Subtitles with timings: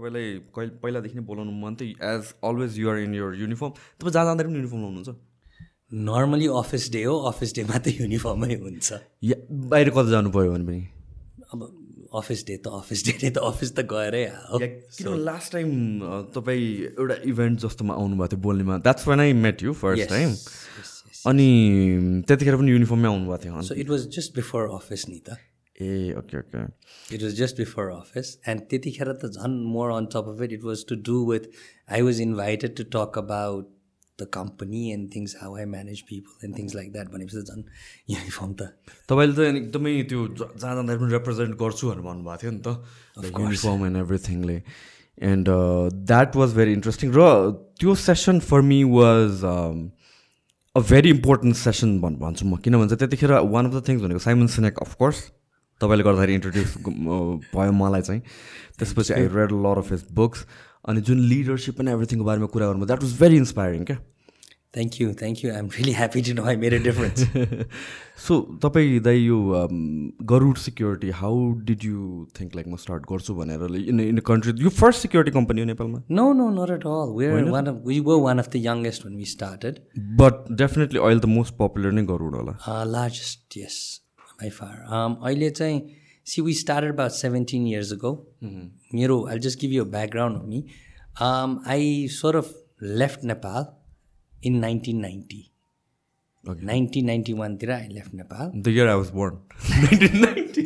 [0.00, 4.24] तपाईँलाई कहिले पहिलादेखि नै बोलाउनु मन थियो as always you're in your uniform तपाईँ जहाँ
[4.24, 5.10] जाँदाखेरि पनि युनिफर्म लाउनुहुन्छ?
[6.08, 8.88] नर्मली अफिस डे हो अफिस डेमा त युनिफर्मै हुन्छ।
[9.28, 10.80] या बाहिर कता जानु पऱ्यो भने पनि?
[11.52, 11.60] अब
[12.20, 14.24] अफिस डे त अफिस डे नै त अफिस त गएरै
[14.54, 15.68] किनभने लास्ट टाइम
[16.34, 16.64] तपाईँ
[16.96, 20.30] एउटा इभेन्ट जस्तोमा आउनुभएको थियो बोल्नेमा that's one I met you first time
[21.30, 21.48] अनि
[22.28, 25.38] त्यतिखेर पनि युनिफर्ममै आउनुभएको थियो। So it was just before office नि त।
[25.80, 26.62] ए okay okay
[27.14, 30.64] it was just before office and त्यतिखेर त झन् more on top of it it
[30.64, 31.50] was to do with
[31.98, 33.68] I was invited to talk about
[34.20, 37.62] the company and things how I manage people and things like that भनेपछि त झन्
[38.14, 38.62] uniform त
[39.08, 42.68] तपाईँले त एकदमै त्यो जहाँ जाँदाखेरि पनि रिप्रेजेन्ट गर्छु भनेर भन्नुभएको थियो नि त।
[43.40, 44.58] Uniform and एभ्रिथिङले
[45.32, 45.48] and
[46.10, 47.24] that was very interesting र
[47.80, 49.44] त्यो session for me was
[50.76, 54.20] a very important session भन् भन्छु म। किन भन्छ त्यतिखेर वान अफ द थिङ्स भनेको
[54.28, 55.18] साइमन सिनेक अफकोर्स
[55.80, 56.76] तपाईँले गर्दाखेरि इन्ट्रोड्युस
[57.56, 58.22] भयो मलाई चाहिँ।
[58.78, 60.46] त्यसपछि I read lot of his books
[60.88, 63.98] अनि जुन लिडरसिप एन्ड एभ्रिथिङको बारेमा कुरा गर्नु द्याट वाज भेरी इन्सपायरिङ क्या?
[64.76, 67.20] Thank you thank you I am really happy to know I made a difference
[68.26, 69.38] so तपाईँ दाइ यो
[70.32, 71.38] Garuda security how
[71.70, 75.60] did you think like म स्टार्ट गर्छु भनेर इन इन कन्ट्री यो फर्स्ट सिक्योरिटी कम्पनी
[75.60, 76.02] हो नेपालमा?
[76.10, 79.24] No no not at all where one of we were one of the youngest we
[79.32, 79.80] started
[80.22, 83.80] but definitely अहिले त most popular नै गरुड होला। लार्जेस्ट यस
[84.40, 85.80] बाई फार अहिले चाहिँ
[86.26, 88.12] see we started about 17 years ago.
[88.94, 90.64] मेरो I'll just give you a background of me.
[91.28, 92.50] Um, I sort of
[93.02, 93.70] left Nepal
[94.50, 95.40] in 1990.
[96.44, 96.64] Okay.
[96.66, 99.38] 1991तिर I left Nepal the year I was born
[99.80, 100.62] nineteen ninety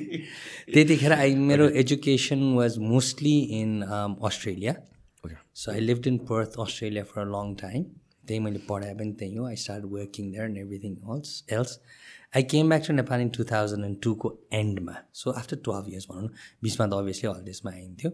[0.75, 3.73] त्यतिखेर I मेरो education was mostly in
[4.29, 4.73] Australia
[5.25, 7.83] okay so I live in Perth Australia for a long time
[8.29, 11.79] त्यही मैले पढाएँ पनि त्यही हो I start working there and everything else else
[12.37, 16.07] I came back to Nepal in two thousand and टूको एन्डमा so after twelve years
[16.11, 16.31] भनौँ न
[16.63, 18.11] बिचमा त अभियसली हलिडेजमा आइन्थ्यो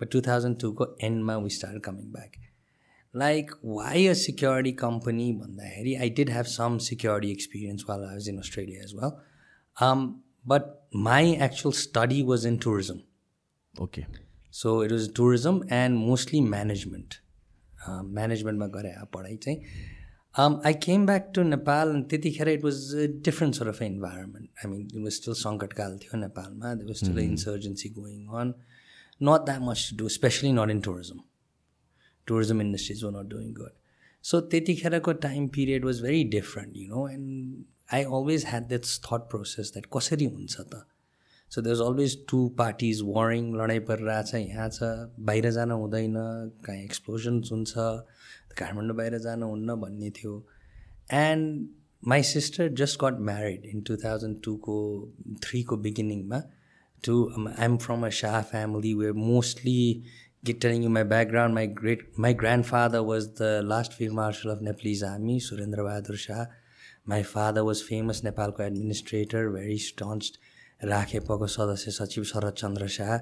[0.00, 2.36] बट टु थाउजन्ड टूको एन्डमा we start coming back
[3.14, 8.28] like why a security company भन्दाखेरि I did have some security experience while I was
[8.28, 10.06] in Australia as well
[10.46, 10.70] but
[11.08, 14.04] my actual study was in tourism okay
[14.60, 17.14] so it was tourism and mostly management
[17.90, 19.58] म्यानेजमेन्टमा गरे पढाइ चाहिँ
[20.34, 22.78] I came back to Nepal त्यतिखेर it was
[23.24, 27.18] different sort of environment I mean it was still सङ्कटकाल थियो नेपालमा they was still
[27.20, 28.52] insurgency going on
[29.20, 31.20] not that much to do especially not in tourism
[32.26, 33.76] tourism industries were not doing good
[34.24, 39.30] so त्यतिखेरको time period was very different you know and I always had that thought
[39.30, 40.84] process that कसरी हुन्छ त
[41.52, 44.90] so there always two parties warring लडाइँ परिरहेछ यहाँ छ
[45.26, 46.14] बाहिर जान हुँदैन
[46.66, 47.72] कहीँ एक्सप्लोजन्स हुन्छ
[48.58, 50.34] काठमाडौँ बाहिर जानुहुन्न भन्ने थियो।
[51.12, 51.68] And
[52.08, 54.76] my sister just got married in two thousand टूको
[55.44, 56.42] थ्रीको बिगिनिङमा
[57.04, 57.14] to
[57.48, 59.80] I am from a Shah family we mostly
[60.46, 62.34] get telling you my background my great my
[62.72, 66.44] grandfather was the last field marshal of Nepalese army Surendra Bahadur Shah
[67.08, 70.36] my father was famous नेपालको administrator very स्टन्स्ड
[70.90, 73.16] राखेपको सदस्य सचिव Sharad Chandra Shah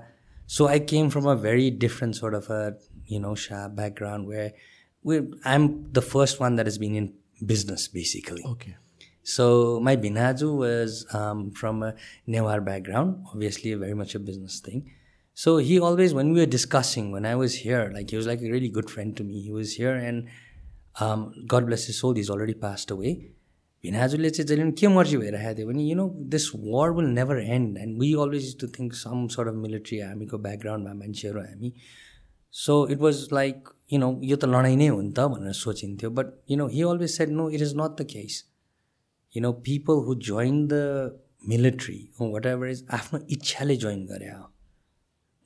[0.57, 2.63] so I came from a very different sort of a
[3.13, 4.47] you know Shah background we
[5.02, 7.14] where we I'm the first one that has been in
[7.46, 8.44] business basically.
[8.44, 8.74] Okay
[9.30, 11.94] So my Binaju was um, from a
[12.30, 14.90] Newar background, obviously very much a business thing.
[15.34, 18.42] So he always, when we were discussing, when I was here, like he was like
[18.42, 19.42] a really good friend to me.
[19.42, 20.30] He was here and
[21.02, 23.34] um, God bless his soul, he's already passed away.
[23.84, 27.40] भिनाजुले चाहिँ जहिले पनि के मर्जी भइरहेको थियो भने you know this war will never
[27.40, 31.74] and and we always to think some sort of military हामीको ब्याकग्राउन्डमा मान्छेहरू हामी
[32.53, 36.11] so it was like you know यो त लडाइँ नै हो नि त भनेर सोचिन्थ्यो।
[36.11, 38.45] But you know he always said no it is not the case
[39.37, 40.75] you know people who join the
[41.49, 42.01] military
[42.47, 44.45] whatever is आफ्नो इच्छाले जोइन गरे। हो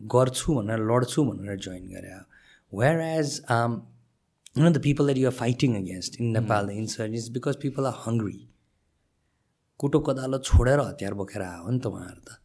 [0.00, 3.40] गर्छु भनेर लड्छु भनेर जोइन गरे। हो where as
[4.58, 7.98] know the people that you are fighting against in Nepal, the insurgents, because people are
[8.04, 8.38] hungry.
[9.80, 12.38] कुटो कोदालो छोडेर हतियार बोकेर आयो नि त उहाँहरू त।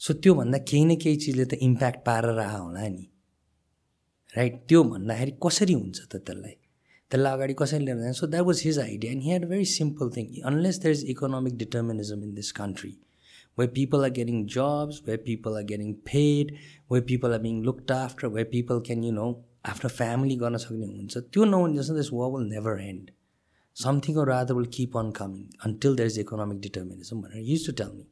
[0.00, 3.04] सो त्योभन्दा केही न केही चिजले त इम्प्याक्ट पारेर आयो होला नि।
[4.36, 6.54] राइट त्यो भन्दाखेरि कसरी हुन्छ त त्यसलाई?
[7.10, 10.26] त्यसलाई अगाडि कसरी लिन so that was his idea and here or very simple thing
[10.50, 12.92] unless there is economic determinism in this country
[13.58, 16.52] where people are getting jobs where people are getting fed
[16.92, 19.26] where people are being looked after where people can you know
[19.72, 23.10] आफ्नो family गर्न सक्ने हुन्छ त्यो नहुने जस्तो वा will never end
[23.76, 27.72] something or रा will keep on coming until there is economic determinism भनेर use to
[27.82, 28.06] tell me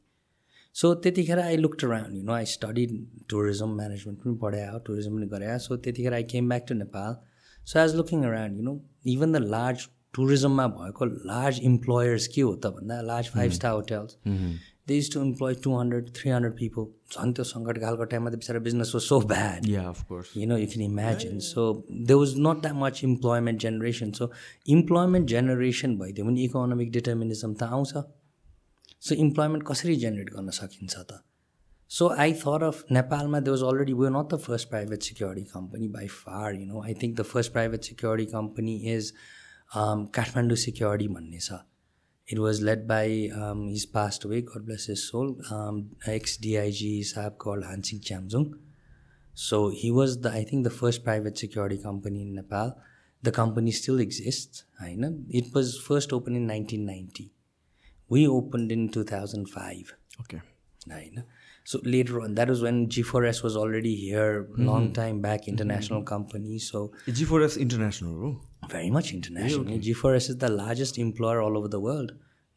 [0.79, 2.85] so त्यतिखेर I looked around you know I study
[3.29, 7.15] tourism management पनि पढायो टुरिज्म पनि गरे। सो त्यतिखेर I came back to Nepal
[7.67, 8.79] so was looking around you know
[9.13, 9.87] even the large
[10.17, 14.15] टुरिज्ममा भएको large employers के हो त भन्दा large five star hotels
[14.87, 16.85] they is to employ two hundred three hundred people
[17.15, 19.83] झन् त्यो सङ्कटकालको टाइममा त बिचरा business was so bad you
[20.51, 21.41] know you can imagine.
[21.49, 24.13] So there was not that much employment generation.
[24.21, 24.29] So
[24.77, 27.93] employment generation भइदियो भने economic डिटर्मिनिजम त आउँछ।
[29.01, 31.19] सो इम्प्लोइमेन्ट कसरी जेनेरेट गर्न सकिन्छ त?
[31.89, 35.87] सो आई थर अफ नेपालमा they was already we not the first private security company
[35.97, 39.13] by far you know I think the first private security company is
[40.17, 41.59] Kathmandu security भन्ने छ
[42.27, 45.35] it was led by his past way God bless his soul
[46.15, 48.51] ex DIG साहब call Hansing Chyamjung
[49.33, 52.73] So he was the I think the first private security company in Nepal.
[53.23, 54.65] The company still exists.
[54.77, 56.51] I know it was first opened
[58.13, 58.27] in 1990.
[58.27, 59.93] We opened in 2005.
[60.21, 60.41] Okay
[60.91, 61.23] I know.
[61.63, 66.57] So later on, that was when G4S was already here, long time back, international company.
[66.57, 68.41] So G four S international हो
[68.71, 69.65] very much international.
[69.65, 72.11] G4S is the largest employer all over the world.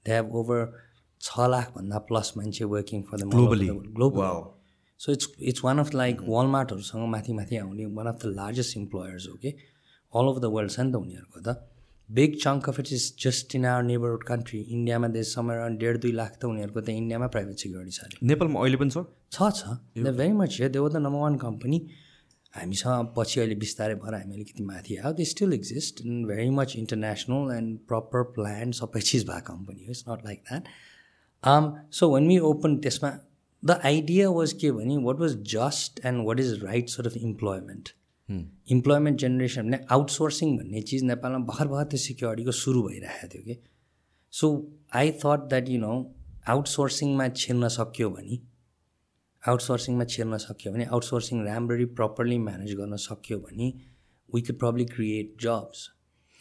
[0.05, 0.75] They have over
[1.19, 3.67] 6 lakh भन्दा plus मान्छे over Globally.
[3.67, 3.91] the.
[3.99, 4.17] Globally.
[4.17, 4.55] Wow.
[4.97, 9.29] So it's it's one of like वालमार्टहरूसँग माथि माथि आउने one of the largest employers
[9.29, 11.72] हो कि all over the world छ नि त उनीहरूको त
[12.13, 16.01] big chunk of it is just in our neighbourhood country इन्डियामा देश समय अराउन्ड डेढ
[16.01, 19.05] दुई लाख त उनीहरूको त इन्डियामा प्राइभेट सिक्योरिटी छ नेपालमा अहिले पनि छ?
[19.33, 21.79] छ छ। The very much here they were the number one company
[22.55, 26.77] हामीसँग पछि अहिले बिस्तारै भएर हामी अलिकति माथि आयो। They still exist in very much
[26.79, 32.29] international and proper plan सबै चिज भएको कम्पनी हो। It's not like that so when
[32.29, 33.11] we open त्यसमा
[33.63, 37.89] द आइडिया वाज के भने what was just and what is right sort of employment
[38.29, 43.57] employment generation भने outsourcing भन्ने चिज नेपालमा भर्खर भर्खर त्यो सिक्योरिटीको सुरु भइरहेको थियो कि?
[44.33, 44.47] So
[44.97, 45.93] I thought that you know
[46.55, 48.39] आउटसोर्सिङमा छिर्न सक्यो भने
[49.43, 53.73] आउटसोर्सिङमा छिर्न सक्यो भने आउटसोर्सिङ राम्ररी प्रपरली म्यानेज गर्न सक्यो भने
[54.35, 55.89] we could probably create jobs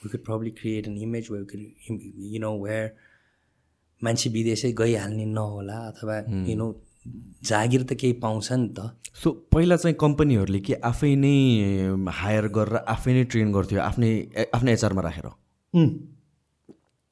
[0.02, 1.40] we could probably create an image where
[2.34, 2.94] you know where
[4.02, 6.18] मान्छे विदेशै गइहाल्ने नहोला अथवा
[6.50, 6.72] यु नो
[7.06, 8.80] जागिर त केही पाउँछ नि त।
[9.22, 11.36] सो पहिला चाहिँ कम्पनीहरूले के आफै नै
[12.20, 14.12] हायर गरेर आफै नै ट्रेन गर्थ्यो आफ्नै
[14.54, 15.28] आफ्नै एचआरमा राखेर।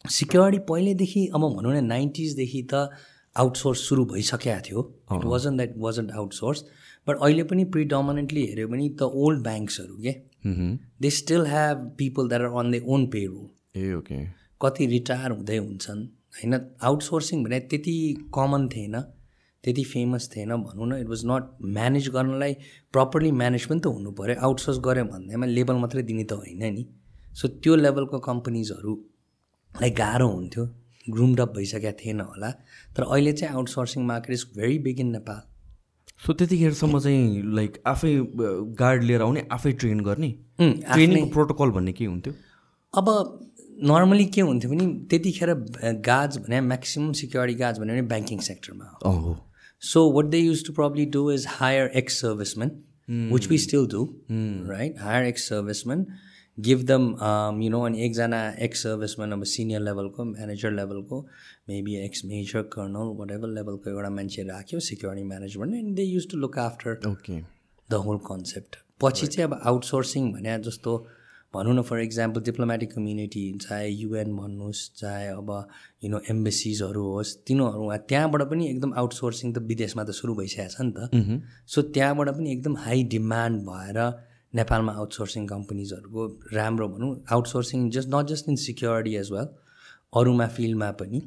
[0.06, 2.90] सिक्योरिटी पहिल्यैदेखि अब भनौँ न नाइन्टिजदेखि त
[3.36, 4.80] आउटसोर्स सुरु भइसकेको थियो।
[5.18, 6.64] It wasn't that wasn't outsource
[7.08, 10.14] but अहिले पनि प्रिडोमिनेन्टली हेऱ्यो भने द ओल्ड ब्याङ्क्सहरू के?
[11.02, 13.48] They still have people that are on the own payroll
[13.82, 14.18] uh okay
[14.62, 16.02] कति रिटायर हुँदै हुन्छन्
[16.36, 16.54] होइन?
[16.82, 17.96] आउटसोर्सिङ भने त्यति
[18.36, 18.96] कमन थिएन।
[19.64, 21.44] त्यति फेमस थिएन भनौँ न इट वाज नट
[21.78, 22.54] म्यानेज गर्नलाई
[22.94, 26.84] प्रपरली म्यानेज पनि त हुनु पऱ्यो आउटसोर्स गऱ्यो भन्दैमा लेबल मात्रै दिने त होइन नि।
[27.34, 30.64] सो त्यो लेभलको कम्पनीजहरूलाई गाह्रो हुन्थ्यो
[31.14, 32.50] ग्रुमड अप भइसकेको थिएन होला।
[32.96, 35.42] तर अहिले चाहिँ outsourcing market is very big in Nepal
[36.26, 38.14] so त्यतिखेरसम्म चाहिँ लाइक आफै
[38.80, 40.32] गार्ड लिएर आउने आफै ट्रेन गर्ने?
[40.60, 42.34] ट्रेनिङ प्रोटोकल भन्ने के हुन्थ्यो?
[42.94, 43.06] अब
[43.92, 45.54] नर्मली के हुन्थ्यो भने त्यतिखेर
[46.08, 49.36] गार्ड्स भने म्याक्सिमम् सिक्योरिटी गार्ड्स भन्यो भने ब्याङ्किङ सेक्टरमा हो।
[49.79, 52.85] So what they used to probably do is hire ex-servicemen,
[53.31, 54.05] which we still do,
[54.67, 54.97] right?
[54.99, 56.07] Hire ex-servicemen,
[56.61, 61.25] give them, um, you know, an एकजना ex-serviceman अब senior level को manager level को
[61.69, 66.41] maybe ex-major colonel whatever level को एउटा मान्छे राख्यो security management and they used to
[66.45, 67.41] look after okay
[67.91, 70.97] the whole concept पछि चाहिँ अब आउटसोर्सिङ भने जस्तो
[71.54, 75.50] भनौँ न फर इक्जाम्पल डिप्लोमेटिक कम्युनिटी चाहे युएन भन्नुहोस् चाहे अब
[76.04, 80.82] यु नो एम्बेसिजहरू होस् तिनीहरू त्यहाँबाट पनि एकदम आउटसोर्सिङ त विदेशमा त सुरु भइसकेको छ
[80.82, 84.00] नि त। सो त्यहाँबाट पनि एकदम हाई डिमान्ड भएर
[84.54, 86.22] नेपालमा आउटसोर्सिङ कम्पनीजहरूको
[86.54, 89.50] राम्रो भनौँ outsourcing just not just in security as well
[90.22, 91.22] अरूमा फिल्डमा पनि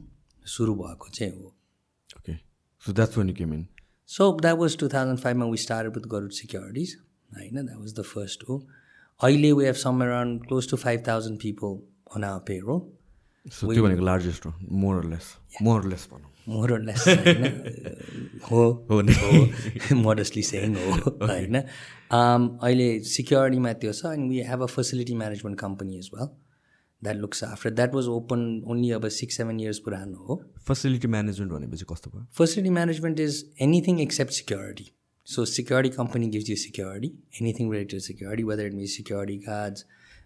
[0.54, 1.46] सुरु भएको चाहिँ हो।
[2.18, 2.34] Okay
[2.82, 3.66] so that's one you came in
[4.12, 6.90] So that was 2005 when we started with Garud Securities.
[7.30, 7.52] Right?
[7.54, 8.56] That was the first हो
[9.22, 11.78] अहिले we have somewhere around close to 5,000 people
[12.16, 12.82] on our payroll.
[13.52, 15.24] So त्यो भनेको largest हो more less
[15.62, 16.88] more less भनौँ। होइन?
[18.50, 20.92] हो। हो हो। मोडस्टली सेङ हो
[21.26, 21.58] होइन?
[22.14, 26.28] Um, अहिले सिक्योरिटीमा त्यो छ अनि we have a facility management company as well
[27.04, 31.52] that looks after that was open only अब सिक्स सेभेन इयर्स पुरानो हो फेसिलिटी म्यानेजमेन्ट
[31.52, 32.26] भनेपछि कस्तो भयो?
[32.40, 34.86] Facility management is anything except security.
[35.23, 39.85] So security company gives you security, anything related to security, whether it means security guards,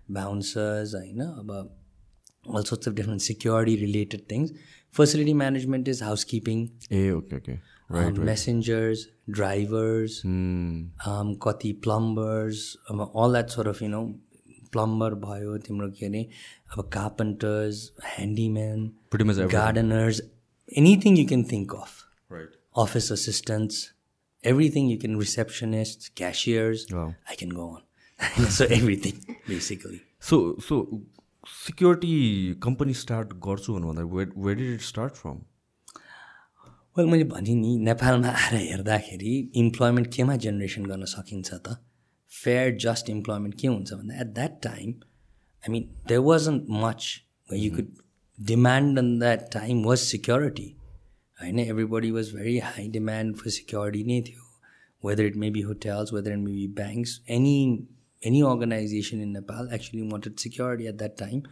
[0.09, 1.71] bouncers, I know about
[2.45, 4.51] all sorts of different security related things.
[4.91, 7.57] Facility management is housekeeping, a okay okay
[7.91, 10.91] um, messengers, drivers, Hmm.
[11.05, 14.03] um, कति plumbers, um, all that sort of, you know,
[14.75, 16.27] plumber भयो तिम्रो के अरे
[16.77, 17.81] अब carpenters,
[18.17, 19.59] handyman, Pretty much everything.
[19.59, 20.21] gardeners,
[20.83, 21.73] anything you can think
[24.52, 26.86] everything you can, receptionists, cashiers.
[26.92, 27.14] Wow.
[27.28, 27.82] I can go on.
[28.58, 29.22] so everything,
[29.54, 30.00] basically.
[30.28, 30.36] So
[30.66, 30.76] so
[31.46, 32.14] security
[32.62, 35.36] company start गर्छु भन्नुभन्दा where did it start from
[36.98, 41.76] well मैले भने नि नेपालमा आएर हेर्दाखेरि employment केमा generation गर्न सकिन्छ त
[42.30, 44.94] फेयर जस्ट इम्प्लोइमेन्ट के हुन्छ भन्दा at that time
[45.62, 47.12] I mean there wasn't much
[47.64, 47.92] you could
[48.38, 50.68] demand in that time was security
[51.42, 54.42] होइन everybody was very high demand for security नै थियो.
[55.02, 57.58] Whether it may be hotels whether it may be banks any
[58.22, 61.42] any organisation in Nepal actually wanted security at that time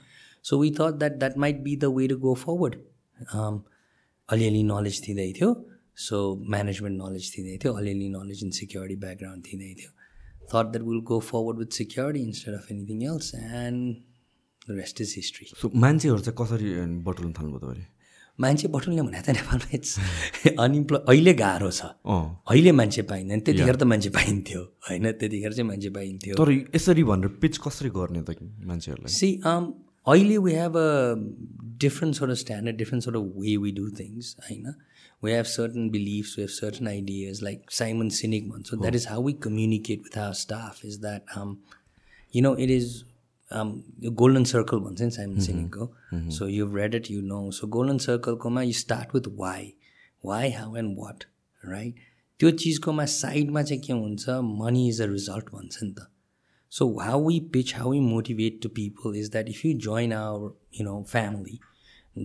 [0.45, 2.75] so we thought that that might be the way to go forward
[4.29, 5.51] अलिअलि knowledge दिँदै थियो.
[5.97, 6.19] So
[6.51, 7.73] management knowledge दिँदै थियो.
[7.73, 9.91] अलिअलि knowledge in security background दिँदै थियो.
[10.53, 15.47] Thought that will go forward with security instead of anything else and rest is history
[15.57, 16.73] so मान्छेहरू चाहिँ कसरी
[17.05, 17.87] बटुल्न थाल्नुभयो तपाईँले?
[18.39, 19.93] मान्छे बटुल्ने भने त नेपालमा इट्स
[20.65, 25.11] अनइम्प्लोय अहिले गाह्रो छ। अहिले मान्छे पाइँदैन त्यतिखेर त मान्छे पाइन्थ्यो होइन?
[25.21, 28.37] त्यतिखेर चाहिँ मान्छे पाइन्थ्यो। तर यसरी भनेर पिच कसरी गर्ने त
[28.71, 29.13] मान्छेहरूलाई?
[29.19, 29.31] सी
[30.07, 30.89] अहिले we have a
[31.85, 34.75] different sort of standard different sort of way we do things होइन?
[35.25, 39.23] We have certain beliefs we have certain ideas like Simon Sinek भन्छ that is how
[39.27, 41.37] we communicate with our staff is that
[42.35, 43.03] you know it is
[43.53, 48.63] golden circle भन्छ नि Simon सिनिकको so you read it you know so golden सर्कलकोमा
[48.63, 49.73] you start with why
[50.25, 51.25] why how and what
[51.65, 51.95] right
[52.41, 54.29] त्यो चिजकोमा साइडमा चाहिँ के हुन्छ
[54.65, 56.11] money is a result भन्छ नि त
[56.77, 60.55] So how we pitch, how we motivate to people is that if you join our,
[60.73, 61.61] you know, family,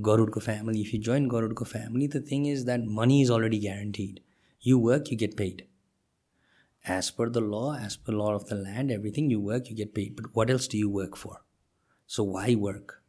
[0.07, 4.21] Garudko family, if you join Garudko family, the thing is that money is already guaranteed.
[4.63, 5.61] You work, you get paid.
[6.85, 9.93] as per the law, as per law of the land, everything you work, you get
[9.93, 10.15] paid.
[10.15, 11.41] But what else do you work for?
[12.07, 13.01] So why work?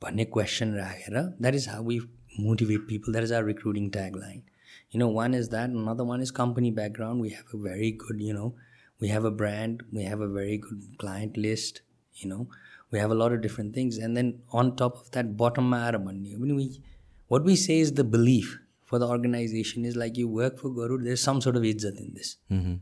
[0.00, 1.34] Pane question rahera.
[1.40, 2.02] That is how we
[2.38, 3.12] motivate people.
[3.12, 4.42] That is our recruiting tagline.
[4.90, 5.70] You know, one is that.
[5.70, 7.20] Another one is company background.
[7.20, 8.54] We have a very good, you know,
[9.00, 9.82] we have a brand.
[9.92, 11.82] We have a very good client list.
[12.14, 12.48] You know,
[12.90, 13.98] we have a lot of different things.
[13.98, 16.82] And then on top of that, bottom I mean,
[17.26, 18.58] what we say is the belief
[18.90, 22.14] for the organization is like you work for Garud there's some sort of izzat in
[22.14, 22.76] this mm-hmm.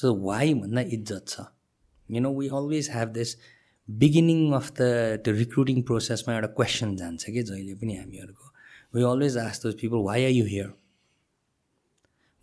[0.00, 1.46] so why manna izzat sa
[2.16, 3.36] you know we always have this
[4.04, 4.90] beginning of the
[5.28, 8.52] the recruiting process my a question जान्छ कि जहिले पनि हामीहरूको
[8.98, 10.70] we always ask those people why are you here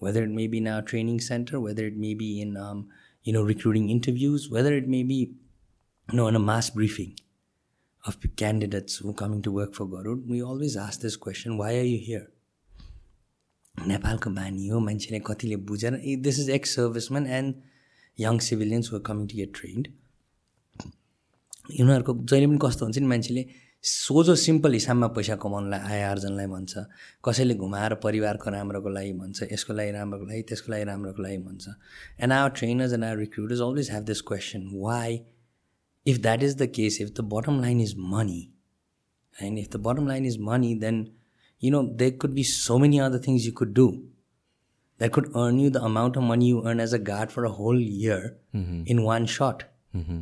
[0.06, 2.90] whether it may be in our training center, whether it may be in um,
[3.24, 5.32] you know recruiting interviews, whether it may be
[6.12, 7.18] you know in a mass briefing
[8.06, 11.78] of candidates who are coming to work for Garud, we always ask this question: Why
[11.78, 12.28] are you here?
[13.77, 17.55] नेपालको बानी हो मान्छेले कतिले बुझेर this is ex serviceman and
[18.17, 19.88] young civilians were coming to get trained
[21.82, 23.46] उनीहरूको जहिले पनि कस्तो हुन्छ नि मान्छेले
[23.84, 26.74] सोझो सिम्पल हिसाबमा पैसा कमाउनुलाई आय आर्जनलाई भन्छ।
[27.25, 31.67] कसैले घुमाएर परिवारको राम्रोको लागि भन्छ यसको लागि राम्रोको लागि त्यसको लागि राम्रोको लागि भन्छ।
[32.20, 35.20] And our trainers and our recruiters always have this question why
[36.05, 38.41] if that is the case if the bottom line is money
[39.36, 41.05] and if the bottom line is money then
[41.60, 44.04] you know there could be so many other things you could do
[44.98, 47.52] that could earn you the amount of money you earn as a guard for a
[47.52, 48.84] whole year mm-hmm.
[48.86, 50.22] in one shot mm-hmm.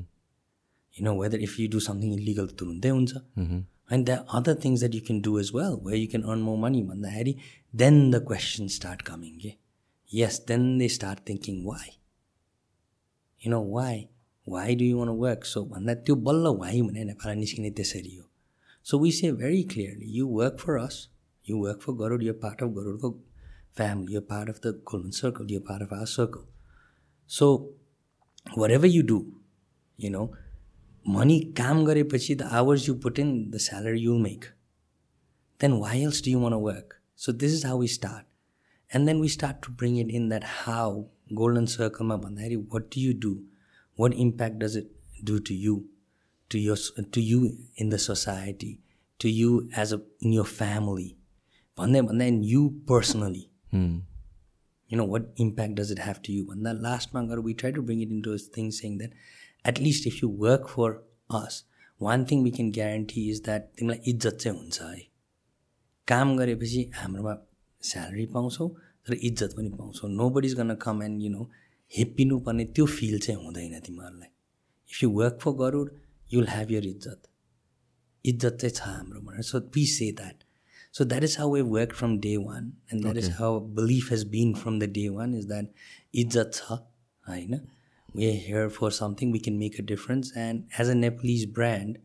[0.94, 3.60] you know whether if you do something illegal mm-hmm.
[3.90, 6.42] and there are other things that you can do as well where you can earn
[6.42, 6.86] more money
[7.74, 9.40] then the questions start coming
[10.08, 11.90] yes then they start thinking why
[13.40, 14.10] you know why
[14.46, 15.70] why do you want to work so
[16.04, 16.16] you
[16.96, 18.26] n a paraniskine deser you.
[18.82, 21.10] so we say very clearly you work for us
[21.44, 23.20] you work for Garud, you're part of Garud
[23.74, 26.48] family, you're part of the golden circle, you're part of our circle.
[27.28, 27.70] So,
[28.54, 29.42] whatever you do,
[29.98, 30.36] you know,
[31.06, 34.52] money kam garepachi, the hours you put in, the salary you make.
[35.60, 37.02] Then why else do you want to work?
[37.16, 38.26] So, this is how we start.
[38.92, 42.92] And then we start to bring it in that how, golden circle ma bandhari, what
[42.92, 43.44] do you do?
[43.96, 44.92] What impact does it
[45.24, 45.88] do to you?
[46.50, 46.76] To, your,
[47.12, 48.80] to you in the society,
[49.18, 51.18] to you as a, in your family,
[51.78, 56.72] भन्दै भन्दा in you personally you know what impact does it have to you भन्दा
[56.88, 59.12] लास्टमा गएर we try to bring it in to thing saying that
[59.66, 60.92] at least if you work for
[61.40, 61.64] us
[62.02, 65.02] one thing we can guarantee is that तिमीलाई इज्जत चाहिँ हुन्छ है।
[66.08, 67.34] काम गरेपछि हाम्रोमा
[67.84, 68.68] स्यालेरी पाउँछौ
[69.08, 71.50] तर इज्जत पनि पाउँछौ। Nobody is gonna come and you know
[71.92, 74.30] हेप्पिनुपर्ने त्यो फिल चाहिँ हुँदैन तिमीहरूलाई।
[74.90, 75.92] If you work for Garud
[76.34, 77.22] you will have your इज्जत।
[78.26, 80.44] इज्जत चाहिँ छ हाम्रो भनेर so P say that
[80.93, 84.25] so that is how we work from day one and that is how belief has
[84.29, 85.73] been from the day one is that
[86.15, 86.79] इज्जत छ
[87.29, 87.61] होइन
[88.15, 91.99] we are here for something we can make a difference and as a nepalese brand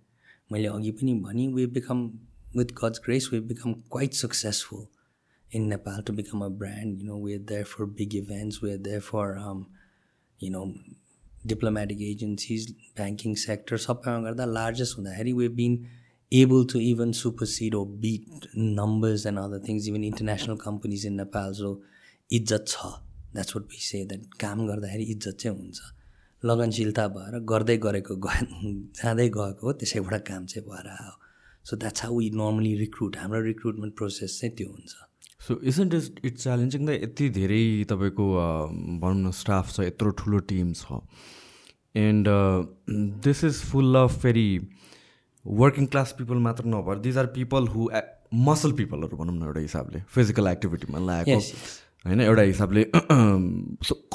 [0.49, 2.19] we've become
[2.53, 4.89] with god's grace we've become quite successful
[5.51, 9.01] in nepal to become a brand you know we're there for big events we're there
[9.01, 9.67] for um,
[10.39, 10.73] you know
[11.45, 15.89] diplomatic agencies banking sector the largest we've been
[16.32, 21.54] able to even supersede or beat numbers and other things, even international companies in Nepal.
[21.54, 21.80] So
[22.30, 22.86] इज्जत छ
[23.34, 25.80] that's what we say that काम गर्दाखेरि इज्जत चाहिँ हुन्छ
[26.42, 31.14] लगनशीलता भएर गर्दै गरेको जाँदै गएको हो त्यसैबाट काम चाहिँ भएर आयो
[31.64, 34.94] so that's how we normally recruit हाम्रो रिक्रुटमेन्ट प्रोसेस चाहिँ त्यो हुन्छ
[35.46, 38.26] so isn't is it's challenging the यति धेरै तपाईँको
[39.02, 41.00] भनौँ न स्टाफ छ यत्रो ठुलो टिम छ
[42.04, 42.28] and
[43.24, 44.48] this is full of फेरि
[45.48, 47.88] वर्किङ क्लास पिपल मात्र नभएर these are people who
[48.46, 51.40] muscle पिपलहरू भनौँ न एउटा हिसाबले फिजिकल एक्टिभिटीमा लागेको
[52.04, 52.84] होइन एउटा हिसाबले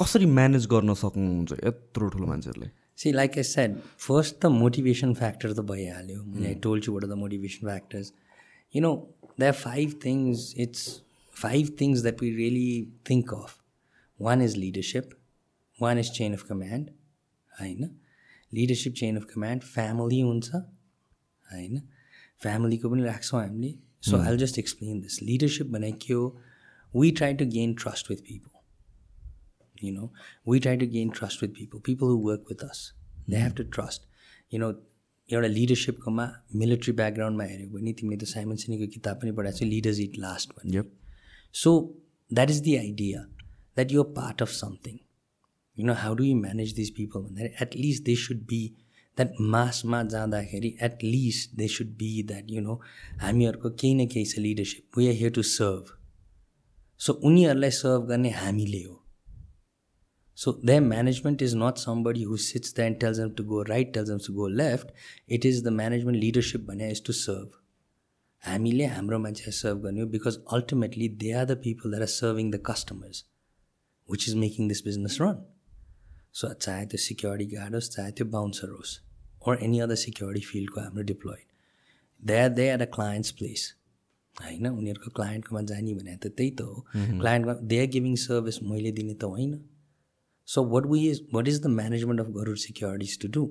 [0.01, 2.69] कसरी म्यानेज गर्न सक्नुहुन्छ यत्रो ठुलो मान्छेहरूले?
[2.97, 7.17] See like I said first the motivation factor त भइहाल्यो। I told you what the
[7.23, 8.13] motivation factors
[8.73, 8.93] you know
[9.39, 10.85] the five things it's
[11.33, 12.69] five things that we really
[13.09, 13.57] think of
[14.19, 15.09] one is leadership
[15.81, 16.89] one is chain of command
[17.51, 17.89] होइन?
[18.51, 20.63] Leadership chain of command family हुन्छ
[21.53, 21.81] होइन?
[22.41, 23.73] फ्यामिलीको पनि राख्छौँ हामीले.
[24.03, 26.23] So I just explain this leadership भने के हो
[26.93, 30.11] we try to gain trust with people you know
[30.49, 32.81] we try to gain trust with people people who work with us
[33.29, 34.09] they have to trust
[34.53, 34.69] you know
[35.29, 39.99] एउटा लिडरसिपकोमा military ब्याकग्राउन्डमा हेऱ्यो भने तिमीले त Simon सिनीको किताब पनि पढाएको छ लिडर्स
[39.99, 40.83] इट लास्ट भन्ने।
[41.63, 41.71] So
[42.31, 44.97] that is the idea that you're part of something
[45.77, 48.61] you know how do you manage this people भन्दाखेरि at least they should be
[49.17, 52.79] that मासमा जाँदाखेरि at least they should be that you know
[53.21, 55.93] हामीहरूको केही न केही छ leadership we are here to serve
[57.01, 58.99] so उनीहरूलाई serve गर्ने हामीले हो
[60.37, 63.93] so the management is not somebody who sits the and tells am to go right
[63.93, 64.93] tells am to go left
[65.37, 67.59] it is the management leadership भने is to serve
[68.43, 72.51] हामीले हाम्रो मान्छेलाई serve गर्ने हो because ultimately they are the people that are serving
[72.51, 73.25] the customers
[74.09, 75.45] which is making this business run
[76.33, 78.99] so चाहे त्यो security guard होस् चाहे त्यो बााउन्सर होस्
[79.47, 83.73] or एनी अदर सिक्योरिटी फिल्डको हाम्रो deployed they are they are a clients place
[84.35, 84.67] होइन?
[84.67, 89.13] उनीहरूको क्लायन्टकोमा जाने भने त त्यही त हो। क्लायन्टमा दे आर गिभिङ सर्भिस मैले दिने
[89.13, 89.59] त होइन।
[90.47, 93.43] So what we is what is the management of Garud securities to do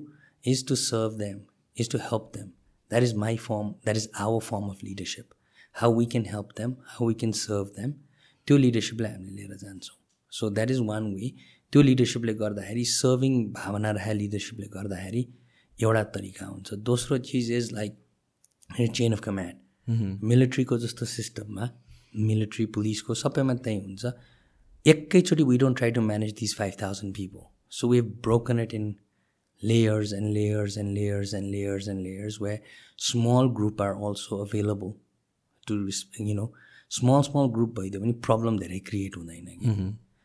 [0.43, 1.39] is to serve them
[1.77, 2.47] is to help them
[2.91, 5.29] that is my firm that is our firm of leadership
[5.75, 7.93] how we can help them how we can serve them
[8.47, 9.97] त्यो लिडरसिपलाई हामीले लिएर जान्छौँ।
[10.31, 11.33] So that is one way
[11.73, 15.23] त्यो लिडरसिपले गर्दाखेरि serving भावना रहे लिडरसिपले गर्दाखेरि
[15.83, 17.91] एउटा तरिका हुन्छ। दोस्रो चिज is like
[18.95, 19.55] chain of command
[20.31, 21.69] मिलिट्रीको जस्तो सिस्टममा
[22.27, 24.03] मिलिट्री पुलिसको सबैमा त्यही हुन्छ।
[24.85, 28.93] एकैचोटि we don't try to manage this five thousand people so we broken it in
[29.61, 32.55] layers and layers and layers and layers and layers where
[33.09, 34.89] small group are also available
[35.67, 35.75] to
[36.29, 36.47] you know
[36.97, 39.75] small small group भइदियो भने problem धेरै create हुँदैन कि।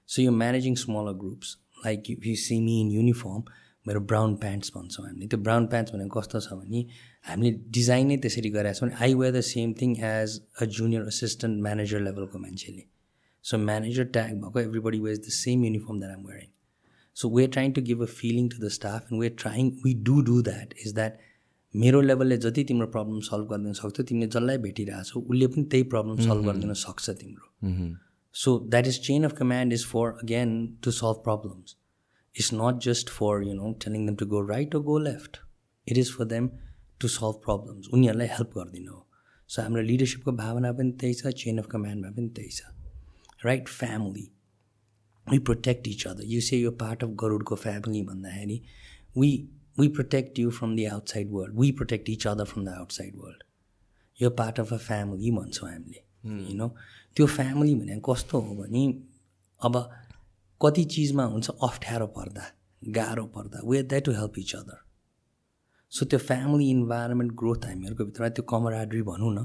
[0.08, 3.42] So you managing smaller groups like you see me in uniform
[3.86, 6.84] मेरो brown pants भन्छौँ हामीले त्यो brown pants भनेको कस्तो छ भने
[7.28, 11.62] हामीले डिजाइन नै त्यसरी गरेका छौँ। I wear the same thing as a junior assistant
[11.62, 12.84] manager लेभलको मान्छेले।
[13.44, 16.50] सो म्यानेजर ट्याग भएको everybody wears the same uniform that I'm wearing
[17.16, 20.20] so we trying to give a feeling to the staff and we trying we do
[20.28, 21.18] do that is that
[21.74, 26.16] मेरो लेभलले जति तिम्रो problem solve गरिदिन सक्थ्यो तिमीले जसलाई भेटिरहेछौ उसले पनि त्यही प्रब्लम
[26.26, 27.46] सल्भ गरिदिन सक्छ तिम्रो।
[28.34, 31.76] So that is chain of command is for again to solve problems
[32.34, 35.38] it's not just for you know telling them to go right or go left.
[35.86, 36.48] It is for them
[37.02, 37.88] to solve problems.
[37.94, 39.06] उनीहरूलाई help गरिदिनु हो।
[39.50, 42.60] So हाम्रो लिडरसिपको भावना पनि त्यही छ chain of कमान्डमा पनि त्यही छ
[43.44, 44.26] right family
[45.26, 48.60] we protect each other you say यो पार्ट अफ गरुडको फ्यामिली भन्दाखेरि
[49.16, 49.30] we
[49.80, 53.42] we protect you from the outside world we protect each other from the outside world
[54.22, 56.04] यो पार्ट अफ अ फ्यामिली भन्छौँ हामीले
[56.50, 56.74] you know
[57.18, 58.82] त्यो family भने कस्तो हो भने
[59.60, 59.76] अब
[60.60, 62.42] कति चिजमा हुन्छ अप्ठ्यारो पर्दा
[62.82, 64.76] गाह्रो पर्दा we that to help each other
[65.92, 69.44] so त्यो फ्यामिली इन्भाइरोमेन्ट ग्रोथ हामीहरूको भित्रमा त्यो कमराड्री भनौँ न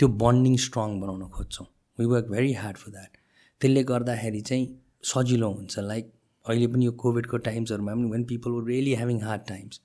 [0.00, 1.66] त्यो बन्डिङ स्ट्रङ बनाउन खोज्छौँ।
[1.98, 3.16] We work very hard for that
[3.60, 4.66] त्यसले गर्दाखेरि चाहिँ
[5.12, 6.12] सजिलो हुन्छ। लाइक
[6.46, 9.80] अहिले पनि यो कोभिडको टाइम्सहरूमा पनि when people were really having hard times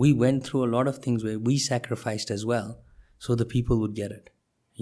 [0.00, 2.74] we went through a lot of things we we sacrificed as well
[3.26, 4.31] so the people would get it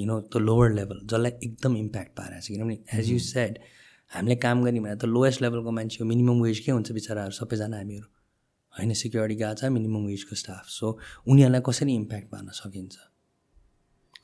[0.00, 3.58] you know the lower level जसलाई एकदम impact पारेको छ किनभने as you said
[4.10, 7.76] हामीले काम गर्ने भने त लोएस्ट लेभलको मान्छे हो मिनिमम वेज के हुन्छ बिचराहरू सबैजना
[7.76, 8.08] हामीहरू।
[8.74, 10.86] होइन सिक्योरिटी गएको छ मिनिमम वेजको स्टाफ सो
[11.28, 12.96] उनीहरूलाई कसरी इम्प्याक्ट पार्न सकिन्छ?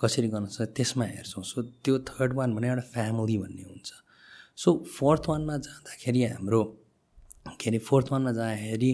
[0.01, 3.93] कसरी गर्न सक्छ त्यसमा हेर्छौँ। सो त्यो थर्ड वान भने एउटा फ्यामिली भन्ने हुन्छ।
[4.57, 6.63] सो फोर्थ वानमा जाँदाखेरि हाम्रो
[7.61, 8.91] के अरे फोर्थ वानमा जाँदाखेरि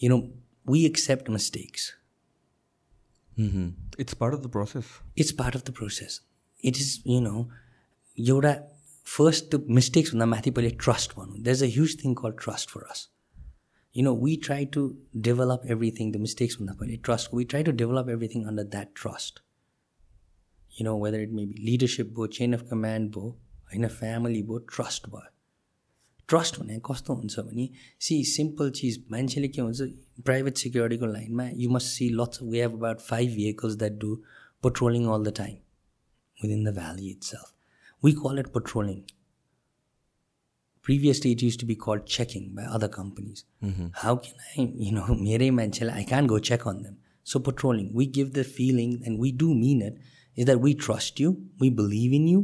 [0.00, 0.18] you know
[0.66, 1.92] we accept mistakes
[3.38, 4.84] it's part of the process
[5.18, 6.20] it's part of the process
[6.64, 7.48] it is you know
[8.18, 8.54] एउटा
[9.16, 12.70] फर्स्ट त्यो मिस्टेक्स भन्दा माथि पहिले ट्रस्ट भनौँ there is a huge thing call trust
[12.70, 13.08] for us
[13.94, 14.80] you know we try to
[15.26, 19.40] develop everything the mistakes भन्दा पहिले trust we try to develop everything under that trust
[20.78, 23.30] you know whether it may be leadership भयो chain of command भयो
[23.70, 25.35] होइन family भयो trust भयो
[26.29, 27.69] trust भने कस्तो हुन्छ भने
[28.07, 29.89] सी सिम्पल चिज मान्छेले के हुन्छ
[30.25, 34.15] प्राइभेट सिक्योरिटीको लाइनमा you must see lots we have about five vehicles that do
[34.67, 35.57] patrolling all the time
[36.43, 39.01] within the valley itself we call it patrolling
[40.87, 43.43] previously it used to be called checking by other companies
[44.03, 47.91] how can i you know mere manchela i can't go check on them so patrolling
[47.99, 49.99] we give the feeling and we do mean it
[50.37, 52.41] is that we trust you we believe in you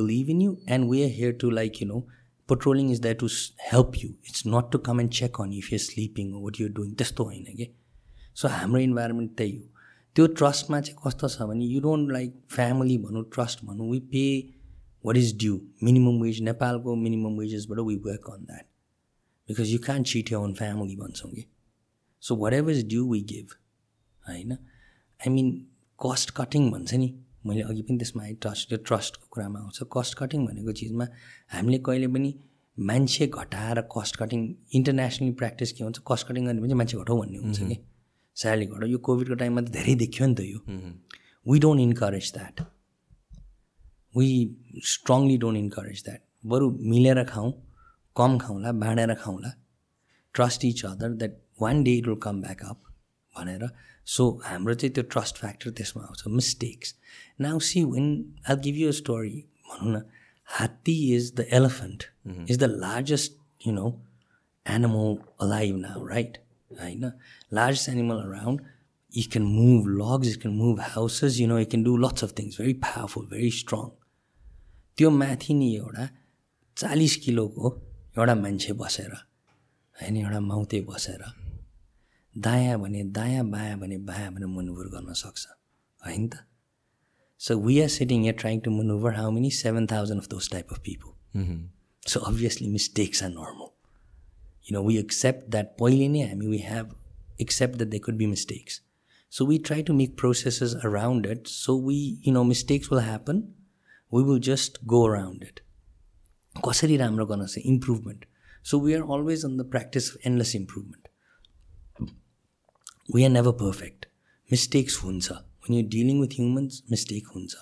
[0.00, 2.06] Believe in you and we are here to like you know
[2.48, 4.14] patrolling is there to help you.
[4.24, 6.94] It's not to come and check on you if you're sleeping or what you're doing.
[6.96, 7.66] त्यस्तो होइन कि
[8.36, 9.64] so हाम्रो environment त्यही हो
[10.16, 14.24] त्यो ट्रस्टमा चाहिँ कस्तो छ भने यु डोन्ट लाइक फ्यामिली भनौँ ट्रस्ट भनौँ we pay
[15.06, 18.66] what is due minimum wage नेपालको minimum वेजेसबाट we work on that
[19.48, 21.44] because you can cheat on family भन्छौँ कि
[22.22, 23.54] so whatever is due we give
[24.28, 25.50] होइन आई मिन
[26.06, 27.14] कस्ट कटिङ भन्छ नि
[27.46, 31.06] मैले अघि पनि त्यसमा ट्रस्ट त्यो ट्रस्टको कुरामा आउँछ। कस्ट कटिङ भनेको चिजमा
[31.54, 32.30] हामीले कहिले पनि
[32.78, 34.40] मान्छे घटाएर कस्ट कटिङ
[34.78, 35.98] इन्टरनेसनली प्र्याक्टिस के हुन्छ?
[36.08, 37.76] कस्ट कटिङ गर्ने पनि मान्छे घटाउ भन्ने हुन्छ कि?
[38.36, 40.58] स्यालेरी घटाउ यो कोभिडको टाइममा त धेरै देखियो नि त यो।
[41.46, 42.60] We don't encourage that
[44.16, 44.28] we
[44.92, 47.52] strongly don't encourage that बरु मिलेर खाउँ
[48.16, 49.50] कम खाउँला बाँडेर खाउँला
[50.34, 52.82] trust each other that one day it will come back up
[53.34, 53.64] भनेर
[54.08, 56.94] सो हाम्रो चाहिँ त्यो ट्रस्ट फ्याक्टर त्यसमा आउँछ mistakes
[57.40, 58.06] now see when
[58.48, 59.36] I give you a story
[59.68, 60.02] भनौँ न
[60.48, 62.04] हात्ती is the elephant
[62.50, 63.32] is the largest
[63.66, 63.88] you know
[64.66, 66.38] animal alive now right
[66.70, 67.10] होइन
[67.52, 68.60] largest animal around
[69.12, 72.32] you can move logs you can move houses you know you can do lots of
[72.38, 73.88] things very powerful very strong
[74.98, 76.08] त्यो माथि नि एउटा
[76.76, 77.74] चालिस किलोको
[78.16, 79.12] एउटा मान्छे बसेर
[79.96, 81.22] होइन एउटा माउते बसेर
[82.34, 85.46] दायाँ भने दायाँ बायाँ भने बायाँ भने मनुभर गर्न सक्छ।
[86.00, 86.34] होइन त?
[87.40, 90.72] So we are sitting here trying to maneuver how many seven thousand of those type
[90.72, 91.68] of people
[92.06, 93.70] so obviously mistakes are normal
[94.66, 96.94] you know we accept that पहिले नै हामी we have
[97.40, 98.80] accept that they could be mistakes
[99.32, 103.42] so we try to make processes around it so we you know mistakes will happen
[104.12, 105.60] we will just go around it
[106.68, 107.66] कसरी राम्रो गर्न सक्छ?
[107.66, 108.24] Improvement
[108.64, 111.07] so we are always on the practice endless improvement
[113.14, 114.06] we are never perfect
[114.52, 117.54] mistakes हुन्छ when you dealing with humans mistake हुन्छ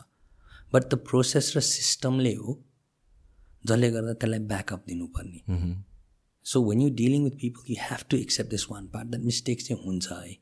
[0.75, 2.59] but the process र सिस्टमले हो
[3.67, 5.75] जसले गर्दा त्यसलाई ब्याकअप दिनुपर्ने
[6.47, 9.63] so when you dealing with people you have to accept this one part that mistake
[9.67, 10.37] चाहिँ हुन्छ है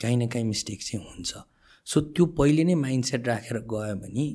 [0.00, 1.44] काहीँ न काहीँ मिस्टेक चाहिँ हुन्छ
[1.86, 4.26] सो त्यो पहिले नै माइन्ड सेट राखेर गयो भने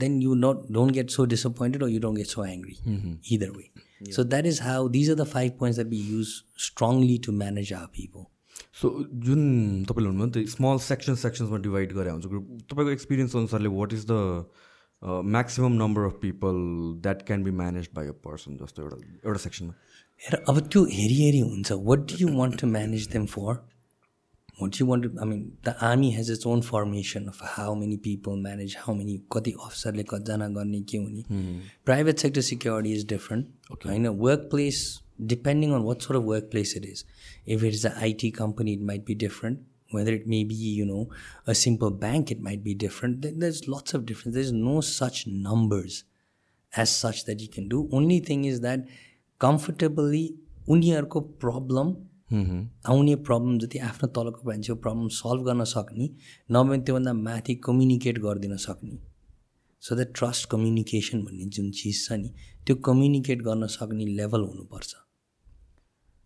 [0.00, 3.14] then you not don't get so disappointed or you don't get so angry mm-hmm.
[3.34, 3.70] either way.
[4.00, 4.12] Yeah.
[4.16, 6.34] So that is how these are the five points that we use
[6.66, 8.28] strongly to manage our people.
[8.74, 8.90] So
[9.26, 9.42] जुन
[9.88, 13.92] तपाईँले भन्नुभयो नि त small section सेक्सन्समा divide गरे हुन्छ group तपाईँको experience अनुसारले what
[13.92, 14.18] is the
[15.28, 16.56] maximum number of people
[17.02, 19.74] that can be manage by a person जस्तो एउटा एउटा सेक्सनमा
[20.22, 23.52] हेर अब त्यो हेरी हेरी हुन्छ what do you want to manage them for
[24.58, 28.40] what you want I mean the army has it's own formation of how many people
[28.42, 31.44] manage how many कति अफिसरले कतिजना गर्ने के हुने
[31.86, 34.82] private sector security is different होइन work place
[35.33, 37.03] depending on what sort of workplace it is.
[37.45, 39.59] If it is an IT company, it might be different.
[39.91, 41.09] Whether it may be, you know,
[41.45, 43.25] a simple bank, it might be different.
[43.39, 44.35] There's lots of difference.
[44.35, 46.03] There's no such numbers
[46.73, 47.87] as such that you can do.
[47.91, 48.87] Only thing is that
[49.39, 50.23] comfortably
[50.69, 51.87] उनीहरूको problem
[52.89, 56.09] आउने problem जति आफ्नो तलको मान्छेको problem solve गर्न सक्ने
[56.55, 58.97] नभए त्योभन्दा माथि कम्युनिकेट गरिदिन सक्ने
[59.83, 62.29] सो द्याट ट्रस्ट कम्युनिकेसन भन्ने जुन चिज छ नि
[62.65, 64.95] त्यो कम्युनिकेट गर्न सक्ने लेभल हुनुपर्छ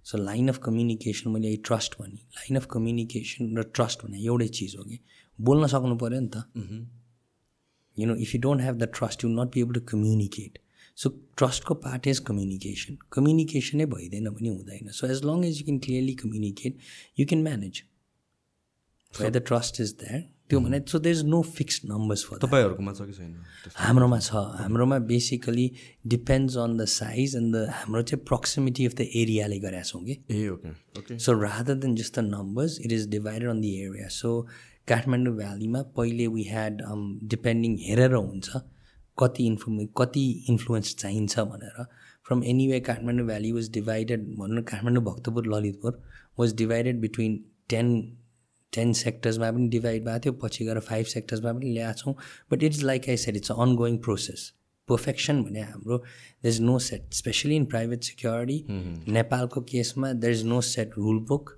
[0.04, 4.48] सो लाइन अफ कम्युनिकेसन मैले यही ट्रस्ट भने लाइन अफ कम्युनिकेसन र ट्रस्ट भने एउटै
[4.58, 4.98] चिज हो कि?
[5.38, 6.36] बोल्न सक्नु पऱ्यो नि त।
[7.96, 10.58] You know if you don't have the trust you not be able to communicate
[10.98, 15.78] so ट्रस्टको part is communication कम्युनिकेसनै भइदिएन भने हुँदैन। So as long as you can
[15.86, 16.72] clearly communicate
[17.20, 17.82] you can manage
[19.14, 23.02] the trust is that त्यो भने so there is no fix numbers for तपाईँहरूकोमा छ
[23.08, 23.36] कि छैन?
[23.74, 25.64] हाम्रोमा छ। हाम्रोमा basically
[26.14, 30.18] depends on the size and the हाम्रो चाहिँ प्रक्सिमिटी अफ द एरियाले गरेका छौँ कि।
[30.30, 34.34] ए okay so rather than just the numbers it is divided on the area so
[34.88, 36.82] Kathmandu भ्यालीमा पहिले वी ह्याड
[37.32, 38.62] डिपेन्डिङ हेरेर हुन्छ
[39.18, 41.84] कति इन्फ्लु कति इन्फ्लुएन्स चाहिन्छ भनेर।
[42.26, 46.02] From anyway Kathmandu valley was divided भनौँ न Kathmandu Bhaktapur Lalitpur
[46.38, 47.88] was divided between ten
[48.72, 52.14] ten सेक्टर्समा पनि डिभाइड भएको थियो पछि गएर फाइभ सेक्टर्समा पनि ल्याएको छौँ।
[52.52, 54.52] But it's like I said it's ongoing process
[54.88, 58.64] perfection भने हाम्रो there is no set specially in private security
[59.12, 61.50] नेपालको केसमा there is no set rule book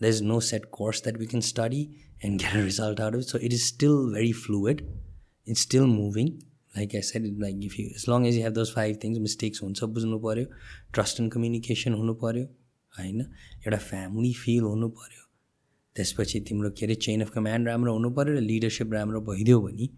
[0.00, 1.82] there is no set course that we can study
[2.24, 4.80] and get a result out so it is still very fluid
[5.48, 6.28] it's still moving
[6.76, 9.62] like I said like if you as long as you have those five things mistakes
[9.62, 10.44] हुन्छ बुझ्नु पऱ्यो
[10.94, 12.44] trust and communication हुनु पऱ्यो
[12.98, 13.20] होइन?
[13.20, 15.25] एउटा family feel हुनु पऱ्यो
[15.96, 19.88] त्यसपछि तिम्रो के अरे चेन अफ कमान्ड राम्रो हुनु पऱ्यो र लिडरसिप राम्रो भइदियो भने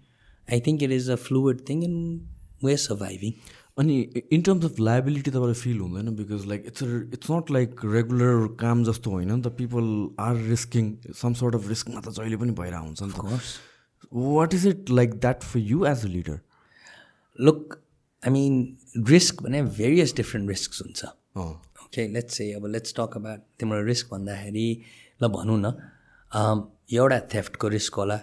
[0.49, 3.33] I think it is a fluid thing and we surviving
[3.79, 3.97] अनि
[4.33, 6.83] इन टर्म्स अफ लाइबिलिटी तपाईँलाई फिल हुँदैन because like it's
[7.17, 11.69] it's not like regular काम जस्तो होइन नि त people are risking some sort of
[11.69, 15.85] रिस्कमा त जहिले पनि भइरहेको हुन्छ नि त। What is it like that for you
[15.87, 16.41] as a leader
[17.39, 17.79] look
[18.23, 21.05] I mean risk भने भेरियस डिफ्रेन्ट रिस्क हुन्छ।
[21.85, 24.69] ओके लेट्स से अब लेट्स टक अबाउट तिम्रो रिस्क भन्दाखेरि
[25.21, 25.73] ल भनौँ न
[26.93, 28.19] एउटा थेफ्टको रिस्क होला।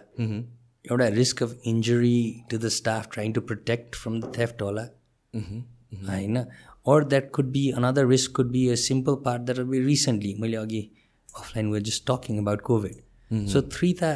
[0.86, 2.20] एउटा risk of injury
[2.52, 4.82] to the staff trying to protect from the theft होला।
[6.10, 6.38] होइन?
[6.88, 10.58] Or that could be another risk could be a simple part that be recently मैले
[10.58, 10.82] अघि
[11.38, 14.12] offline way just talking about covid so three था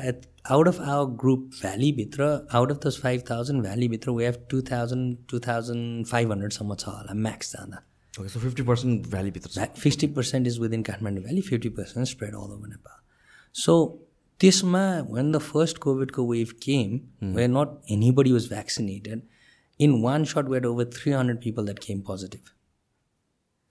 [0.52, 2.24] out of our group भ्यालीभित्र
[2.56, 6.88] out of the five thousand भ्यालीभित्र we have two thousand two thousand five हन्ड्रेडसम्म छ
[6.88, 11.70] होला max जाँदा। Okay, so 50% भ्यालीभित्र छ fifty percent is within Kathmandu valley fifty
[11.80, 12.98] percent spread all over Nepal
[13.56, 13.74] so
[14.40, 17.00] त्यसमा when the first कोभिडको wave came
[17.36, 19.22] we not anybody was vaccinated
[19.80, 22.44] in one short we'd over three hundred people that came positive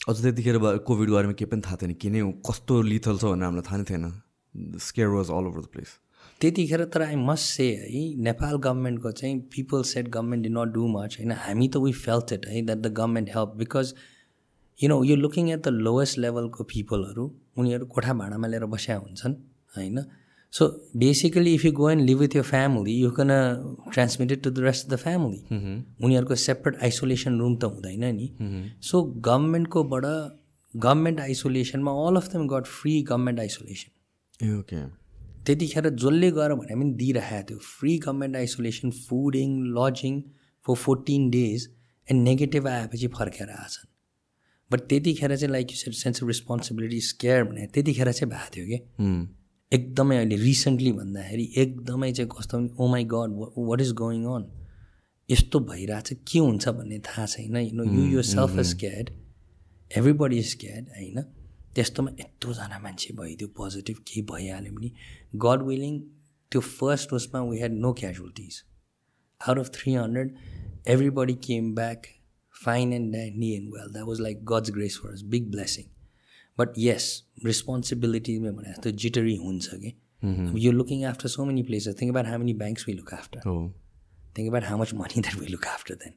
[0.00, 3.76] अझ त्यतिखेर कोभिडको बारेमा केही पनि थाहा थिएन किन कस्तो लिथल छ भनेर हामीलाई थाहा
[3.76, 4.04] नै थिएन.
[4.86, 5.96] Scare was all over the place
[6.40, 10.86] त्यतिखेर तर आई मस्ट से है नेपाल गभर्मेन्टको चाहिँ people set government did not do
[10.94, 11.32] much होइन?
[11.46, 13.94] हामी त वी फेल्ट इट है that the government help because
[14.80, 17.24] you know you looking at the lowest लेभलको पिपलहरू
[17.58, 19.34] उनीहरू कोठा भाँडामा लिएर बस्या हुन्छन्
[19.74, 20.04] होइन
[20.52, 23.32] so basically if you go and live with your family you can
[23.92, 25.40] transmitted to the rest of the family
[26.04, 28.30] उनीहरूको सेपरेट आइसोलेसन रुम त हुँदैन नि
[28.82, 30.06] सो गभर्मेन्टकोबाट
[30.74, 34.86] government आइसोलेसनमा all of them got free government isolation okay
[35.44, 40.20] त्यतिखेर जसले गएर भने पनि दिइरहेको थियो free government isolation fooding lodging
[40.66, 41.68] for fourteen days
[42.08, 43.94] and negative आएपछि फर्केर आएछन्
[44.70, 48.78] बट त्यतिखेर चाहिँ like you sense of responsibility scare भने त्यतिखेर चाहिँ भएको थियो कि?
[49.72, 53.30] एकदमै अहिले रिसेन्टली भन्दाखेरि एकदमै चाहिँ कस्तो पनि ओ my god
[53.68, 54.44] what is going on
[55.28, 59.10] यस्तो भइरहेछ के हुन्छ भन्ने थाहा छैन। You know you yourself is scared
[59.90, 61.22] everybody is scared होइन?
[61.74, 64.90] त्यस्तोमा यत्रोजना मान्छे भइदियो पोजिटिभ केही भइहाल्यो भने
[65.44, 65.98] गड विलिङ
[66.52, 68.62] त्यो फर्स्ट उसमा we had no casualties
[69.40, 70.34] out of three hundred
[70.88, 72.06] everybody came back
[72.63, 73.91] fine and dandy and well.
[73.91, 75.89] That was like God's grace for us, big blessing.
[76.57, 77.11] But yes,
[77.43, 79.93] responsibility भने जस्तो jittery हुन्छ कि
[80.63, 81.95] you're looking after so many places.
[81.95, 83.39] Think about how many banks we look after.
[83.45, 83.71] हो
[84.35, 86.13] Think about how much money that we look after then.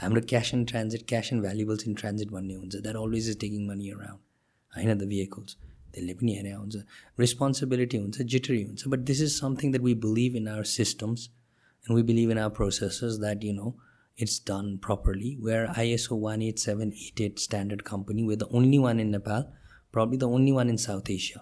[0.00, 3.66] हाम्रो cash in transit cash in valuables in transit भन्ने हुन्छ that always is taking
[3.68, 5.56] money around होइन the vehicles
[5.94, 6.82] त्यसले पनि हेरे हुन्छ
[7.20, 11.96] responsibility हुन्छ जिटरी हुन्छ but this is something that we believe in our systems and
[11.96, 13.74] we believe in our processes that you know
[14.17, 15.37] it's done properly.
[15.39, 18.23] We're ISO 18788 standard company.
[18.23, 19.45] We're the only one in Nepal,
[19.91, 21.41] probably the only one in South Asia.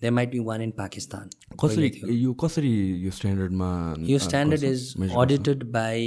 [0.00, 1.30] There might be one in Pakistan.
[1.60, 1.90] कसरी
[2.22, 2.70] यो कसरी
[3.04, 3.70] यो स्ट्यान्डर्डमा
[4.08, 6.04] यो standard is audited by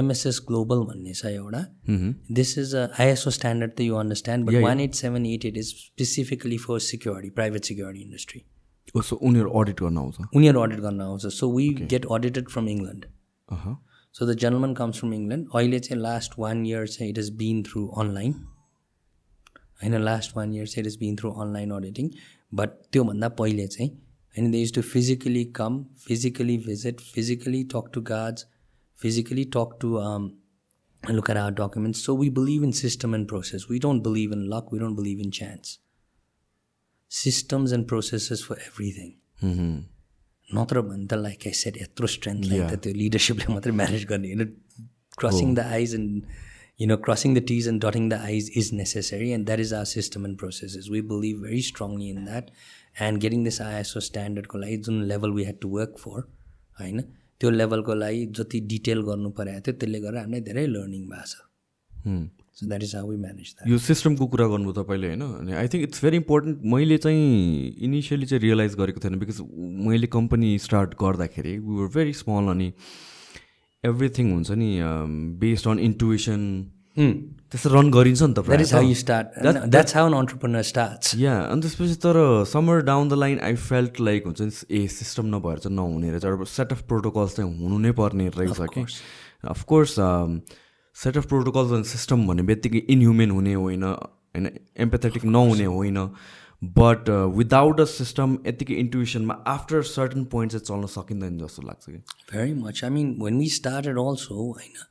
[0.00, 1.64] MSS global भन्ने छ एउटा
[2.38, 5.74] this is a ISO standard त you understand but one eight seven eight eight is
[5.76, 8.42] specifically for security private security industry
[9.08, 10.16] so उनीहरू अडिट गर्न आउँछ?
[10.36, 11.26] उनीहरू अडिट गर्न आउँछ.
[11.26, 13.04] So we get audited from England
[14.14, 17.30] अहँ। So the journeyman comes from England अहिले चाहिँ लास्ट वान इयर चाहिँ it is
[17.30, 18.32] been through online
[19.82, 22.10] होइन लास्ट वान इयर चाहिँ it is been through online auditing
[22.54, 23.90] but त्योभन्दा पहिले चाहिँ
[24.38, 28.46] होइन they is to physically come physically visit physically talk to guards
[29.02, 29.98] physically talk to
[31.02, 32.02] look at our documents.
[32.02, 33.68] So we believe in system and process.
[33.68, 34.72] We don't believe in luck.
[34.72, 35.78] We don't believe in chance.
[37.08, 39.18] Systems and processes for everything.
[40.58, 44.32] नत्र भने त like I set यत्रो strength like त त्यो लिडरसिपले मात्रै manage गर्ने
[44.32, 44.44] होइन
[45.18, 46.32] crossing the I's and
[46.80, 49.90] you know crossing the T's and dotting the I's is necessary and that is our
[49.92, 52.50] system and processes we believe very strongly in that
[53.08, 56.20] and getting this ISO स्ट्यान्डर्डको लागि जुन level we had to work for
[56.80, 57.00] होइन
[57.40, 61.42] त्यो लेभलको लागि जति detail गर्नु परेको थियो त्यसले गर्दा हामीलाई धेरै लर्निङ भएको छ।
[62.60, 65.22] So that is how we manage that यो सिस्टमको कुरा गर्नुभयो तपाईँले होइन?
[65.22, 67.22] अनि I think it's very important मैले चाहिँ
[67.88, 69.40] इनिसियली चाहिँ रियलाइज गरेको थिएन बिकज
[69.86, 72.72] मैले कम्पनी स्टार्ट गर्दाखेरि वी वर भेरी स्मल अनि
[73.84, 74.70] एभ्रिथिङ हुन्छ नि
[75.40, 76.40] बेस्ड अन इन्टुएसन
[76.98, 78.38] त्यस्तो रन गरिन्छ नि त
[81.16, 82.16] यु अनि त्यसपछि तर
[82.50, 86.24] somewhere down the line I felt like हुन्छ नि ए सिस्टम नभएर चाहिँ नहुने रहेछ।
[86.24, 88.84] एउटा सेट अफ प्रोटोकल्स चाहिँ हुनु नै पर्ने रहेछ कि।
[89.48, 89.92] Of course
[90.96, 94.46] set of protocols and system भन्ने बित्तिकै इनह्युमेन हुने होइन होइन
[94.78, 95.98] एम्पेथेटिक नहुने होइन.
[96.62, 101.98] बट विदाउट अ सिस्टम यत्तिकै इन्टुसनमा आफ्टर सर्टन पोइन्ट चाहिँ चल्न सकिँदैन जस्तो लाग्छ कि?
[102.32, 104.84] Very much I mean when we started also होइन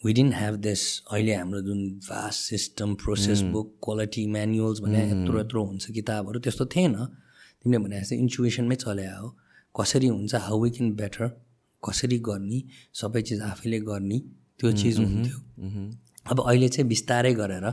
[0.00, 5.40] वी डिन्ट ह्याभ दिस अहिले हाम्रो जुन fast system process book quality manuals भने यत्रो
[5.40, 9.28] यत्रो हुन्छ किताबहरू त्यस्तो थिएन। तिमीले भने जस्तै इन्चुएसनमै चले हो
[9.74, 11.28] कसरी हुन्छ हाउ वी क्यान बेटर
[11.82, 12.62] कसरी गर्ने
[13.00, 14.18] सबै चिज आफैले गर्ने।
[14.62, 15.84] त्यो चिज हुन्थ्यो
[16.32, 17.68] अब अहिले चाहिँ बिस्तारै गरेर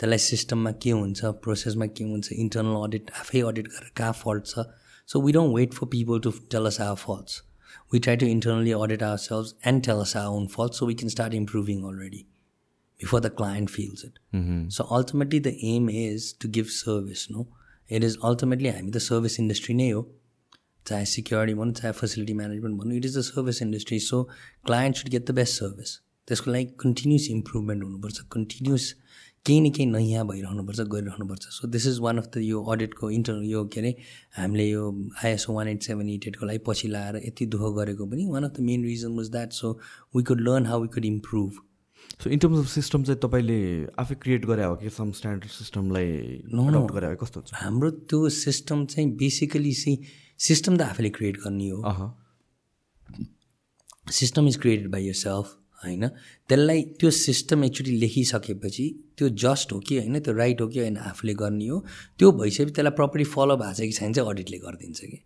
[0.00, 4.66] त्यसलाई सिस्टममा के हुन्छ प्रोसेसमा के हुन्छ इन्टरनल अडिट आफै अडिट गरेर कहाँ फल्ट छ
[5.14, 7.40] so we don't wait for people to tell us our faults
[7.92, 11.10] we try to internally audit ourselves and tell us our own faults so we can
[11.10, 12.26] start improving already
[13.00, 14.18] before the client feels it.
[14.68, 17.28] So ultimately, the aim is to give service.
[17.30, 17.48] No,
[17.88, 20.02] it is ultimately I mean the service industry नै हो
[20.86, 24.22] चाहे security भनौँ चाहे facility management भनौँ it is the service industry so
[24.66, 28.94] client should get the best service त्यसको लागि continuous improvement हुनुपर्छ continuous
[29.46, 33.42] केही न केही नयाँ भइरहनुपर्छ गरिरहनुपर्छ। So this is one of the यो अडिटको इन्टर
[33.44, 33.94] यो के अरे
[34.36, 34.84] हामीले यो
[35.24, 38.52] ISO one eight seven eight एटको लागि पछि लाएर यति दुःख गरेको पनि one of
[38.56, 39.72] the main reason was that so
[40.16, 41.50] we could learn how we could improve
[42.22, 43.58] so in terms of system चाहिँ तपाईँले
[43.98, 47.16] आफै क्रिएट गरे हो कि सम स्ट्यान्डर्ड सिस्टमलाई अडप्ट गरे हो?
[47.22, 49.98] कस्तो हाम्रो त्यो सिस्टम चाहिँ बेसिकली चाहिँ
[50.40, 51.78] सिस्टम त आफैले क्रिएट गर्ने हो।
[54.12, 56.06] System is created by yourself होइन?
[56.48, 58.86] त्यसलाई त्यो सिस्टम एकचोटि लेखिसकेपछि
[59.18, 60.18] त्यो जस्ट हो कि होइन?
[60.20, 60.96] त्यो राइट हो कि होइन?
[61.10, 61.78] आफूले गर्ने हो।
[62.18, 65.18] त्यो भइसकेपछि त्यसलाई प्रपरली फलो भएको छ कि छैन चाहिँ अडिटले गरिदिन्छ कि।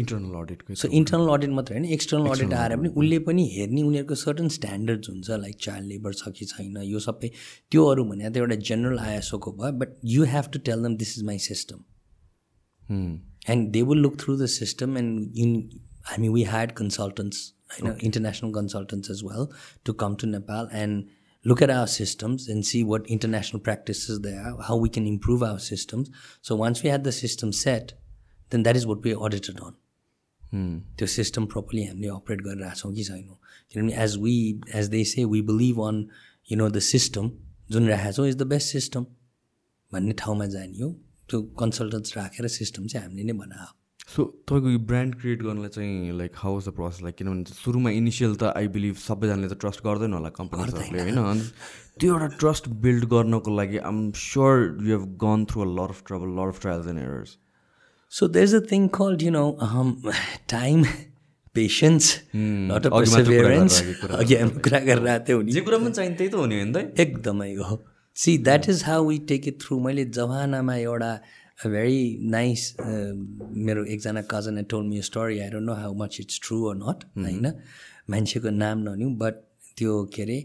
[0.00, 1.88] इन्टरनल अडिटको सो इन्टरनल अडिट मात्रै होइन?
[1.92, 6.32] एक्सटर्नल अडिट आएर पनि उसले पनि हेर्ने उनीहरूको सर्टन स्ट्यान्डर्ड्स हुन्छ लाइक चाइल्ड लेबर छ
[6.38, 7.30] कि छैन यो सबै।
[7.70, 11.24] त्योहरू भने त एउटा जेनरल आइएसओको भयो but you have to tell them this is
[11.26, 11.78] my system
[13.50, 15.50] and they will look through the system and in
[16.10, 17.38] हामी we had consultants
[17.75, 19.47] होइन international consultants as well
[19.85, 21.05] to come to Nepal and
[21.45, 25.43] look at our systems and see what international practices there are, how we can improve
[25.43, 26.09] our systems.
[26.41, 27.93] So once we had the system set,
[28.51, 29.75] then that is what we audited on.
[30.97, 33.37] त्यो system properly हामीले operate गरिरहेको छौँ कि छैनौँ
[33.71, 34.35] किनभने as we
[34.75, 36.05] as they say we believe on
[36.49, 37.31] you know the system
[37.71, 39.05] जुन राखेको छौँ इज द बेस्ट सिस्टम
[39.91, 40.89] भन्ने ठाउँमा जाने हो
[41.29, 43.67] त्यो कन्सल्टेन्ट्स राखेर सिस्टम चाहिँ हामीले नै बनायो
[44.16, 47.90] सो तपाईँको यो ब्रान्ड क्रिएट गर्नलाई चाहिँ like how is the process like किनभने सुरुमा
[47.90, 51.16] इनिसियल त आई बिलिभ सबैजनाले त ट्रस्ट गर्दैन होला कम्पनीहरूले होइन?
[51.16, 51.42] अनि
[52.00, 56.02] त्यो एउटा ट्रस्ट बिल्ड गर्नको लागि I'm sure you have gone through a lot of
[56.06, 57.28] trouble lot of trials and
[58.90, 60.12] called, you know, um,
[60.46, 60.86] time,
[61.54, 63.82] patience, not a perseverance.
[64.10, 66.72] अघि हामी कुरा गरिरहेको थियौँ नि जे कुरा पनि चाहिन्छ त्यही त हो नि होइन
[66.72, 71.20] त एकदमै हो। See that is how we take it through मैले जमानामा एउटा
[71.68, 76.64] भेरी नाइस मेरो एकजना cousin told me story I don't know how much it's true
[76.68, 77.52] or not होइन
[78.10, 79.42] मान्छेको नाम नलिउँ बट
[79.78, 80.44] त्यो के अरे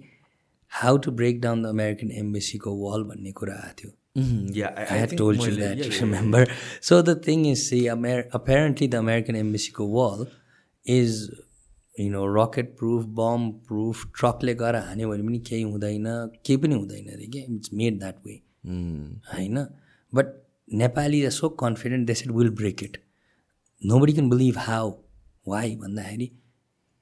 [0.71, 5.41] how to break down the American एम्बेसीको wall भन्ने कुरा आएको थियो I had told
[5.45, 6.41] you that, remember?
[6.79, 10.21] So the thing is, see, Amer- apparently the American embassy wall
[10.85, 11.17] is,
[11.95, 16.07] you know, rocket proof, bomb proof, ट्रकले गएर हान्यो भने पनि केही हुँदैन
[16.45, 18.39] केही पनि हुँदैन अरे क्या इट्स मेड द्याट वे
[19.33, 19.65] होइन
[20.13, 20.33] but
[20.73, 22.97] Nepali are so confident they said will break it
[23.99, 24.91] nobody can believe how
[25.47, 26.31] why भन्दाखेरि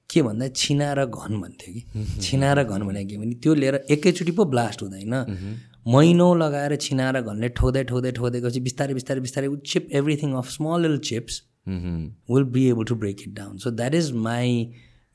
[0.09, 2.21] के भन्दा छिना र घन भन्थ्यो कि?
[2.21, 5.15] छिना र घन भनेको के भने त्यो लिएर एकैचोटि पो ब्लास्ट हुँदैन।
[5.93, 10.49] महिनौ लगाएर छिना र घनले ठोक्दै ठोक्दै ठोक्दै गएपछि बिस्तारै बिस्तारै बिस्तारै चिप एभ्रिथिङ अफ
[10.49, 14.53] स्मल लिल chips will be able to break it down so that is my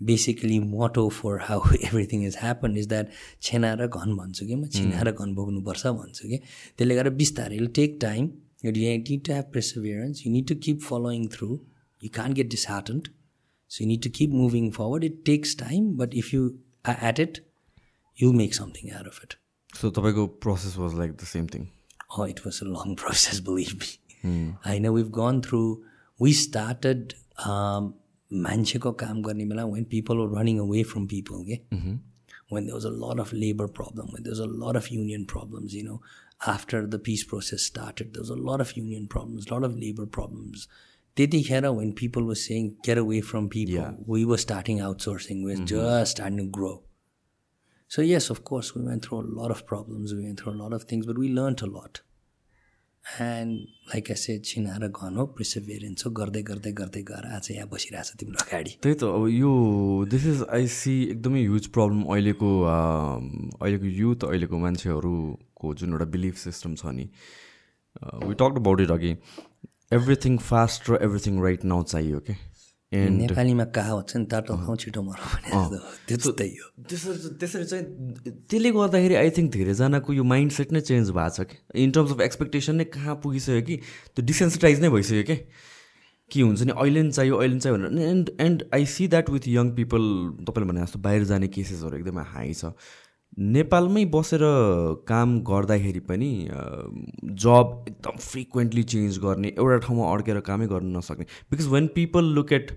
[0.01, 3.11] basically motto for how everything is happen is that
[3.43, 6.39] छेना र घन भन्छु कि म छिना र घन बोक्नुपर्छ भन्छु कि
[6.79, 8.31] त्यसले गर्दा बिस्तारै take time
[8.65, 11.49] you need to have perseverance you need to keep following through
[12.03, 13.09] you can't get disheartened
[13.71, 16.51] so you need to keep moving forward it takes time but if you
[16.93, 17.43] are at it
[18.19, 19.35] you make something out of it
[19.81, 21.67] so तपाईँको process was like the same thing
[22.11, 23.89] Oh, it was a long process, believe me.
[24.65, 25.85] I know we've gone through,
[26.21, 27.15] we started
[27.47, 27.95] um,
[28.33, 31.63] मान्छेको काम गर्ने बेला when people were running away from people, okay?
[32.51, 35.27] When there was a lot of labor problem, when there was a lot of union
[35.27, 36.01] problems, you know,
[36.47, 39.77] after the peace process started, there was a lot of union problems, a lot of
[39.77, 40.69] labor problems.
[41.17, 43.95] त्यतिखेर when people were saying get away from people, Yeah.
[44.07, 46.83] we were starting outsourcing, we were just starting to grow.
[47.89, 50.15] So yes, of course, we went through a lot of problems.
[50.15, 51.19] We went through a lot of things, but
[53.93, 58.05] like I said, छिनाएर गन हो perseverance हो गर्दै गर्दै गर्दै गएर आज यहाँ बसिरहेको
[58.05, 59.53] छ तिम्रो अगाडि। त्यही त अब यो
[60.13, 66.07] दिस इज आई सी एकदमै ह्युज प्रब्लम अहिलेको अम, अहिलेको युथ अहिलेको मान्छेहरूको जुन एउटा
[66.15, 67.07] बिलिफ सिस्टम छ नि
[68.29, 69.13] वी टक अबाउट इट अघि।
[69.97, 72.48] एभ्रिथिङ फास्ट र एभ्रिथिङ राइट नाउ चाहियो कि एन्ड
[72.93, 75.49] नेपालीमा कहावत छ नि तातो खाउँ छिटो मर भने
[76.09, 77.85] जस्तो हो। त्यसरी त्यसरी चाहिँ
[78.49, 81.57] त्यसले गर्दाखेरि आई थिङ्क धेरैजनाको यो माइन्ड सेट नै चेन्ज भएको छ कि?
[81.85, 83.77] इन टर्म्स अफ एक्सपेक्टेसन नै कहाँ पुगिसक्यो कि?
[84.17, 85.37] त्यो डिसेन्सिटाइज नै भइसक्यो कि?
[86.31, 86.73] के हुन्छ नि?
[86.73, 90.03] अहिले नि चाहियो अहिले नि चाहियो भनेर। And and I see that with young people
[90.49, 92.73] तपाईँले भने जस्तो बाहिर जाने केसेसहरू एकदमै हाई छ।
[93.39, 94.43] नेपालमै बसेर
[95.09, 96.31] काम गर्दाखेरि पनि
[97.43, 102.53] जब एकदम फ्रिक्वेन्टली चेन्ज गर्ने एउटा ठाउँमा अड्केर कामै गर्न नसक्ने because when people look
[102.53, 102.73] at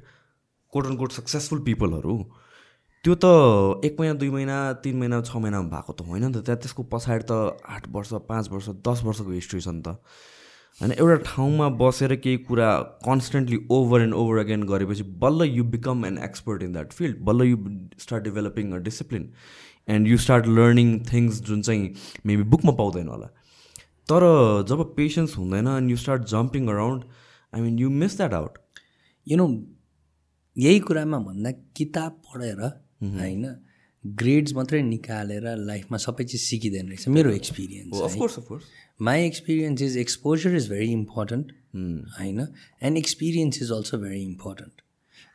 [0.74, 2.18] quote and quote successful पिपलहरू
[3.04, 6.46] त्यो त एक महिना दुई महिना तिन महिना छ महिनामा भएको त होइन नि त
[6.46, 7.40] त्यहाँ त्यसको पछाडि त
[7.78, 9.98] आठ वर्ष पाँच वर्ष दस वर्षको हिस्ट्री छ नि त।
[10.82, 12.70] होइन एउटा ठाउँमा बसेर केही कुरा
[13.08, 17.50] constantly over and over again गरेपछि बल्ल you become an expert in that field बल्ल
[17.50, 17.58] you
[18.00, 19.30] start developing a discipline
[19.88, 21.94] and you start learning things जुन चाहिँ
[22.26, 23.28] मेबी बुकमा पाउँदैन होला।
[24.10, 24.24] तर
[24.70, 27.04] जब पेसेन्स हुँदैन and you start jumping around
[27.54, 28.58] I mean you miss that out
[29.28, 29.48] you know
[30.58, 33.46] यही कुरामा भन्दा किताब पढेर होइन
[34.04, 38.64] ग्रेड्स मात्रै निकालेर लाइफमा सबै चिज सिकिँदैन रहेछ मेरो experience of course of course
[39.10, 41.52] my experience is exposure is very important
[42.20, 42.40] होइन
[42.82, 44.82] and experience is also very important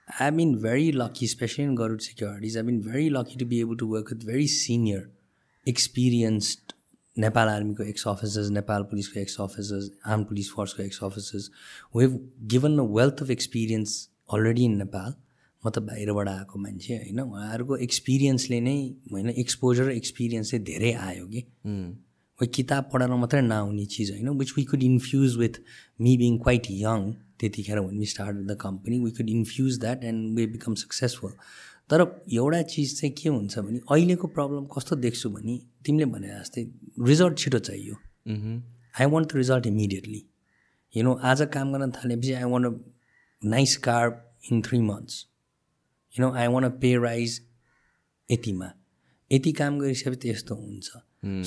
[0.09, 3.77] I been very lucky specially in Garud securities I been very lucky to be able
[3.77, 5.11] to work with very senior
[5.69, 6.73] experienced
[7.19, 11.51] Nepal आर्मीको ex officers Nepal पुलिसको ex officers armed police फोर्सको ex officers
[11.97, 15.15] we have given a wealth of experience already in Nepal
[15.63, 18.79] म त बाहिरबाट आएको मान्छे होइन उहाँहरूको एक्सपिरियन्सले नै
[19.13, 21.43] होइन एक्सपोजर एक्सपिरियन्स चाहिँ धेरै आयो कि।
[22.49, 25.61] किताब पढाएर मात्रै नआउने चिज होइन which we could infuse with
[26.01, 30.37] me being quite young त्यतिखेर when we start the company we could infuse that and
[30.37, 31.33] we become successful
[31.91, 32.01] तर
[32.33, 36.63] एउटा चिज चाहिँ के हुन्छ भने अहिलेको प्रब्लम कस्तो देख्छु भने तिमीले भने जस्तै
[37.07, 37.95] रिजल्ट छिटो चाहियो।
[39.01, 40.23] I want the result immediately
[40.95, 44.11] you know आज काम गर्न थालेपछि I want a nice car
[44.53, 45.27] in three months
[46.15, 47.41] you know I want a pay raise
[48.29, 48.73] यतिमा।
[49.31, 50.91] यति काम गरिसकेपछि यस्तो हुन्छ।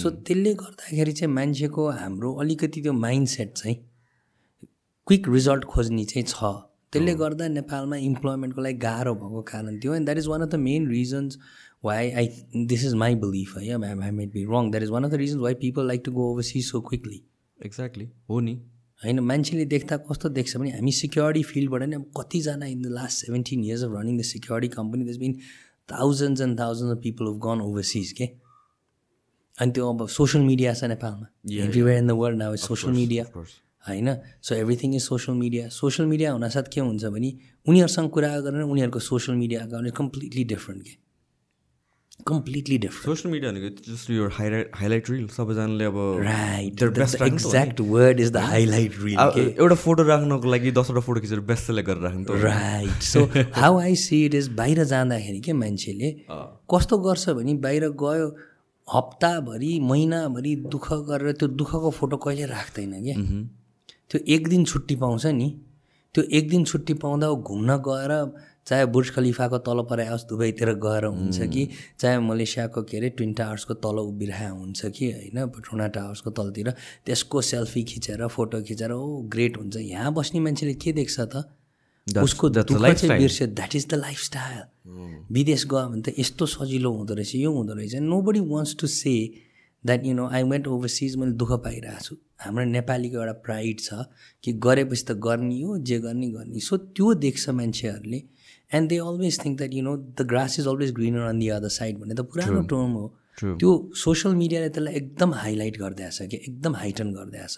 [0.01, 3.77] सो त्यसले गर्दाखेरि चाहिँ मान्छेको हाम्रो अलिकति त्यो माइन्ड सेट चाहिँ
[5.10, 6.39] क्विक रिजल्ट खोज्ने चाहिँ छ।
[6.93, 10.55] त्यसले गर्दा नेपालमा इम्प्लोइमेन्टको लागि गाह्रो भएको कारण थियो and that is one of the
[10.66, 11.38] main reasons
[11.86, 12.28] why I
[12.72, 15.41] this is my belief है। I might be wrong that is one of the reasons
[15.41, 17.22] why people like to go overseas so quickly
[17.60, 18.53] exactly हो नि।
[19.01, 23.26] होइन मान्छेले देख्दा कस्तो देख्छ भने हामी सिक्योरिटी फिल्डबाट नै अब कतिजना in the last
[23.26, 25.34] seventeen years of running the security company there's been
[25.89, 28.30] thousands and thousand of people have gone overseas के
[29.57, 31.28] अनि त्यो अब सोसियल मिडिया छ नेपालमा।
[31.66, 33.26] Everywhere in the world now social media
[33.84, 34.15] होइन?
[34.41, 37.34] So everything is social media social media हुनासाथ के हुन्छ भने
[37.65, 40.97] उनीहरूसँग कुरा गरेर उनीहरूको social media account completely different के?
[42.27, 44.30] कम्प्लिटली डिफ्रेन्ट सोसियल मिडिया भनेको
[44.77, 46.84] हाइलाइट रिल सबैजनाले अब right.
[47.23, 51.89] Exact word is the highlight reel एउटा फोटो राख्नको लागि दसवटा फोटो खिचेर बेस्ट सेलेक्ट
[51.89, 53.23] गरेर राख्नु। Right so
[53.55, 56.11] how I see it is बाहिर जाँदाखेरि के मान्छेले
[56.75, 58.27] कस्तो गर्छ भने बाहिर गयो
[58.88, 63.15] हप्ताभरि महिनाभरि दुःख गरेर त्यो दुःखको फोटो कहिले राख्दैन क्या
[64.12, 65.49] त्यो एक दिन छुट्टी पाउँछ नि।
[66.16, 68.12] त्यो एक दिन छुट्टी पाउँदा घुम्न गएर
[68.68, 71.68] चाहे बुर्ज खलिफाको तल परायोस् दुबईतिर गएर हुन्छ कि
[71.99, 76.70] चाहे मलेसियाको के अरे ट्विन टावर्सको तल उभिरहेको हुन्छ कि होइन पटोना टावर्सको तलतिर।
[77.05, 81.45] त्यसको सेल्फी खिचेर फोटो खिचेर ओ ग्रेट हुन्छ। यहाँ बस्ने मान्छेले के देख्छ त?
[82.07, 82.49] उसको.
[82.49, 84.62] बिर्स्यो। द्याट इज द लाइफस्टाइल
[85.32, 89.14] विदेश गयो भने त यस्तो सजिलो हुँदो रहेछ यो हुँदो रहेछ। Nobody wants to say
[89.86, 94.03] that you know I went overseas मैले दुःख पाइरहेको छु। हाम्रो नेपालीको एउटा प्राइड छ
[94.43, 98.19] कि गरेपछि त गर्ने हो जे गर्ने गर्ने। सो त्यो देख्छ मान्छेहरूले।
[98.75, 101.69] And they always think that you know the grass is always greener on the other
[101.80, 103.05] side भन्ने त पुरानो टर्म हो.
[103.39, 107.57] त्यो सोसियल मिडियाले त्यसलाई एकदम हाइलाइट गरिदिएछ कि एकदम हाइटन गरिदिएछ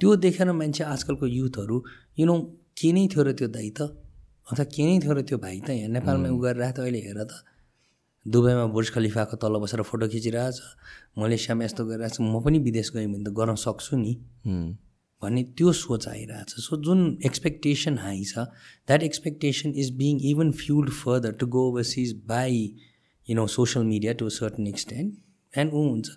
[0.00, 1.76] त्यो देखेर मान्छे आजकलको युथहरू
[2.18, 2.36] यु नो
[2.80, 3.80] के नै थियो र त्यो दाइ त?
[4.50, 5.70] अथवा के नै थियो र त्यो भाइ त?
[5.70, 7.32] यहाँ नेपालमा उ गरिरहेको त अहिले हेर त।
[8.26, 10.60] दुबईमा बुर्ज खलिफाको तल बसेर फोटो खिचिरहेछ।
[11.18, 14.12] मलेसियामा यस्तो गरिरहेछ। म पनि विदेश गएँ भने त गर्न सक्छु नि.
[15.22, 18.44] भन्ने त्यो सोच आइरहेछ। सो जुन एक्सपेक्टेसन हाई छ
[18.88, 22.56] that expectation is being even fueled further to go overseas by
[23.28, 25.12] you know social media to certain extent
[25.56, 26.08] and ऊ हुन्छ।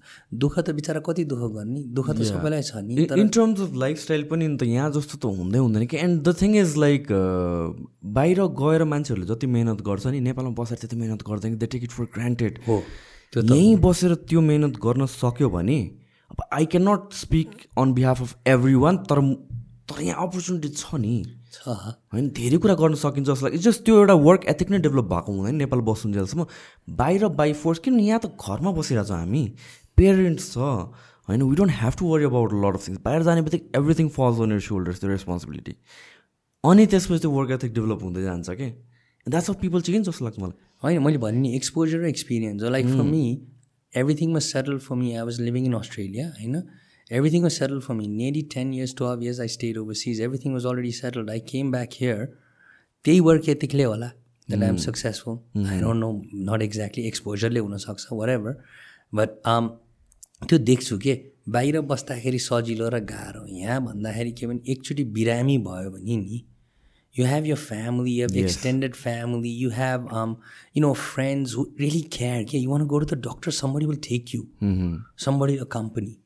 [0.42, 1.82] दुःख त बिचरा कति दुःख गर्ने?
[1.94, 5.60] दुःख त सबैलाई छ नि इन टर्म्स अफ लाइफस्टाइल पनि त यहाँ जस्तो त हुँदै
[5.60, 7.08] हुँदैन कि। And the thing is like
[8.18, 11.92] बाहिर गएर मान्छेहरूले जति मिहिनेत गर्छ नि नेपालमा बसेर त्यति मिहिनेत गर्दैन they take it
[11.92, 12.78] for granted हो
[13.34, 15.80] त्यो यहीँ बसेर त्यो मिहिनेत गर्न सक्यो भने
[16.32, 18.36] अब I cannot speak on behalf of
[18.86, 19.22] everyone तर
[19.90, 21.16] तर यहाँ अपर्च्युनिटी छ नि।
[21.68, 25.32] होइन धेरै कुरा गर्न सकिन्छ जस्तो लाग्छ जस्ट त्यो एउटा वर्क एथिक नै डेभलप भएको
[25.34, 26.46] हुँदैन नेपाल बस्नुजेलसम्म
[26.98, 29.44] बाहिर बाई फोर्स किन यहाँ त घरमा बसिरहेको छौँ हामी।
[29.98, 30.58] पेरेन्ट्स छ।
[31.30, 34.40] होइन we don't have to worry about lot of things बाहिर जाने बित्तिकै everything falls
[34.42, 35.74] on your shoulders त्यो रेस्पोन्सिबिलिटी
[36.64, 38.68] अनि त्यसपछि त्यो वर्क एथिक डेभलप हुँदै जान्छ कि?
[39.28, 42.86] द्याट्स अफ पिपल चेन्ज जस्तो लाग्छ मलाई। होइन मैले भने नि एक्सपोजर र experience like
[42.88, 43.24] for me
[43.94, 46.56] everything was settle for me I was living in Australia होइन?
[47.18, 50.66] Everything was settle for me nearly ten years twelve years I stayed overseas everything was
[50.66, 52.26] already settled I came back here
[53.06, 54.08] त्यही work एथिकले होला
[54.50, 56.12] that I am successful I don't know
[56.52, 58.56] not exactly एक्सपोजरले हुनसक्छ वर ever
[59.20, 59.38] but
[60.48, 61.20] त्यो देख्छु के
[61.58, 66.44] बाहिर बस्दाखेरि सजिलो र गाह्रो यहाँ भन्दाखेरि के भने एकचोटि बिरामी भयो भने नि
[67.16, 70.38] you have your family, you have extended family, you have um,
[70.74, 72.42] you know friends who really care.
[72.42, 74.48] Yeah, you want to go to the doctor, somebody will take you,
[75.16, 76.20] somebody accompany.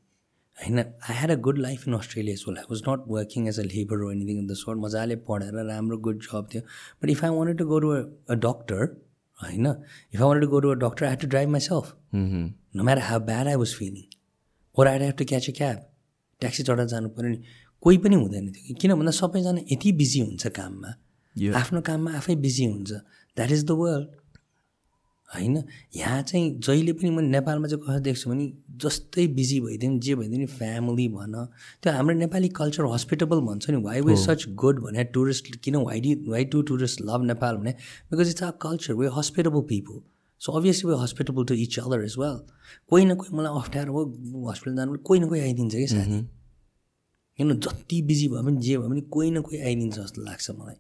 [0.64, 3.64] होइन I had a good life in Australia well I was not working as a
[3.64, 4.80] labour or anything of the sort.
[4.84, 6.62] मजाले पढेर राम्रो good जब थियो.
[7.03, 8.82] But if I wanted to go to a doctor
[9.43, 12.84] होइन if I wanted to go to a doctor I had to drive myself no
[12.84, 14.03] matter how bad I was feeling
[14.80, 15.78] or I have to catch a cab
[16.41, 17.38] taxi चढाएर जानु पऱ्यो नि
[17.82, 20.93] कोही पनि हुँदैन थियो। किन भन्दा सबैजना यति बिजी हुन्छ काममा।
[21.58, 24.08] आफ्नो काममा आफै बिजी हुन्छ। द्याट इज द वर्ल्ड
[25.30, 25.63] होइन?
[25.95, 28.45] यहाँ चाहिँ जहिले पनि मैले नेपालमा चाहिँ कसरी देख्छु भने
[28.84, 31.34] जस्तै बिजी भइदियो नि जे भइदियो नि फ्यामिली भन।
[31.84, 35.99] त्यो हाम्रो नेपाली कल्चर हस्पिटेबल भन्छ नि। वाइ वे सच गुड भने टुरिस्ट किन why
[36.01, 37.71] the why to tourist love Nepal भने?
[38.11, 40.01] Because it's our culture we hospitable people
[40.41, 42.39] so obviously we hospitable to each other as well
[42.89, 46.21] कोही न कोही मलाई अप्ठ्यारो हो हस्पिटल जानु कोही न कोही आइदिन्छ कि साथी।
[47.39, 50.75] किन जति बिजी भयो भने जे भयो भने कोही न कोही आइदिन्छ जस्तो लाग्छ मलाई।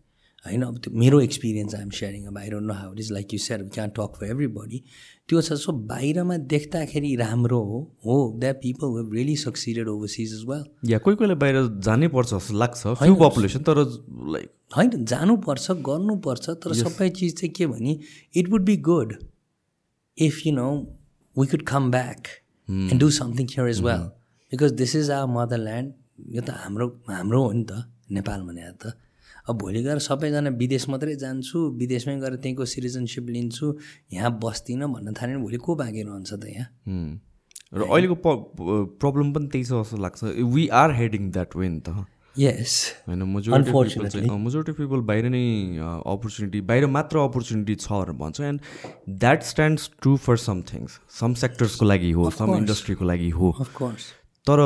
[0.47, 0.63] होइन?
[0.63, 3.39] अब त्यो मेरो एक्सपिरियन्स आइएम सेयरिङ अब I don't know how it is like you
[3.45, 4.25] share can talk for
[4.57, 4.81] everybody
[5.29, 10.43] त्यो छ सो बाहिरमा देख्दाखेरि राम्रो हो। हो that people have really succeeded overseas as
[10.49, 11.55] well या कोही कोहीलाई बाहिर
[11.87, 13.81] जानै पर्छ जस्तो लाग्छ पपुलेसन तर
[14.35, 17.97] लाइक होइन जानुपर्छ गर्नुपर्छ तर सबै चिज चाहिँ के भने
[18.35, 19.13] it would be good
[20.17, 20.69] if you know
[21.35, 22.27] we could come back
[22.69, 24.05] and do something here as well
[24.51, 25.93] because this is our motherland
[26.35, 28.93] यो त हाम्रो हाम्रो हो नि त नेपाल भने त।
[29.47, 33.65] अब भोलि गएर सबैजना विदेश मात्रै जान्छु विदेशमै गएर त्यहीँको सिटिजनसिप लिन्छु
[34.13, 36.67] यहाँ बस्दिनँ भन्न थाल्यो भने भोलि को बाँकी रहन्छ त यहाँ?
[37.73, 38.15] र अहिलेको
[38.99, 40.23] प्रब्लम पनि त्यही छ जस्तो लाग्छ।
[40.55, 42.73] We are heading that way नि त। यस
[43.07, 45.43] होइन मेजोरिटी मेजोरिटी पिपल बाहिर नै
[45.81, 48.59] अपर्च्युनिटी बाहिर मात्र अपर्च्युनिटी छ भनेर भन्छ। And
[49.19, 53.51] that stands true for some things some सेक्टर्सको लागि हो सम इन्डस्ट्रीको लागि हो।
[54.47, 54.59] तर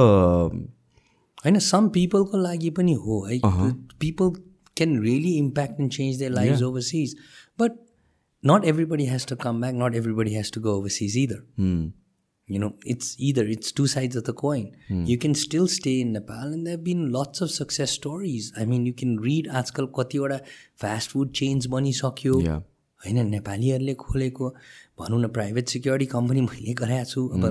[1.42, 3.40] होइन सम पिपलको लागि पनि हो है।
[4.00, 4.28] People
[4.77, 6.71] can really impact and change their lives Yeah.
[6.71, 7.15] overseas.
[7.65, 7.77] But
[8.43, 11.39] not everybody has to come back, not everybody has to go overseas either.
[12.49, 14.67] You know, it's either, it's two sides of the coin.
[15.13, 18.51] You can still stay in Nepal, and there have been lots of success stories.
[18.57, 20.39] I mean, you can read आजकल कतिवटा
[20.83, 22.55] fast food change बनिसक्यो या
[23.05, 24.49] होइन नेपालीहरूले खोलेको
[25.01, 27.43] भनौँ न private security company मैले गराएको छु अब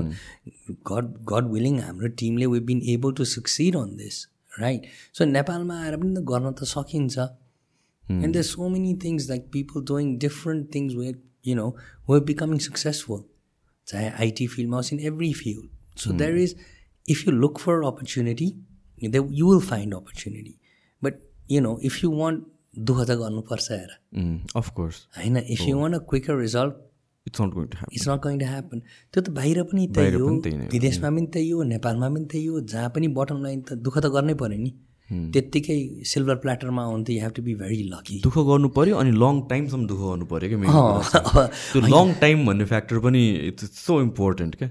[0.91, 5.80] गड गड विलिङ हाम्रो टिमले we been able to succeed on this right so नेपालमा
[5.82, 7.18] आएर पनि त गर्न त सकिन्छ
[8.04, 11.12] and there so many things like people doing different things we
[11.46, 11.68] you know
[12.10, 13.22] we becoming successful
[13.86, 16.56] चाहे आइटी फिल्डमा होस् in every field so there is
[17.06, 18.52] if you look for opportunity
[19.08, 20.56] they you will find opportunity
[21.02, 22.44] but you know if you want
[22.80, 23.96] दुःख त गर्नुपर्छ हेर
[24.56, 26.74] of course होइन if you want a quicker result
[27.30, 28.78] it's not going to happen it's not going to happen
[29.12, 30.28] त्यो त बाहिर पनि त्यही हो।
[30.76, 34.06] विदेशमा पनि त्यही हो नेपालमा पनि त्यही हो। जहाँ पनि बटम लाइन त दुःख त
[34.18, 34.72] गर्नै पऱ्यो नि।
[35.34, 35.76] त्यत्तिकै
[36.08, 39.86] सिल्भर प्ल्याटरमा आउँथ्यो you have to be very lucky दुःख गर्नु पऱ्यो अनि लङ टाइमसम्म
[39.86, 44.70] दुःख गर्नु पऱ्यो क्या चाहिँ। त्यो लङ टाइम भन्ने फ्याक्टर पनि इट्स सो इम्पोर्टेन्ट क्या।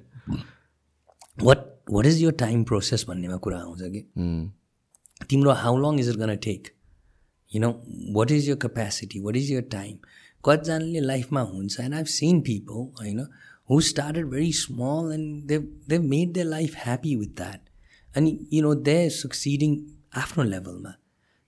[1.43, 1.59] वाट
[1.91, 4.01] वाट इज यो टाइम प्रोसेस भन्नेमा कुरा आउँछ कि?
[5.29, 6.61] तिम्रो how long is it gonna take
[7.51, 7.69] you know
[8.15, 9.95] what is your capacity what is your time
[10.43, 11.79] कतिजनाले लाइफमा हुन्छ.
[11.79, 13.19] एन्ड आइभ सिन पिपल होइन
[13.69, 15.57] who started very small and they
[15.89, 17.69] they made the life happy with that
[18.17, 19.75] अनि you know they succeeding
[20.21, 20.95] आफ्नो लेभलमा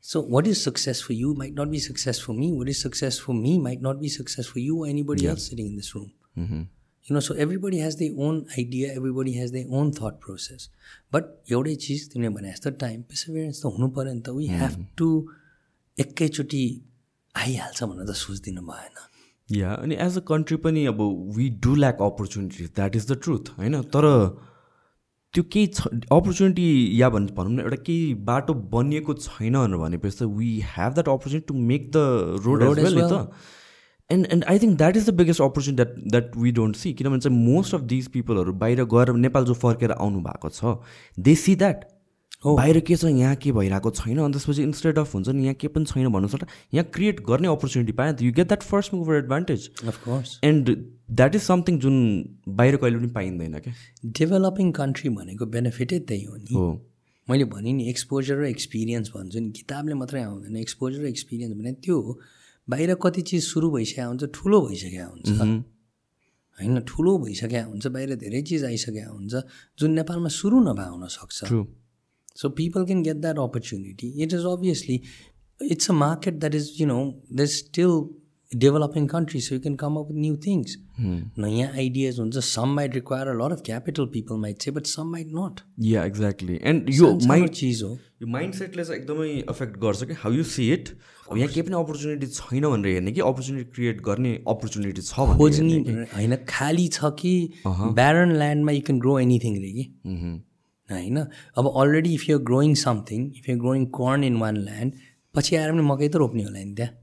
[0.03, 3.19] so what is success for you might not be success for me what is success
[3.25, 6.67] for me might not be success for you anybody else sitting in this room
[7.05, 8.89] you know so everybody has their own idea.
[8.97, 10.65] Everybody has their own thought process.
[11.13, 14.75] But एउटै चिज तिमीले भने जस्तो time पेसेभेरेन्स त हुनु पऱ्यो नि त वी हेभ
[14.97, 15.07] टु
[15.97, 16.61] एकैचोटि
[17.35, 18.95] आइहाल्छ भनेर त सोचिदिनु भएन
[19.49, 21.01] या अनि एज अ कन्ट्री पनि अब
[21.35, 24.07] we do lack opportunities that is the truth होइन तर
[25.33, 26.67] त्यो केही छ अपर्च्युनिटी
[27.01, 31.09] या भन् भनौँ न एउटा केही बाटो बनिएको छैन भनेर भनेपछि त we have that
[31.09, 31.97] opportunity to make the
[32.45, 32.63] road.
[33.11, 33.29] त
[34.09, 37.19] and and I think that is the biggest opportunity that that we don't see किनभने
[37.19, 40.75] चाहिँ मोस्ट अफ दिज पिपलहरू बाहिर गएर नेपाल जो फर्केर आउनु भएको छ
[41.19, 41.85] दे सी द्याट।
[42.43, 45.67] बाहिर के छ यहाँ के भइरहेको छैन अनि त्यसपछि इन्स्टेड अफ हुन्छ नि यहाँ के
[45.67, 49.69] पनि छैन भन्नु सक्छ यहाँ क्रिएट गर्ने अपर्च्युनिटी त you get that first mover advantage
[49.87, 50.69] of course and
[51.11, 51.97] that is something जुन
[52.49, 53.73] बाहिर कहिले पनि पाइँदैन क्या।
[54.19, 56.69] डेभलपिङ कन्ट्री भनेको बेनिफिटै त्यही हो नि। हो।
[57.29, 61.71] मैले भने नि एक्सपोजर र एक्सपिरियन्स भन्छु नि किताबले मात्रै आउँदैन। एक्सपोजर र एक्सपिरियन्स भने
[61.85, 61.97] त्यो
[62.67, 65.29] बाहिर कति चिज सुरु भइसकेको हुन्छ ठुलो भइसकेको हुन्छ।
[66.57, 69.33] होइन ठुलो भइसकेको हुन्छ बाहिर धेरै चिज आइसकेको हुन्छ
[69.79, 71.37] जुन नेपालमा सुरु नभए हुनसक्छ
[72.35, 74.13] So people can get that opportunity.
[74.17, 75.03] It is obviously,
[75.59, 78.09] it's a market that is, you know, there's still
[78.51, 80.77] developing countries, so you can come up with new things.
[81.39, 85.11] नयाँ ideas हुन्छ some might require a lot of capital, people might say, but some
[85.11, 85.61] might not.
[85.91, 90.13] Yeah exactly and यो mind चिज हो यो mind सेटले चाहिँ एकदमै effect गर्छ कि
[90.23, 90.89] हाउ यु सी इट
[91.31, 95.79] अब यहाँ केही पनि अपर्च्युनिटी छैन भनेर हेर्ने कि अपर्च्युनिटी क्रिएट गर्ने अपर्च्युनिटी छ खोज्ने
[96.13, 97.33] होइन खाली छ कि
[97.65, 99.85] ब्यारन ल्यान्डमा यु क्यान ग्रो एनिथिङ रे कि.
[100.91, 101.17] होइन?
[101.57, 104.91] अब already if you're growing something if you're growing corn in one land
[105.35, 106.93] पछि आएर पनि मकै त रोप्ने होला नि त्यहाँ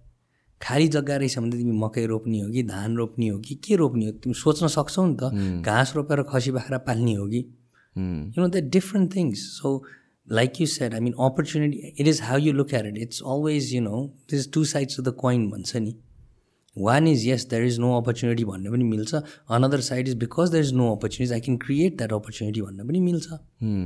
[0.61, 3.76] खाली जग्गा रहेछ भने त तिमी मकै रोप्ने हो कि धान रोप्ने हो कि के
[3.82, 4.12] रोप्ने हो?
[4.22, 7.43] तिमी सोच्न सक्छौ नि त। घाँस रोपेर खसी बाख्रा पाल्ने हो कि?
[8.34, 9.41] you know they're different things.
[9.61, 9.82] So
[10.28, 12.99] like you said i mean opportunity it is how you look at it.
[13.05, 15.95] It's always you know there's two sides to the coin भन्छ नि।
[16.76, 19.22] One is yes there is no opportunity भन्ने पनि मिल्छ।
[19.60, 23.00] Another side is because there is no opportunities i can create that opportunity भन्ने पनि
[23.06, 23.26] मिल्छ।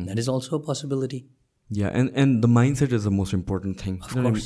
[0.09, 1.25] That is also a possibility.
[1.71, 3.97] Yeah and and the mind set is the most important thing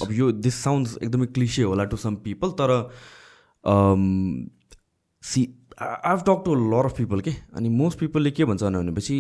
[0.03, 2.71] अब यो this sounds एकदमै cliche होला to some people तर
[5.31, 5.43] see
[5.83, 9.17] I've talk to lot of people के अनि मोस्ट पिपलले के भन्छ भनेपछि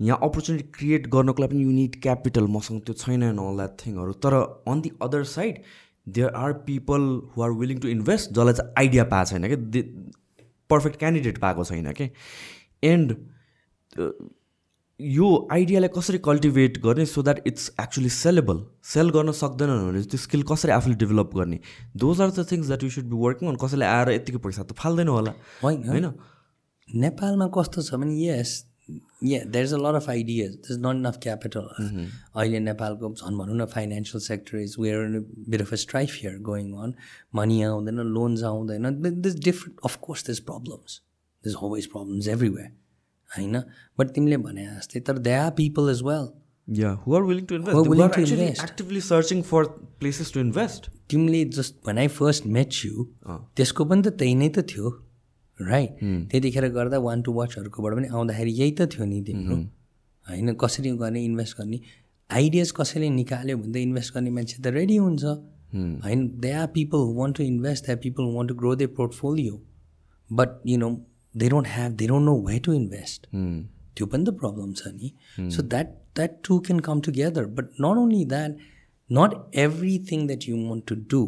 [0.00, 4.12] यहाँ अपर्च्युनिटी क्रिएट गर्नको लागि पनि युनिट क्यापिटल मसँग त्यो छैन एन्ड अल द्याट थिङहरू
[4.26, 4.34] तर
[4.74, 5.62] on the other side
[6.06, 7.00] there are people
[7.36, 9.82] who are willing to invest जसलाई चाहिँ आइडिया पाएको छैन कि दे
[10.70, 12.10] पर्फेक्ट क्यान्डिडेट पाएको छैन कि।
[12.84, 13.16] एन्ड
[15.00, 20.18] यो आइडियालाई कसरी कल्टिभेट गर्ने so that it's actually sellable sell गर्न सक्दैन भने त्यो
[20.18, 21.58] स्किल कसरी आफूले डेभलप गर्ने?
[21.96, 24.72] Those are the things that you should be working on कसैले आएर यतिको पैसा त
[24.78, 25.32] फाल्दैन होला।
[25.62, 26.12] होइन।
[26.88, 28.52] नेपालमा कस्तो छ भने yes
[29.24, 31.68] yeah there is a lot of ideas there's not enough capital
[32.34, 36.72] अहिले नेपालको झन् भनौँ न financial sector is where bit of a strife here going
[36.84, 36.94] on
[37.34, 41.00] money आउँदैन लोन्स आउँदैन this different of course this problems
[41.44, 42.70] this always problems everywhere
[43.30, 43.62] होइन
[43.98, 46.28] but तिमीले भने जस्तै तर they are people as well
[46.68, 48.64] yeah who are willing to Who are willing to invest invest.
[48.64, 49.64] Actively searching for
[50.00, 53.06] places to invest तिमीले just भन I first met you
[53.56, 54.92] त्यसको पनि त त्यही नै त थियो
[55.68, 55.90] राइट
[56.30, 59.56] त्यतिखेर गर्दा वान टू वाचहरूकोबाट पनि आउँदाखेरि यही त थियो नि तिम्रो।
[60.26, 61.80] होइन कसरी गर्ने इन्भेस्ट गर्ने?
[62.30, 65.24] आइडियाज कसैले निकाल्यो भने त इन्भेस्ट गर्ने मान्छे त रेडी हुन्छ।
[66.04, 69.54] होइन they are people want to invest they are people want to grow their portfolio
[70.30, 70.90] but you know
[71.34, 73.26] they don't have they don't know way to invest
[73.96, 75.12] त्यो पनि त प्रब्लम छ नि।
[75.50, 78.56] So that that two can come together but not only that
[79.10, 81.22] not everything that you want to do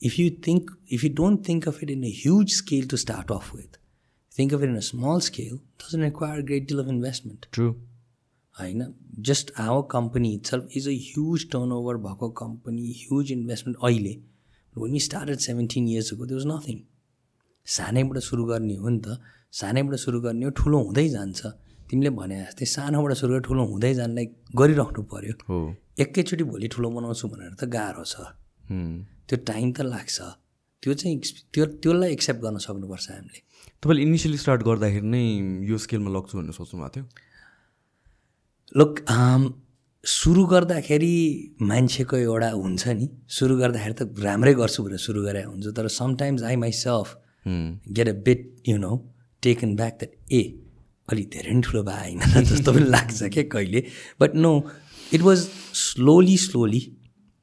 [0.00, 3.30] if you think if you don't think of it in a huge scale to start
[3.30, 3.78] off with
[4.38, 7.46] think of it in a small scale doesn't require a great deal of investment.
[7.52, 7.68] True
[8.60, 8.94] होइन
[9.28, 14.14] just our company itself is a huge turnover भएको company huge investment अहिले
[14.78, 16.78] when you started seventeen इयर्सको त्यो was nothing
[17.66, 19.18] सानैबाट सुरु गर्ने हो नि त।
[19.60, 21.40] सानैबाट सुरु गर्ने हो ठुलो हुँदै जान्छ।
[21.90, 24.26] तिमीले भने जस्तै सानोबाट सुरु गरेर ठुलो हुँदै जानलाई
[24.60, 25.34] गरिराख्नु पऱ्यो
[26.02, 28.14] एकैचोटि भोलि ठुलो बनाउँछु भनेर त गाह्रो छ.
[29.28, 30.16] त्यो टाइम त लाग्छ।
[30.82, 31.16] त्यो चाहिँ
[31.52, 33.38] त्यो त्यसलाई एक्सेप्ट गर्न सक्नुपर्छ हामीले।
[33.82, 35.22] तपाईँले इनिसियली स्टार्ट गर्दाखेरि नै
[35.70, 37.04] यो स्केलमा लग्छु भन्ने सोच्नु भएको थियो?
[38.78, 38.92] लुक
[40.04, 41.14] सुरु गर्दाखेरि
[41.70, 43.06] मान्छेको एउटा हुन्छ नि
[43.36, 47.08] सुरु गर्दाखेरि त राम्रै गर्छु भनेर सुरु गरे हुन्छ तर sometimes I myself
[47.96, 48.92] get a bit you know
[49.42, 50.42] taken back that ए
[51.08, 53.80] अलिक धेरै नै ठुलो भए होइन जस्तो पनि लाग्छ क्या कहिले?
[54.20, 54.52] But no
[55.14, 55.38] it was
[55.82, 56.82] slowly slowly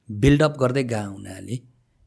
[0.09, 1.59] build up गर्दै गएको हुनाले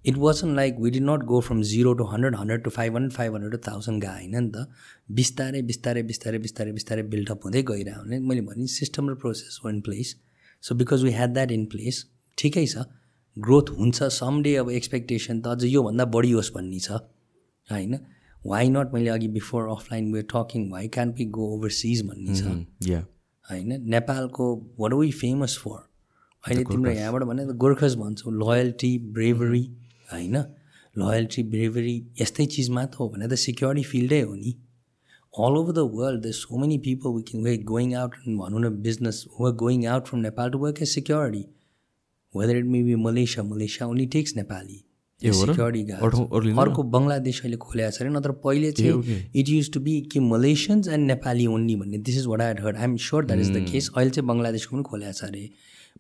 [0.07, 3.13] it wasn't like we did not go from zero to hundred hundred to five hundred
[3.13, 4.67] five hundred to thousand गएको होइन नि त?
[5.11, 9.81] बिस्तारै बिस्तारै बिस्तारै बिस्तारै बिस्तारै बिल्डअप हुँदै गइरहेको हुने मैले भने सिस्टम र process one
[9.89, 10.15] place
[10.65, 12.05] so because we had that in place
[12.39, 12.85] ठिकै छ।
[13.37, 17.01] ग्रोथ हुन्छ। सम डे अब एक्सपेक्टेसन त अझ योभन्दा बढी होस् भन्ने छ।
[17.69, 17.99] होइन?
[18.43, 22.55] वाइ नट मैले अघि before offline we're talking why can we go overseas भन्ने छ।
[22.89, 23.01] या
[23.47, 23.81] होइन?
[23.95, 24.47] नेपालको
[24.79, 25.81] वाट वी फेमस फर
[26.45, 29.65] अहिले तिम्रो यहाँबाट भने त गोर्खस भन्छौ। लोयल्टी ब्रेभरी
[30.13, 30.37] होइन?
[30.97, 34.53] लोयल्टी ब्रेभरी यस्तै चिज मात्र हो भने त सिक्योरिटी फिल्डै हो नि।
[35.35, 38.71] All over the world the so many people we can we're going out भनौँ न
[38.83, 41.45] business were going out from Nepal to work a security
[42.35, 44.83] whether it may be Malaysia Malaysia only takes Nepali?
[45.21, 46.57] Security लिँदैन?
[46.63, 50.89] अर्को बङ्गलादेश अहिले खोलेको छ अरे नत्र पहिले चाहिँ इट युज टु बी कि मलेसियन्स
[50.89, 53.65] एन्ड नेपाली ओन्ली भन्ने। This is what I heard I am sure that is the
[53.71, 55.49] case अहिले चाहिँ बङ्गलादेशको पनि खोलेको छ अरे।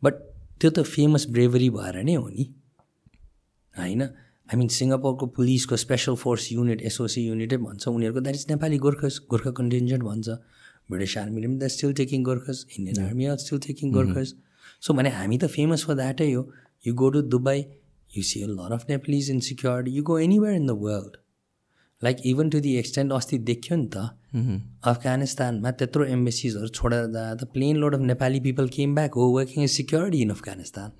[0.05, 0.15] बट
[0.61, 2.45] त्यो त फेमस ब्रेभरी भएर नै हो नि।
[3.79, 4.03] होइन?
[4.03, 9.15] आई मिन सिङ्गापुरको पुलिसको स्पेसल फोर्स युनिट एसओसी युनिटै भन्छ उनीहरूको। That is Nepali Gorkhas
[9.31, 10.29] Gorkha contingent भन्छ।
[10.91, 14.35] ब्रिटिस आर्मीले पनि the still taking Gorkhas Indian army are still taking Gorkhas
[14.83, 16.43] so भने हामी त फेमस फर द्याटै हो
[16.85, 16.95] you.
[16.95, 17.67] Go to Dubai
[18.11, 19.91] You see a lot of Nepalese in security.
[19.91, 21.17] You go anywhere in the world.
[22.03, 23.97] Like even to the extent अस्ति देखियो नि त
[24.91, 29.65] अफगानिस्तानमा त्यत्रो एम्बेसिजहरू छोडेर जाँदा त plane load of Nepali people came back हो working
[29.65, 30.91] is security in Afghanistan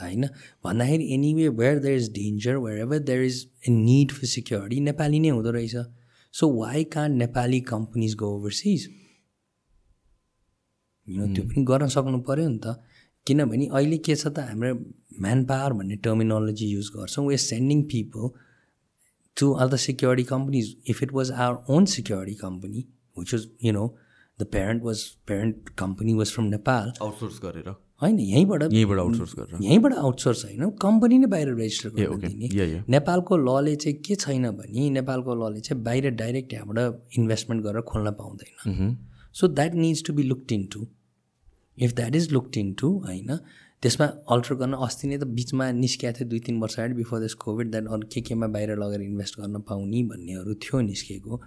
[0.00, 0.26] होइन?
[0.64, 5.28] भन्दाखेरि anyway where there is danger wherever there is a need for security Nepali नै
[5.28, 5.76] हुँदो रहेछ।
[6.34, 8.86] So why can Nepali companies go overseas
[11.08, 12.76] त्यो पनि गर्न सक्नु पऱ्यो नि त।
[13.26, 14.74] किनभने अहिले के छ त हाम्रो
[15.22, 18.30] म्यान पावर भन्ने टर्मिनोलोजी युज गर्छौँ। We're sending people
[19.36, 22.84] to other security companies if it was our own security company
[23.16, 23.84] which was you know
[24.38, 27.68] the parent was parent company was from Nepal outsource गरेर।
[28.02, 33.74] होइन यहीँबाट यहीँबाट outsource गरेर। यहीँबाट outsource होइन company नै बाहिर रेजिस्टर गरिदिने नेपालको लले
[33.76, 38.96] चाहिँ के छैन भने नेपालको लले चाहिँ बाहिर डाइरेक्ट यहाँबाट इन्भेस्टमेन्ट गरेर खोल्न पाउँदैन।
[39.34, 40.86] So that needs to be looked into
[41.78, 43.38] if that is looked into होइन
[43.82, 47.34] त्यसमा अल्टर गर्न अस्ति नै त बिचमा निस्किएको थियो दुई तिन वर्ष अगाडि बिफोर दिस
[47.44, 51.40] कोभिड द्याट अरू के केमा बाहिर लगेर इन्भेस्ट गर्न पाउने भन्नेहरू थियो निस्किएको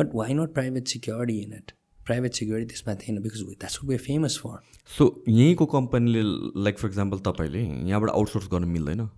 [0.00, 1.72] but why not private security in it
[2.08, 4.58] private security त्यसमा थिएन because that's be famous for
[4.90, 6.22] so यहीँको कम्पनीले
[6.64, 9.08] लाइक फर इक्जाम्पल तपाईँले यहाँबाट आउटसोर्स गर्न मिल्दैन?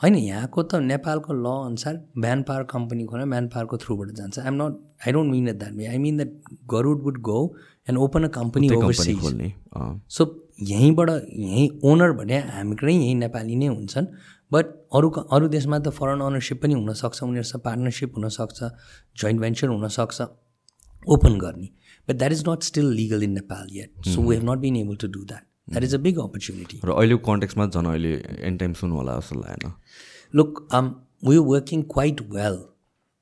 [0.00, 4.54] होइन यहाँको त नेपालको ल अनुसार म्यान पावर कम्पनी खोलेर म्यान पावरको थ्रुबाट जान्छ। I'm
[4.62, 4.76] not
[5.06, 6.30] I don't mean that way I mean that
[6.70, 7.40] Garud would go
[7.88, 9.18] and open a company overseas
[10.08, 10.24] so
[10.70, 14.06] यहीँबाट यहीँ ओनर भने हामीकै यहीँ नेपाली नै हुन्छन्।
[14.52, 18.58] बट अरू अरू देशमा त फरेन ओनरसिप पनि हुनसक्छ उनीहरूसँग पार्टनरसिप हुनसक्छ
[19.20, 20.18] जोइन्ट भेन्चर हुनसक्छ
[21.08, 21.68] ओपन गर्ने।
[22.10, 24.96] But that is not still legal in Nepal yet so we have not been able
[25.02, 28.12] to do that that is a big opportunity र अहिलेको कन्टेक्समा झन् अहिले
[28.48, 29.72] एन टाइम सुन्नु होला जस्तो लागेन।
[30.34, 30.90] Look um
[31.28, 32.58] we working quite well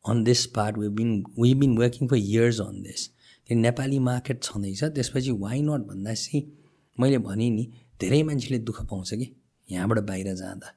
[0.04, 3.08] on this part we been we been working for years on this
[3.50, 6.42] Nepali market छँदैछ त्यसपछि वाइ नट भन्दा चाहिँ
[6.98, 7.64] मैले भने नि
[8.00, 9.26] धेरै मान्छेले दुःख पाउँछ कि
[9.68, 10.72] यहाँबाट बाहिर जाँदा।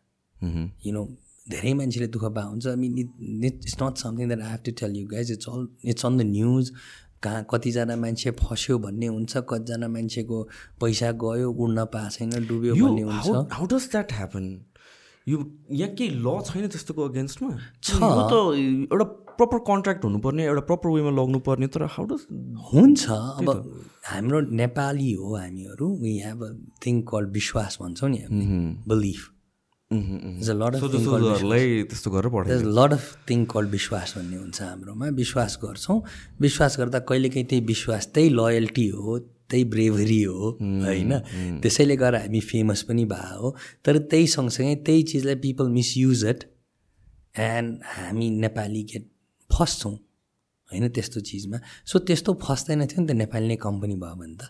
[0.86, 1.04] यु नो
[1.50, 4.96] धेरै मान्छेले दुःख पाउँछ। I mean it it's not something that I have to tell
[4.98, 6.72] you guys it's all it's on the news
[7.24, 10.38] कहाँ कतिजना मान्छे फस्यो भन्ने हुन्छ कतिजना मान्छेको
[10.82, 14.46] पैसा गयो उड्न पाएको छैन डुब्यो भन्ने हुन्छ। हाउ डज द्याट ह्यापन
[15.28, 15.38] यो
[15.72, 17.52] यहाँ केही ल छैन त्यस्तोको अगेन्स्टमा
[17.84, 18.34] छ। त
[18.94, 19.06] एउटा
[19.38, 22.22] प्रपर कन्ट्र्याक्ट हुनुपर्ने एउटा प्रपर वेमा लग्नुपर्ने तर हाउ डज
[22.74, 23.50] हुन्छ। अब
[24.06, 26.50] हाम्रो नेपाली हो हामीहरू we have a
[26.86, 28.46] thing call विश्वास भन्छौँ नि हामी।
[28.90, 29.22] Belief
[32.64, 36.02] lot of thing call विश्वास भन्ने हुन्छ हाम्रोमा। विश्वास गर्छौँ।
[36.42, 41.12] विश्वास गर्दा कहिलेकाहीँ त्यही विश्वास त्यही लोयल्टी हो त्यही ब्रेभरी हो होइन?
[41.62, 46.40] त्यसैले गर्दा हामी फेमस पनि भए हो। तर त्यही सँगसँगै त्यही चिजलाई पिपल मिसयुज इट
[47.38, 49.12] एन्ड हामी नेपाली गेट
[49.50, 49.94] फस्छौँ
[50.72, 54.44] होइन त्यस्तो चिजमा। सो त्यस्तो फस्दैन थियो नि त नेपाली नै कम्पनी भयो भने त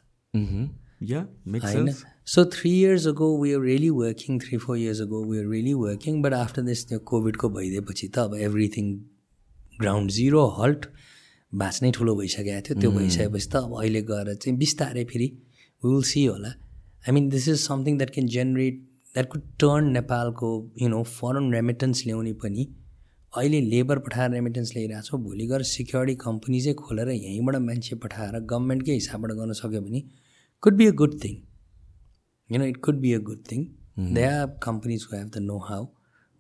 [1.66, 1.90] होइन?
[2.32, 5.74] So three years ago we are really working three four years ago we are really
[5.74, 8.94] working but after this त्यो कोभिडको भइदिएपछि त अब एभ्रिथिङ
[9.80, 10.86] ग्राउन्ड जिरो हल्ट
[11.54, 15.28] बाँच्नै ठुलो भइसकेको थियो त्यो भइसकेपछि त अब अहिले गएर चाहिँ बिस्तारै फेरि
[15.84, 16.54] विल सी होला
[17.08, 18.80] I mean this is something that can generate
[19.16, 22.68] that could turn नेपालको यु नो फरेन रेमिटेन्स ल्याउने पनि
[23.34, 28.40] अहिले लेबर पठाएर रेमिटेन्स ल्याइरहेको छौँ भोलि गएर सिक्योरिटी कम्पनी चाहिँ खोलेर यहीँबाट मान्छे पठाएर
[28.56, 30.10] गभर्मेन्टकै हिसाबबाट गर्न सक्यो भने
[30.64, 31.42] could be a good thing
[32.51, 33.65] you know it could be a good thing
[34.15, 35.87] they are companies who have the know how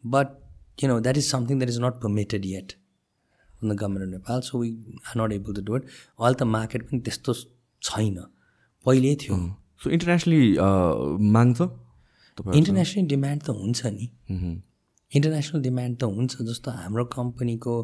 [0.04, 0.34] but
[0.82, 2.72] you know that is something that is not permitted yet
[3.64, 4.70] the government of Nepal so we
[5.06, 7.34] are not able to do it अहिले त market पनि त्यस्तो
[7.82, 8.18] छैन
[8.86, 9.38] पहिल्यै थियो
[9.82, 10.42] so internationally
[11.36, 11.68] माग्छ
[12.38, 14.10] international demand त हुन्छ नि
[15.12, 17.74] इन्टरनेसनल डिमान्ड त हुन्छ जस्तो हाम्रो कम्पनीको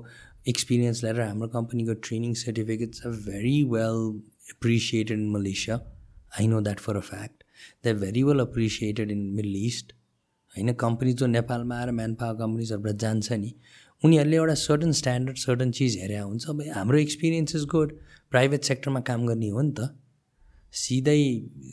[0.48, 4.00] एक्सपिरियन्स लिएर हाम्रो कम्पनीको training certificates are very well
[4.50, 5.80] appreciated in Malaysia
[6.40, 7.35] I know that for a fact
[7.83, 9.93] they are very well appreciated in Middle East
[10.53, 13.53] होइन कम्पनी जो नेपालमा आएर म्यान पावर कम्पनीजहरूबाट जान्छ नि
[14.01, 17.93] उनीहरूले एउटा सर्टन स्ट्यान्डर्ड सर्टन चिज हेरेर हुन्छ। अब हाम्रो एक्सपिरियन्स इज गुड
[18.31, 19.89] प्राइभेट सेक्टरमा काम गर्ने हो नि त।
[20.73, 21.19] सिधै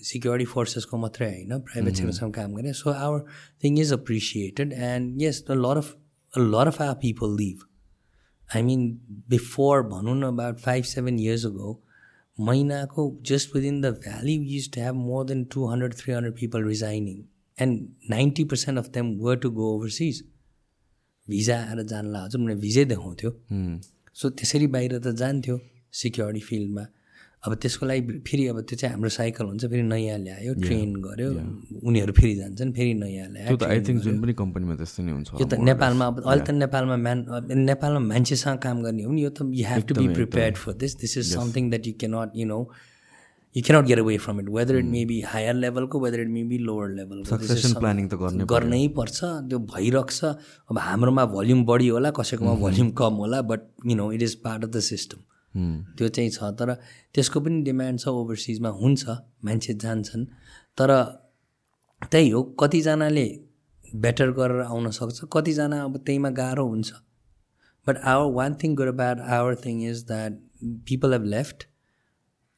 [0.08, 3.20] सिक्योरिटी फोर्सेसको मात्रै होइन। प्राइभेट सेक्टरसँग काम गरे so our
[3.64, 5.94] thing is appreciated and yes the lot of
[6.32, 7.66] lot of our people leave
[8.48, 8.88] I mean
[9.30, 11.72] before भनौँ न about five seven years ago
[12.38, 16.64] महिनाको just within the valley used to have more than two hundred three hundred people
[16.68, 17.22] resigning
[17.56, 20.22] and ninety percent of them were to go overseas
[21.28, 23.30] visa आएर जानलाई हजुर मैले भिजै देखाउँथ्यो
[24.16, 25.58] so त्यसरी बाहिर त जान्थ्यो
[26.00, 26.86] security फिल्डमा
[27.44, 31.28] अब त्यसको लागि फेरि अब त्यो चाहिँ हाम्रो साइकल हुन्छ फेरि नयाँ ल्यायो ट्रेन गऱ्यो
[31.82, 35.46] उनीहरू फेरि जान्छन् फेरि नयाँ ल्यायो आई थिङ्क जुन पनि कम्पनीमा त्यस्तै नै हुन्छ यो
[35.46, 37.18] त नेपालमा अब अहिले त नेपालमा म्यान
[37.62, 40.96] नेपालमा मान्छेसँग काम गर्ने हो नि यो त you have to be prepared for this
[40.96, 42.60] this is something that you can't you know
[43.54, 46.46] you can't get away from it whether it may be higher लेभलको whether it may
[46.46, 47.42] be lower लेभलको
[47.76, 50.32] planning त गर्ने गर्नै पर्छ त्यो भइरहेको छ
[50.70, 54.64] अब हाम्रोमा भल्युम बढी होला कसैकोमा भल्युम कम होला but you know it is part
[54.64, 55.24] of the system
[55.56, 56.74] त्यो चाहिँ छ। तर
[57.14, 59.02] त्यसको पनि डिमान्ड छ ओभरसिजमा हुन्छ
[59.44, 60.24] मान्छे जान्छन्।
[60.78, 60.90] तर
[62.10, 63.26] त्यही हो कतिजनाले
[64.06, 66.92] बेटर गरेर आउन सक्छ कतिजना अब त्यहीमा गाह्रो हुन्छ।
[67.86, 70.40] But our one thing good about our thing is that
[70.88, 71.66] people have left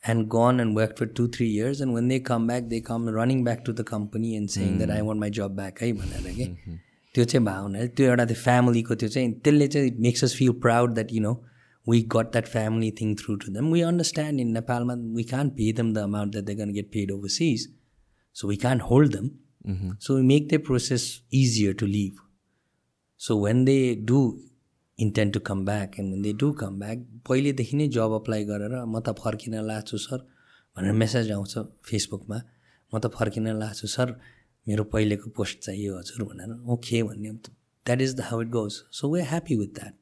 [0.03, 3.07] and gone and worked for two three years and when they come back they come
[3.15, 6.29] running back to the company and saying that I want my job back है भनेर
[6.37, 6.47] के।
[7.15, 10.95] त्यो चाहिँ भावना त्यो एउटा त्यो फ्यामिलीको त्यो चाहिँ त्यसले चाहिँ makes us feel proud
[10.95, 11.33] that you know
[11.87, 15.73] we got that family thing through to them we understand in नेपालमा we can pay
[15.81, 17.69] them the amount that they can get paid overseas
[18.37, 21.09] so we can hold them so we make the process
[21.43, 22.23] easier to live
[23.21, 23.79] so when they
[24.11, 24.21] do
[24.99, 29.01] intent to come back and they do come back पहिलेदेखि नै जब apply गरेर म
[29.01, 30.19] त फर्किन लाग्छु sir
[30.77, 31.55] भनेर message आउँछ
[31.91, 32.39] फेसबुकमा
[32.93, 34.15] म त फर्किन लाग्छु सर
[34.67, 39.13] मेरो पहिलेको पोस्ट चाहियो हजुर भनेर। ओके भन्ने that is the how it goes so
[39.13, 39.95] we're happy with that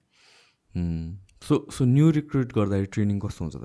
[1.48, 3.56] so so new recruit गर्दाखेरि ट्रेनिङ कस्तो हुन्छ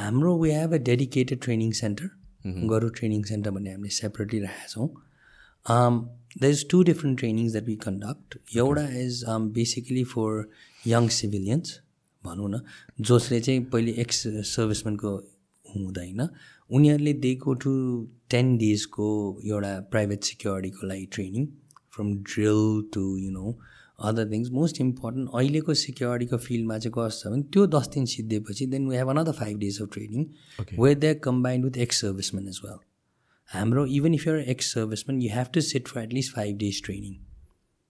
[0.00, 2.06] हाम्रो we have a dedicated training centre
[2.72, 4.88] Garud training centre भन्ने हामीले सेपरेटली राखेका छौँ।
[6.42, 8.36] There is two different trainings that we conduct.
[8.56, 10.28] एउटा is basically for
[10.88, 11.72] young civilians
[12.24, 12.60] भनौँ न
[13.08, 14.18] जसले चाहिँ पहिले एक्स
[14.52, 15.10] सर्भिसम्यानको
[15.64, 16.20] हुँदैन।
[16.76, 17.72] उनीहरूले दे गो टु
[18.30, 19.08] टेन डेजको
[19.50, 21.46] एउटा प्राइभेट सिक्योरिटीको लागि training
[21.96, 22.62] from drill
[22.94, 23.46] to you know
[24.00, 28.66] other things most important अहिलेको सिक्योरिटीको फिल्डमा चाहिँ कस्तो छ भने त्यो दस दिन सिद्धिएपछि
[28.68, 30.26] then we have another five days of training
[30.74, 32.78] where they combined with ex servicemen as well
[33.48, 37.16] हाम्रो even if your ex servicemen you have to sit for at least five days training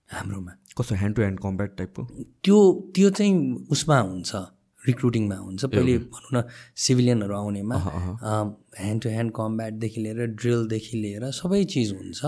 [0.09, 2.07] हाम्रोमा कस्तो hand to hand combat टाइपको
[2.43, 2.57] त्यो
[2.95, 4.47] त्यो चाहिँ उसमा हुन्छ
[4.81, 6.43] रिक्रुटिङमा हुन्छ पहिले भनौँ न
[6.77, 12.23] सिभिलियनहरू आउनेमा ह्यान्ड टु ह्यान्ड कम्ब्याटदेखि लिएर ड्रिलदेखि लिएर सबै चिज हुन्छ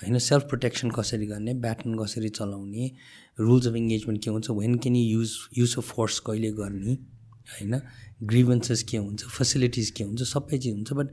[0.00, 2.90] होइन सेल्फ प्रोटेक्सन कसरी गर्ने ब्याटन कसरी चलाउने
[3.38, 7.80] रुल्स अफ इङ्गेजमेन्ट के हुन्छ when can you use use of force कहिले गर्ने होइन?
[8.22, 11.08] ग्रिभेन्सेस के हुन्छ फेसिलिटिज के हुन्छ सबै चिज हुन्छ but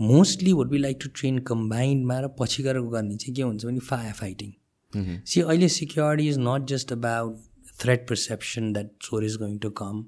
[0.00, 3.78] mostly would be like to train कम्बाइन्डमा र पछि गएर गर्ने चाहिँ के हुन्छ भने
[3.78, 4.52] फायर फाइटिङ
[5.26, 7.36] सी अहिले security is not just about
[7.80, 10.04] threat perception that चोर is going to come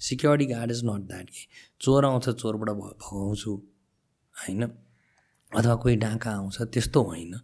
[0.00, 1.46] security guard is not that कि
[1.80, 3.62] चोर आउँछ चोरबाट भगाउँछु
[4.34, 4.62] होइन?
[5.52, 7.40] अथवा कोही डाँका आउँछ त्यस्तो होइन।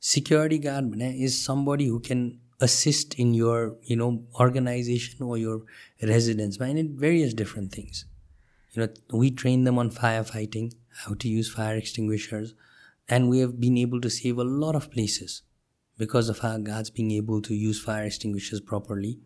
[0.00, 2.28] सिक्योरिटी गार्ड भने is somebody who can
[2.59, 5.61] assist in your you know organization or your
[6.01, 8.05] residence and it various different things
[8.71, 10.71] you know we train them on firefighting
[11.05, 12.53] how to use fire extinguishers
[13.09, 15.41] and we have been able to save a lot of places
[15.97, 19.19] because of our guards being able to use fire extinguishers properly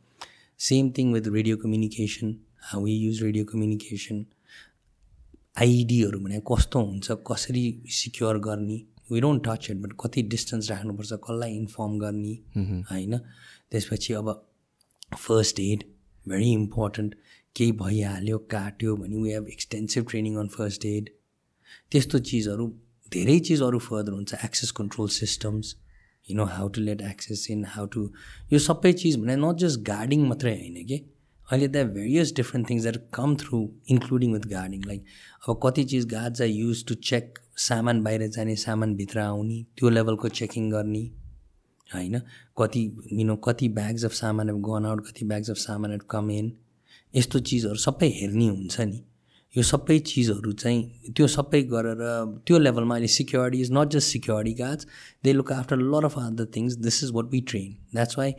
[0.57, 2.39] same thing with radio communication
[2.72, 4.26] how we use radio communication
[5.61, 7.61] आइडीहरू भने कस्तो हुन्छ कसरी
[7.99, 8.76] secure गर्ने
[9.12, 12.34] We don't touch it but कति distance राख्नुपर्छ कसलाई inform गर्ने
[12.90, 13.18] होइन?
[13.70, 14.30] त्यसपछि अब
[15.18, 15.84] फर्स्ट एड
[16.26, 17.14] भेरी इम्पोर्टेन्ट
[17.56, 21.10] केही भइहाल्यो काट्यो भने we have extensive training on first aid
[21.92, 22.66] त्यस्तो चिजहरू
[23.12, 25.74] धेरै चिजहरू फर्दर हुन्छ access control systems
[26.26, 28.08] you know how to let access in how to
[28.52, 30.98] यो सबै चिज भने नट जस्ट गार्डिङ मात्रै होइन कि?
[31.48, 33.58] अहिले the various different things that come through
[33.90, 35.04] including with guarding like
[35.48, 39.88] अब कति चिज guards are used to check सामान बाहिर जाने सामान भित्र आउने त्यो
[39.88, 41.05] लेभलको चेकिङ गर्ने
[41.90, 42.18] होइन?
[42.59, 42.82] कति
[43.12, 46.30] यु नो कति ब्याग्स अफ सामान हेभ गन आउट कति ब्याग्स अफ सामान हेभ कम
[46.30, 46.53] इन
[47.14, 49.03] यस्तो चिजहरू सबै हेर्ने हुन्छ नि।
[49.55, 51.98] यो सबै चिजहरू चाहिँ त्यो सबै गरेर
[52.46, 54.86] त्यो लेभलमा अहिले security is not just security guards
[55.24, 58.32] they look after lot of other things this is what we train that's why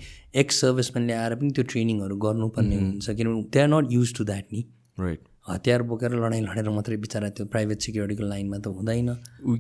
[0.43, 4.47] ex सर्भिसम्यानले आएर पनि त्यो ट्रेनिङहरू गर्नुपर्ने हुन्छ। किनभने they are not used to that
[4.53, 4.65] नि।
[4.99, 9.09] राइट हतियार बोकेर लडाइँ लडेर मात्रै बिचरा त्यो प्राइभेट सिक्युरिटीको लाइनमा त हुँदैन।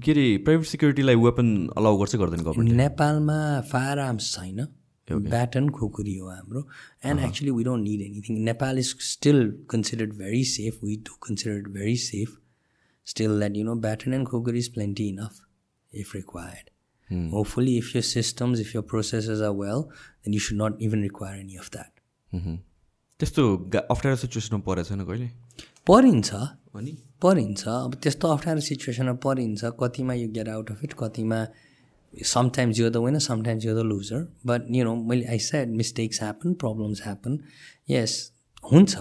[0.03, 3.39] के अरे प्राइभेट सिक्युरिटीलाई वेपन अलाउ गर्छ गर्दैन नेपालमा
[3.71, 4.59] फायर आर्म्स छैन
[5.07, 6.61] ब्याटन खुकुरी हो हाम्रो।
[7.05, 11.67] And actually we don't need anything Nepal is still considered very safe we do considered
[11.73, 12.37] very safe
[13.07, 15.41] still that you know baton and khukuri is plenty enough
[15.91, 16.65] if required
[17.33, 19.81] hopefully if your systems if your processes are well
[20.25, 21.91] then you should not even require any of that
[23.19, 23.43] त्यस्तो
[23.79, 25.29] अप्ठ्यारो सिचुएसनमा परेको छैन कहिले?
[25.87, 26.29] परिन्छ।
[27.21, 31.45] परिन्छ। अब त्यस्तो अप्ठ्यारो सिचुएसनमा परिन्छ। कतिमा यो गेट आउट अफ इट कतिमा
[32.13, 34.29] sometimes you're the winner, sometimes you're the loser.
[34.45, 37.39] But you know, I said mistakes happen, problems happen.
[37.89, 38.31] Yes,
[38.71, 38.95] हुन्छ।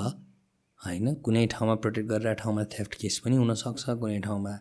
[0.86, 4.54] होइन कुनै ठाउँमा प्रोटेक्ट गरेर ठाउँमा थेफ्ट केस पनि हुनसक्छ। कुनै ठाउँमा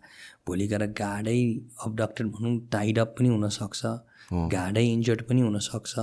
[0.46, 1.40] भोलि गएर गाडै
[1.86, 3.80] अबडक्टेड भनौँ टाइड अप पनि हुनसक्छ।
[4.52, 5.98] गाडै इन्जर्ड पनि हुनसक्छ।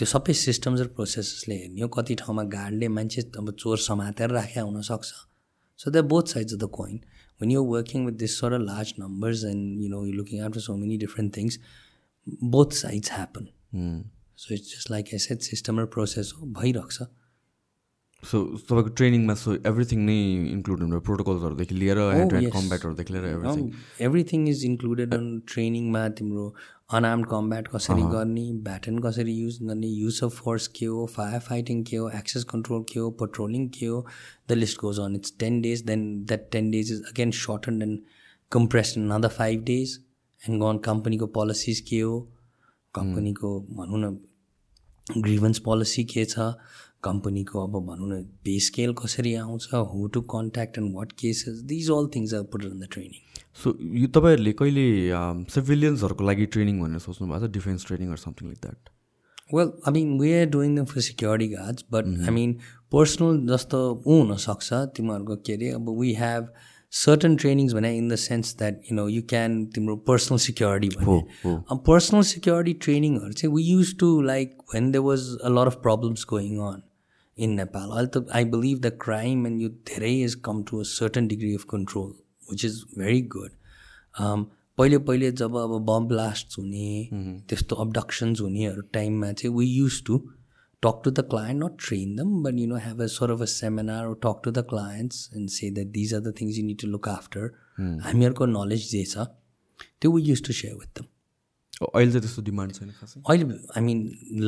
[0.00, 4.62] त्यो सबै सिस्टम्स र प्रोसेसेसले हेर्ने हो कति ठाउँमा गार्डले मान्छे अब चोर समातेर राखेका
[4.68, 5.08] हुनसक्छ
[6.12, 6.96] both sides of the coin.
[7.38, 10.60] When you're working with this sort of large numbers and you know you're looking after
[10.60, 11.58] so many different things,
[12.56, 13.46] both sides happen.
[14.36, 17.08] So it's just like I said, system or process हो भइरहेको छ
[18.22, 20.16] so तपाईँको ट्रेनिङमा so everything नै
[20.48, 22.52] include हुन्छ प्रोटोकल्सहरूदेखि लिएर hand hand.
[22.56, 23.70] कम्ब्याटहरूदेखि लिएर everything
[24.08, 26.44] everything is included on ट्रेनिङमा तिम्रो
[26.98, 31.82] अनआर्म कम्ब्याट कसरी गर्ने ब्याटन कसरी युज गर्ने युज अफ फोर्स के हो फायर फाइटिङ
[31.90, 34.04] के हो एक्सेस कन्ट्रोल के हो पेट्रोलिङ के हो
[34.48, 38.00] the list goes on it's ten days then that ten days is again shortened and
[38.52, 39.98] compressed in other five days
[40.40, 42.20] and gun कम्पनीको पोलिसिज के हो
[42.94, 44.16] कम्पनीको भनौँ न
[45.06, 46.52] ग्रिभन्स पोलिसी के छ
[47.02, 51.90] कम्पनीको अब भनौँ न पे स्केल कसरी आउँछ who to contact and what cases these
[51.90, 54.86] all things are put in the training so यो तपाईँहरूले कहिले
[55.50, 58.90] सिभिलियन्सहरूको लागि ट्रेनिङ भनेर सोच्नु भएको छ defence training something like that
[59.54, 62.58] well I mean we are doing them for security guards but I mean
[62.92, 66.52] personal जस्तो ऊ हुनसक्छ तिमीहरूको के अरे अब वी हेभ
[66.92, 71.82] सर्टन ट्रेनिङ्स भने in the sense that you know you can तिम्रो personal security अब
[71.86, 76.24] पर्सनल सिक्योरिटी ट्रेनिङहरू चाहिँ we use to like when there was a lot of problems
[76.28, 76.82] going on
[77.46, 80.88] in Nepal अहिले त I believe the crime and यो धेरै is come to a
[80.94, 82.10] certain degree of control
[82.50, 83.50] which is very good
[84.78, 87.08] पहिले पहिले जब अब bomb blast हुने
[87.48, 90.20] त्यस्तो अब्डक्सन्स हुनेहरू टाइममा चाहिँ we use to
[90.82, 93.46] talk to the client, not train them, but you know, have a sort of a
[93.46, 96.78] seminar or talk to the clients and say that these are the things you need
[96.84, 97.48] to look after.
[98.04, 99.26] हामीहरूको knowledge जे छ
[100.00, 101.06] त्यो we use to share with them
[101.88, 103.98] अहिले चाहिँ त्यस्तो demand छैन खासै अहिले I mean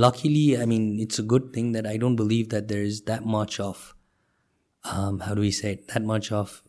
[0.05, 3.27] luckily I mean it's a good thing that I don't believe that there is that
[3.37, 3.79] much of
[4.87, 6.63] how do set that much of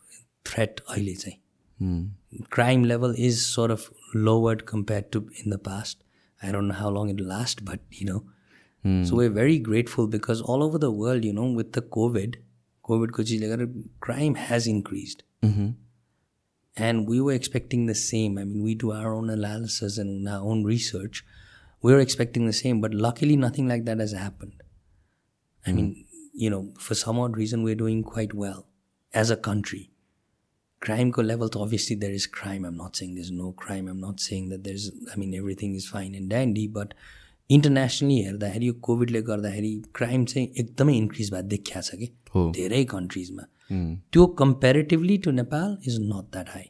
[0.52, 1.42] threat अहिले चाहिँ
[2.54, 3.82] crime level is sort of
[4.26, 5.98] lowered compared to in the past.
[6.40, 8.22] I don't know how long it will last, but you know.
[9.08, 12.34] So we're very grateful because all over the world, you know, with the COVID,
[12.84, 13.66] COVID को चिजले गर्दा
[14.06, 15.24] crime has increased.
[16.75, 18.37] And we were expecting the same.
[18.37, 21.25] I mean, we do our own analysis and our own research.
[21.81, 24.63] We were expecting the same, but luckily nothing like that has happened.
[25.67, 28.67] I mean, you know, for some odd reason, we're doing quite well
[29.13, 29.91] as a country.
[30.79, 32.63] Crime ko level, to obviously there is crime.
[32.63, 33.89] I'm not saying there's no crime.
[33.89, 36.93] I'm not saying that there's, I mean, everything is fine and dandy, but
[37.51, 42.83] internationally हेर्दाखेरि यो कोभिडले गर्दाखेरि crime चाहिँ एकदमै increase भएर देखिया छ कि हो। धेरै
[42.91, 46.66] कन्ट्रिजमा त्यो comparatively to Nepal is not that high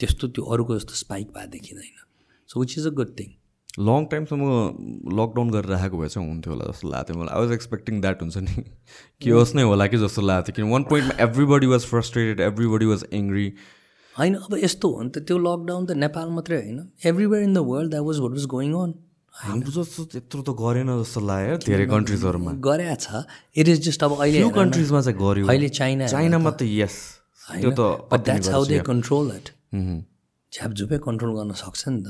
[0.00, 2.02] त्यस्तो त्यो अरूको जस्तो स्पाइक भए देखिँदैन।
[2.48, 3.28] So which is a good thing
[3.78, 4.46] long टाइमसम्म
[5.18, 8.36] लकडाउन गरेर राखेको भए चाहिँ हुन्थ्यो होला जस्तो लाग्थ्यो मलाई। आई वाज एक्सपेक्टिङ द्याट हुन्छ
[8.38, 8.64] नि।
[9.22, 13.04] के होस् नै होला कि जस्तो लाग्थ्यो। किन वान पोइन्टमा everybody was frustrated everybody was
[13.12, 13.46] angry
[14.14, 16.78] होइन अब यस्तो हो नि त त्यो लकडाउन त नेपाल मात्रै होइन।
[17.12, 18.92] Everywhere in the world that was what was going on
[19.34, 23.24] हाम्रो जस्तो त्यत्रो त गरेन जस्तो लाग्यो। धेरै कन्ट्रिजहरूमा गरे छ।
[23.56, 26.96] इट इज जस्ट अब अहिले कन्ट्रिजमा चाहिँ गर्यो अहिले चाइना चाइनामा त यस
[27.48, 27.80] त्यो त
[28.12, 29.46] that's how they control it
[30.52, 32.08] झ्यापझुपै control गर्न सक्छ नि त।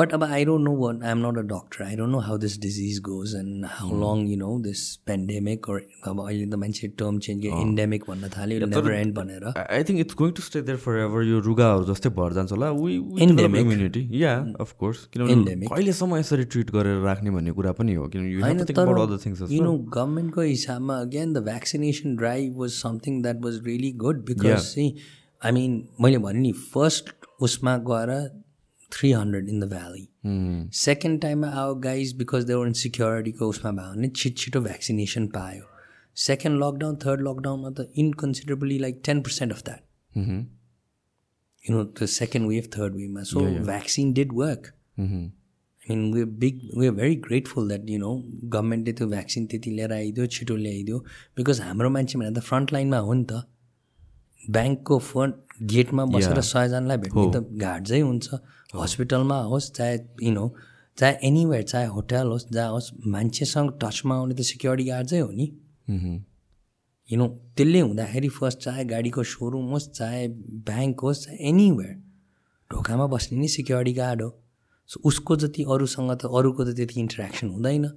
[0.00, 2.38] बट अब I don't know what I am not a doctor I don't know how
[2.44, 7.18] this disease goes and how long you know this pandemic अब अहिले त मान्छे टर्म
[7.26, 9.44] चेन्ज इन्डेमिक भन्न थाल्यो नेभर एन्ड भनेर.
[9.58, 12.70] I think it's going to stay there for ever यो रुगाहरू जस्तै भएर जान्छ होला।
[12.80, 12.96] वी.
[13.26, 15.66] इम्युनिटी या अफकोर्स किनभने.
[15.66, 21.32] कहिलेसम्म यसरी ट्रिट गरेर राख्ने भन्ने कुरा पनि हो। किनभने यु नो गभर्मेन्टको हिसाबमा again
[21.32, 24.92] the vaccination drive was something that was really good because चाहिँ
[25.44, 27.14] आई मिन मैले भने नि फर्स्ट
[27.48, 28.10] उसमा गएर
[28.92, 30.06] three hundred in the valley
[30.78, 35.68] second टाइममा आयो गाइज बिकज देवर इन सिक्योरिटीको उसमा भयो भने छिट छिटो भ्याक्सिनेसन पायो
[36.28, 39.84] सेकेन्ड लकडाउन थर्ड लकडाउनमा त inconsiderably like ten percent of that
[41.64, 43.22] you know the second wave third wave ma.
[43.22, 44.72] so vaccine did work.
[44.98, 48.12] I mean we're big we're very grateful that you know
[48.54, 50.98] गभर्मेन्टले त्यो vaccine त्यति लिएर आइदियो छिटो ल्याइदियो
[51.36, 53.42] because हाम्रो मान्छे भने त फ्रन्ट लाइनमा हो नि त
[54.56, 55.34] ब्याङ्कको फ्रन्ट
[55.72, 58.40] गेटमा बसेर सयजनालाई भेट्ने त घाट हुन्छ
[58.74, 60.44] हस्पिटलमा होस् चाहे यु नो
[60.98, 65.46] चाहे एनिवेयर चाहे होटल होस् जहाँ होस् मान्छेसँग टचमा आउने त सिक्योरिटी गार्डै हो नि।
[67.08, 70.26] यु नो त्यसले हुँदाखेरि फर्स्ट चाहे गाडीको सोरुम होस् चाहे
[70.68, 71.94] ब्याङ्क होस् चाहे एनिवेयर
[72.70, 74.30] ढोकामा बस्ने नि सिक्योरिटी गार्ड हो।
[74.90, 77.90] सो उसको जति अरूसँग त अरूको त त्यति इन्टरेक्सन हुँदैन।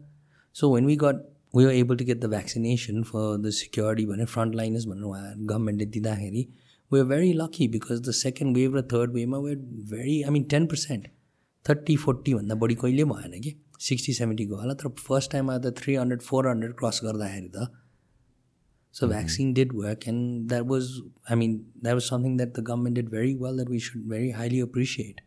[0.55, 1.17] So when we got
[1.55, 5.33] we are able to get the vaccination for the security भनेर फ्रन्ट लाइनर्स भनेर उहाँ
[5.37, 6.43] गभर्मेन्टले दिँदाखेरि
[6.93, 9.55] we are very lucky because the second wave र third वेभमा we
[9.93, 11.07] very I mean ten percent
[11.65, 13.55] thirty फोर्टीभन्दा बढी कहिले भएन कि
[13.91, 17.71] सिक्सटी सेभेन्टी गयो होला तर फर्स्ट टाइममा त three hundred four hundred cross गर्दाखेरि त
[18.95, 22.95] So vaccine did work, and that was, I mean, that was something that the government
[22.95, 25.21] did very well that we should very highly appreciate.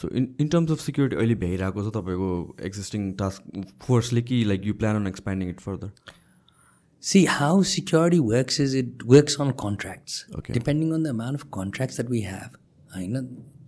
[0.00, 2.28] So in in terms of security अहिले भइरहेको छ तपाईँको
[2.66, 5.90] existing task फोर्सले कि like you plan on expanding it further
[7.03, 10.25] See, how security works is it works on contracts.
[10.35, 10.53] Okay.
[10.53, 12.55] Depending on the amount of contracts that we have,
[12.93, 13.27] I know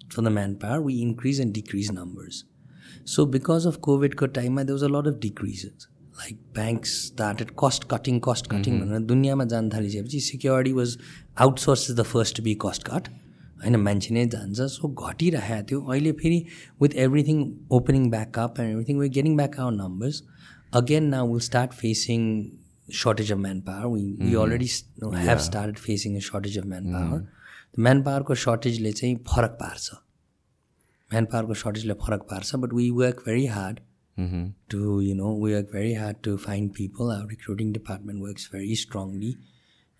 [0.10, 2.46] for the manpower, we increase and decrease numbers.
[3.06, 5.88] So because of COVID ko time, there was a lot of decreases.
[6.18, 8.80] Like banks started cost cutting, cost cutting.
[8.82, 10.98] भनेर दुनियाँमा जान थालिसकेपछि security was
[11.46, 13.08] outsource is the first to be cost cut
[13.64, 16.40] होइन मान्छे नै जान्छ so घटिरहेको थियो अहिले फेरि
[16.82, 17.46] with everything
[17.78, 20.22] opening back up and everything way getting back our numbers
[20.82, 22.26] again now will start facing
[22.89, 23.89] shortage of manpower.
[23.89, 24.85] We, we already s-
[25.29, 27.21] have started facing a shortage of manpower.
[27.75, 29.91] The manpowerको सर्टेजले चाहिँ फरक पार्छ
[31.11, 33.81] म्यानपावरको सर्टेजले फरक पार्छ but we work very hard
[34.71, 38.77] to you know we work very hard to find people our recruiting department works very
[38.85, 39.35] strongly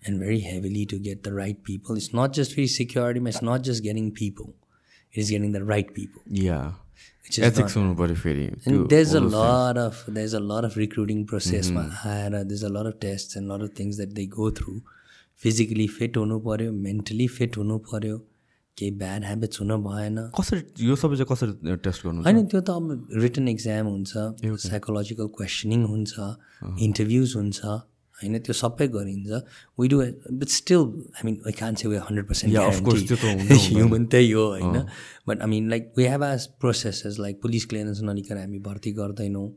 [0.01, 3.61] and very heavily to get the right people it's not just फेरि सिक्योरिटीमा it's not
[3.71, 6.84] just getting people it is getting the right people yeah Which is
[7.25, 11.23] ethics हुनु पऱ्यो फेरि त्यो And there's a lot of there's a lot of recruiting
[11.31, 14.27] process मा आएर there's a lot of tests and a lot of things that they
[14.37, 14.81] go through.
[15.41, 18.17] Physically fit हुनु पऱ्यो mentally fit हुनु पऱ्यो
[18.77, 22.69] केही ब्याड ह्याबिट्स हुन भएन कसरी यो सबै चाहिँ कसरी टेस्ट गर्नु होइन त्यो त
[22.75, 24.11] अब रिटर्न इक्जाम हुन्छ
[24.67, 26.13] साइकोलोजिकल क्वेसनिङ हुन्छ
[26.87, 27.59] इन्टरभ्युज हुन्छ
[28.21, 29.41] होइन त्यो सबै गरिन्छ।
[29.79, 29.97] We do
[30.31, 32.51] but still I mean I can't say we hundred percent
[33.65, 34.77] human त्यही हो होइन।
[35.27, 39.47] But I mean like we have as processes like police clearance नलिकन हामी भर्ती गर्दैनौँ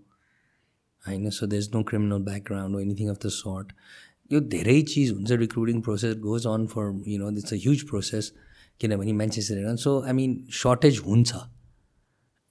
[1.03, 3.73] होइन। So there is no criminal background anything of the sort
[4.31, 8.33] यो धेरै चिज हुन्छ recruiting process goes on for you know it's a huge process
[8.81, 11.31] किनभने मान्छे सो आई मिन सर्टेज हुन्छ।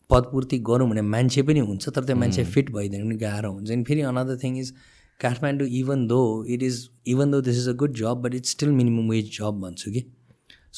[0.09, 3.83] पदपूर्ति गरौँ भने मान्छे पनि हुन्छ तर त्यो मान्छे फिट भइदिनु पनि गाह्रो हुन्छ। अनि
[3.83, 4.73] फेरि another thing is
[5.20, 6.22] Kathmandu even though
[6.54, 9.60] it is even though this is a good job but it's still minimum wage job
[9.60, 10.04] भन्छु कि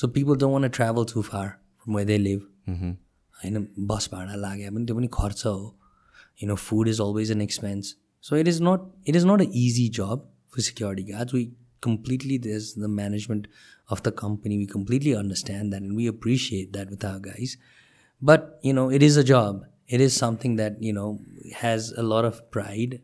[0.00, 1.48] so people don't want travel too far
[1.82, 5.56] from where they live होइन बस भाडा लाग्यो भने त्यो पनि खर्च हो
[6.36, 9.52] you know food is always an expense so it is not it is not an
[9.52, 11.42] easy job for security guards we
[11.80, 13.46] completely there's the management
[13.88, 17.56] of the company we completely understand that and we appreciate that with our guys
[18.22, 21.20] but you know it is a job it is something that you know
[21.54, 23.00] has a lot of pride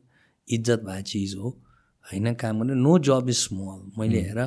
[0.49, 1.61] इज्जत भए चिज हो
[2.13, 2.33] होइन?
[2.33, 4.41] काम गर्ने no job is small मैले हेर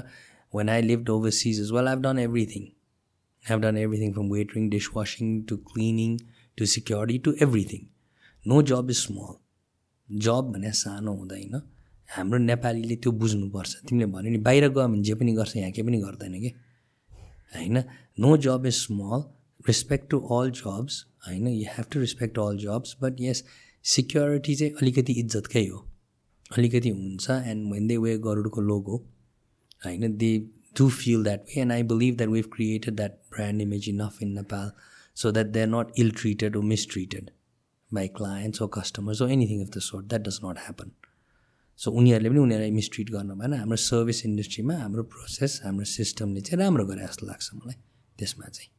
[0.56, 2.66] when I lived overseas is well I've done everything
[3.48, 6.20] have done everything from waitering, dishwashing to cleaning
[6.56, 7.84] to security to everything.
[8.46, 9.34] No job is small.
[10.12, 11.62] Job भने सानो हुँदैन।
[12.08, 15.86] हाम्रो नेपालीले त्यो बुझ्नुपर्छ। तिमीले भन्यो नि बाहिर गयो भने जे पनि गर्छ यहाँ केही
[15.88, 16.48] पनि गर्दैन कि?
[17.56, 17.84] होइन?
[18.20, 19.24] No job is small
[19.68, 21.48] respect to all jobs होइन?
[21.48, 23.44] You have to respect all jobs but yes
[23.84, 25.78] security चाहिँ अलिकति इज्जतकै हो।
[26.58, 28.96] अलिकति हुन्छ एन्ड वेन दे वे गरुडको लोगो
[29.84, 30.38] होइन they
[30.78, 34.32] do feel that way and I believe that we've created that brand image enough in
[34.34, 34.70] Nepal
[35.16, 37.30] so that they are not ill treated or mistreated
[37.90, 40.08] by clients or customers or anything of the sort.
[40.08, 40.90] That does not happen.
[41.78, 46.58] सो उनीहरूले पनि उनीहरूलाई मिसट्रिट गर्नु भएन। हाम्रो service इन्डस्ट्रीमा हाम्रो process हाम्रो सिस्टमले चाहिँ
[46.62, 47.76] राम्रो गरे जस्तो लाग्छ मलाई
[48.18, 48.70] त्यसमा चाहिँ।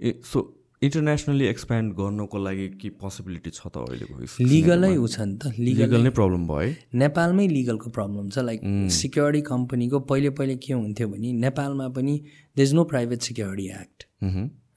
[0.00, 0.42] ए सो
[0.86, 6.02] इन्टरनेसनली एक्सप्यान्ड गर्नको लागि के पोसिबिलिटी छ त अहिलेको लिगलै ऊ छ नि त। लिगल
[6.02, 8.60] नै प्रब्लम भयो नेपालमै लिगलको प्रब्लम छ। लाइक
[8.98, 12.14] सिक्योरिटी कम्पनीको पहिले पहिले के हुन्थ्यो भने नेपालमा पनि
[12.56, 13.98] they is no private security act.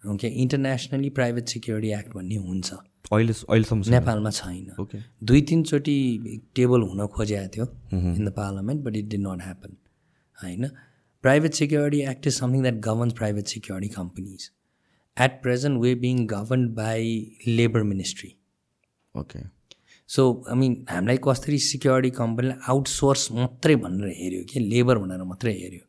[0.09, 2.73] Okay internationally private security act भन्ने हुन्छ।
[3.13, 5.97] अहिले अहिलेसम्म। नेपालमा छैन। ओके दुई तिनचोटि
[6.55, 9.75] टेबल हुन खोजेको थियो in the parliament but it did not happen
[10.37, 10.69] होइन?
[11.23, 14.49] Private security act is something that governs private security companies
[15.25, 17.15] at present we being govern by
[17.47, 18.33] labour ministry
[19.15, 19.39] okay
[20.09, 25.53] so I mean हामीलाई कसरी security कम्पनीले outsource मात्रै भनेर हेऱ्यो कि labour भनेर मात्रै
[25.57, 25.83] हेऱ्यो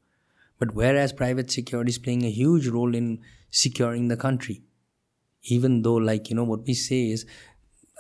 [0.60, 3.06] but where as private security is playing a huge role in
[3.62, 4.58] securing the country
[5.44, 7.26] even though like you know what we say is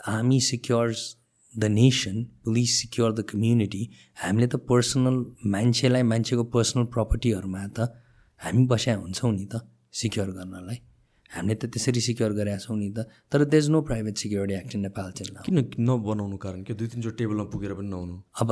[0.08, 1.06] हामी secures
[1.54, 3.82] the nation police secure the community
[4.22, 5.24] हामीले त personal
[5.54, 7.90] मान्छेलाई मान्छेको personal प्रपर्टीहरूमा त
[8.40, 9.66] हामी बस्या हुन्छौँ नि त
[10.00, 10.80] सिक्योर गर्नलाई
[11.30, 14.80] हामीले त त्यसरी सिक्योर गरेका छौँ नि त तर there's no private security act in
[14.82, 15.30] Nepal चाहिँ.
[15.46, 16.62] किन नबनाउनु कारण?
[16.66, 18.14] के दुई तिनचोटि टेबलमा पुगेर पनि नहुनु?
[18.40, 18.48] अब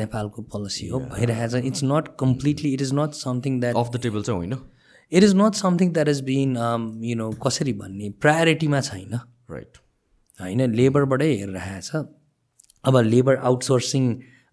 [0.00, 4.00] नेपालको पोलिसी हो भइरहेको छ। It's not completely it is not something that of the
[4.02, 4.54] table चाहिँ होइन?
[5.12, 6.56] It is not something that is been
[7.04, 9.14] you know कसरी भन्ने प्रायोरिटीमा छैन।
[9.50, 9.76] राइट
[10.40, 12.06] होइन लेबरबाटै हेरिरहेको छ।
[12.84, 14.04] अब लेबर आउटसोर्सिङ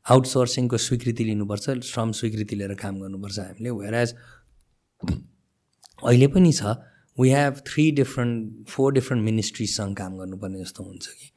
[0.06, 4.14] आउटसोर्सिङको स्वीकृति लिनुपर्छ श्रम स्वीकृति लिएर काम गर्नुपर्छ हामीले। वेयर एज
[6.04, 6.62] अहिले पनि छ।
[7.22, 11.32] We have three different four different मिनिस्ट्रीसँग काम गर्नुपर्ने जस्तो हुन्छ कि।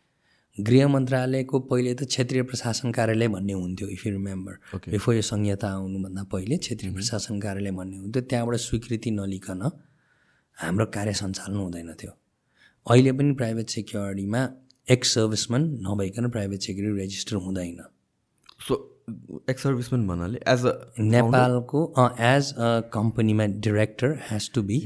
[0.56, 4.52] गृह मन्त्रालयको पहिले त क्षेत्रीय प्रशासन कार्यालय भन्ने हुन्थ्यो इफ यु रिमेम्बर.
[4.90, 9.62] बिफोर यो संहिता आउनुभन्दा पहिले क्षेत्रीय प्रशासन कार्यालय भन्ने हुन्थ्यो। त्यहाँबाट स्वीकृति नलिकन
[10.58, 12.12] हाम्रो कार्य सञ्चालन हुँदैन थियो।
[12.86, 14.48] अहिले पनि प्राइभेट सेक्युरिटीमा
[14.86, 17.80] एक्स सर्भिसम्यान नभइकन प्राइभेट सेक्युरिटी रेजिस्टर हुँदैन।
[18.68, 18.74] सो
[19.50, 21.80] एक्स सर्भिसमेन भन्नाले एज अ नेपालको
[22.28, 24.78] एज अ कम्पनीमा director has to be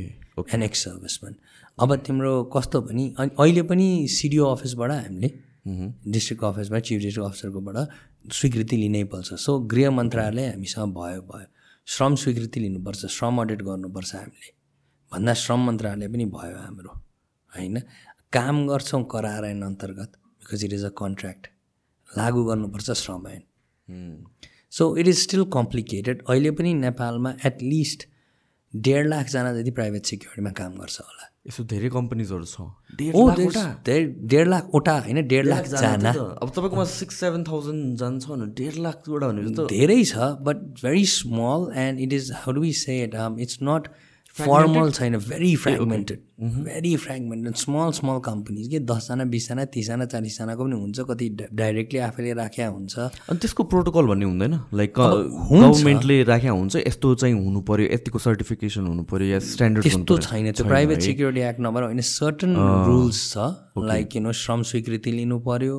[0.54, 1.34] an ex serviceman
[1.78, 5.28] अब तिम्रो कस्तो भने अनि अहिले पनि सिडिओ अफिसबाट हामीले
[6.12, 11.46] डिस्ट्रिक्ट अफिसबाट चिफ डिस्ट्रिक्ट अफिसरकोबाट स्वीकृति लिनै पर्छ। सो गृह मन्त्रालय हामीसँग भयो भयो।
[11.86, 14.52] श्रम स्वीकृति लिनुपर्छ श्रम अडिट गर्नुपर्छ हामीले।
[15.12, 16.92] भन्दा श्रम मन्त्रालय पनि भयो हाम्रो
[17.52, 17.80] होइन?
[18.32, 21.46] काम गर्छौँ करार ऐन अन्तर्गत because it is a contract
[22.08, 23.42] लागु गर्नुपर्छ श्रम ऐन
[24.70, 28.06] so it is still complicated अहिले पनि नेपालमा एटलिस्ट
[28.86, 32.56] डेढ लाखजना जति प्राइभेट सिक्योरिटीमा काम गर्छ होला। यसो धेरै कम्पनीजहरू छ।
[34.30, 35.18] डेढ लाखवटा होइन?
[35.28, 40.14] डेढ लाखजना अब तपाईँकोमा सिक्स सेभेन थाउजन्ड जान्छ भने डेढ लाखवटा भनेपछि त धेरै छ
[40.48, 43.14] but very small and it is how do say it
[43.46, 43.88] it's not
[44.38, 50.76] formal छैन very fragmented very fragmented small small companies के दसजना बिसजना तिसजना चालिसजनाको पनि
[50.80, 54.54] हुन्छ कति डाइरेक्टली आफैले राख्या हुन्छ। अनि त्यसको प्रोटोकल भन्ने हुँदैन?
[54.74, 60.18] लाइक गभर्मेन्टले राख्या हुन्छ यस्तो चाहिँ हुनु पऱ्यो यतिको सर्टिफिकेसन हुनु पऱ्यो या स्ट्यान्डर्ड त्यस्तो
[60.18, 62.54] छैन त्यो प्राइभेट सिक्युरिटी एक्ट नभएर होइन सर्टन
[62.86, 63.48] रुल्स छ
[63.78, 65.76] लाइक यु नो श्रम स्वीकृति लिनु पऱ्यो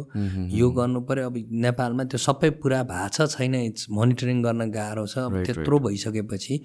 [0.60, 5.06] यो गर्नु पऱ्यो अब नेपालमा त्यो सबै पुरा भएको छ छैन इट्स मोनिटरिङ गर्न गाह्रो
[5.08, 6.60] छ अब त्यत्रो भइसकेपछि।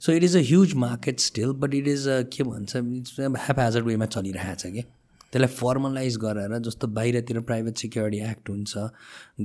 [0.00, 2.04] So it is a huge market still but it is
[2.34, 4.82] के भन्छ इट्स ह्याप वेमा चलिरहेको छ कि?
[5.32, 8.72] त्यसलाई फर्मलाइज गरेर जस्तो बाहिरतिर प्राइभेट सिक्योरिटी एक्ट हुन्छ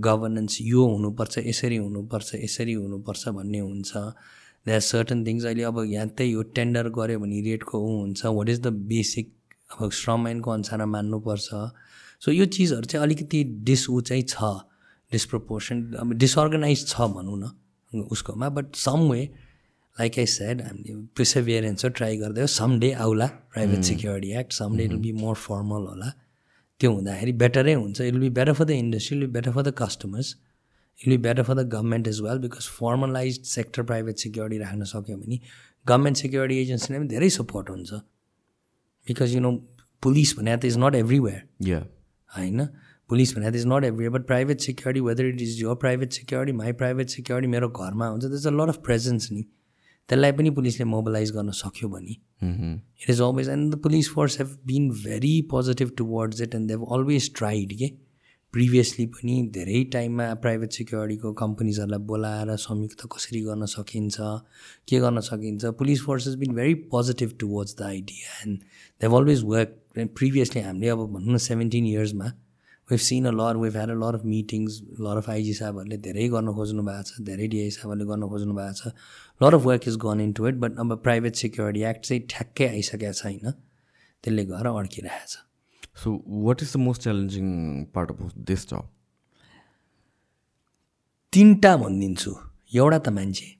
[0.05, 3.91] गभर्नेन्स यो हुनुपर्छ यसरी हुनुपर्छ यसरी हुनुपर्छ भन्ने हुन्छ।
[4.65, 8.25] दे आर सर्टन थिङ्स अहिले अब यहाँ त्यही हो टेन्डर गऱ्यो भने रेटको ऊ हुन्छ।
[8.25, 9.31] वाट इज द बेसिक
[9.81, 11.49] अब श्रम ऐनको अनुसारमा मान्नुपर्छ।
[12.23, 14.55] सो यो चिजहरू चाहिँ अलिकति डिस ऊ चाहिँ छ।
[15.11, 19.29] डिसप्रपोर्सन अब डिसअर्गनाइज छ भनौँ न उसकोमा but some way
[19.99, 24.77] like I said हामीले प्रिसेभियरेन्स ट्राई गर्दै हो। सम डे आउला private security act some
[24.77, 26.09] day it will be more formal होला।
[26.81, 29.73] त्यो हुँदाखेरि बेटरै हुन्छ। It be better for the industry will be better for the
[29.81, 30.35] customers
[30.99, 35.17] it be better for the government is well because formalise sector private security राख्न सक्यो
[35.17, 35.39] भने
[35.85, 37.93] government security एजेन्सीले पनि धेरै सपोर्ट हुन्छ।
[39.07, 39.51] बिकज यु नो
[40.03, 41.81] पुलिस भने त is not everywhere
[42.31, 42.65] होइन?
[43.09, 46.57] Police भने त is not every but private security whether it is यो private security
[46.57, 49.43] my private security मेरो घरमा हुन्छ त्यस अ लट अफ प्रेजेन्स नि।
[50.09, 52.15] त्यसलाई पनि पुलिसले मोबिलाइज गर्न सक्यो भने
[52.45, 56.85] it is always and the police force have been very positive towards it and they've
[56.93, 57.91] always tried के
[58.53, 64.17] प्रिभियसली पनि धेरै टाइममा प्राइभेट सिक्योरिटीको कम्पनीजहरूलाई बोलाएर संयुक्त कसरी गर्न सकिन्छ
[64.89, 68.59] के गर्न सकिन्छ police force has been very positive towards the idea and
[69.01, 72.31] they've always work previously हामीले अब भनौँ न seventeen इयर्समा
[72.91, 76.27] we've seen a lot we've had a lot of meetings lot of IG साहबहरूले धेरै
[76.29, 78.93] गर्न खोज्नु भएको छ धेरै डिआई साहबहरूले गर्न खोज्नु भएको छ।
[79.41, 83.13] Lot of work is gone into to it but private security act चाहिँ ठ्याक्कै आइसकेको
[83.13, 83.51] छैन
[84.23, 87.49] त्यसले गएर अड्किरहेको छ so what is the most challenging
[87.95, 88.87] part of this जब
[91.33, 92.35] तिनवटा भनिदिन्छु
[92.75, 93.51] एउटा त मान्छे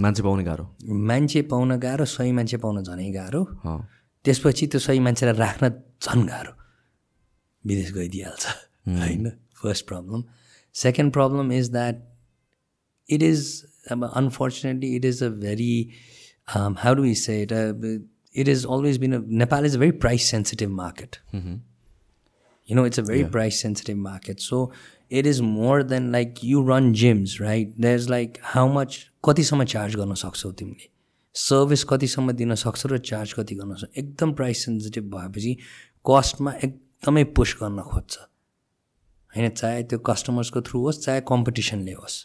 [0.00, 0.66] मान्छे पाउने गाह्रो
[1.06, 3.42] मान्छे पाउन गाह्रो सही मान्छे पाउन झनै गाह्रो
[4.24, 5.68] त्यसपछि त्यो सही मान्छेलाई राख्न
[6.02, 6.52] झन् गाह्रो
[7.64, 8.46] विदेश गइदिइहाल्छ
[9.00, 9.30] होइन
[9.62, 10.24] first problem
[10.74, 12.02] second problem is that
[13.08, 13.44] it is
[13.91, 15.89] अब unfortunately it is a very
[16.47, 17.53] how do say it
[18.41, 21.15] it has always been a Nepal is a very price sensitive market.
[22.67, 24.41] You know, it's a very price sensitive market.
[24.41, 24.59] So
[25.09, 27.71] it is more than like you run gyms, right?
[27.77, 30.89] There's like how much कतिसम्म charge गर्न सक्छौ तिमीले
[31.35, 35.57] service कतिसम्म दिन सक्छौ र charge कति गर्न सक्छौ एकदम प्राइस सेन्सिटिभ भएपछि
[36.05, 38.17] कस्टमा एक एकदमै पुस गर्न खोज्छ
[39.33, 42.15] होइन चाहे त्यो कस्टमर्सको थ्रु होस् चाहे कम्पिटिसनले होस्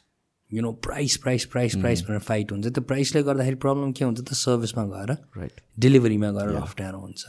[0.52, 4.19] you know price price price price भनेर फाइट हुन्छ। त्यो प्राइसले गर्दाखेरि प्रब्लम के हुन्छ
[4.19, 4.34] त?
[4.34, 7.26] सर्भिसमा गएर राइट डेलिभरीमा गएर अप्ठ्यारो हुन्छ।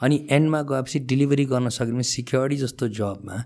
[0.00, 3.36] अनि एन्डमा गएपछि डेलिभरी गर्न सक्यो भने सिक्योरिटी जस्तो जबमा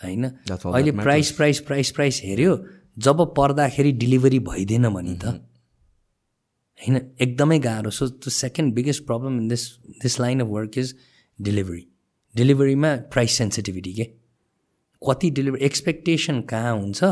[0.00, 0.24] होइन?
[0.24, 2.52] अहिले प्राइस प्राइस प्राइस प्राइस हेऱ्यो
[2.98, 5.24] जब पर्दाखेरि डेलिभरी भइदिएन भने त
[6.80, 6.96] होइन?
[7.20, 9.68] एकदमै गाह्रो। So the second biggest problem in this
[10.02, 10.94] this line of work is
[11.38, 11.86] delivery
[12.34, 14.04] डेलिभरीमा price sensitivity के?
[15.02, 17.04] कति डेलिभरी एक्सपेक्टेसन कहाँ हुन्छ?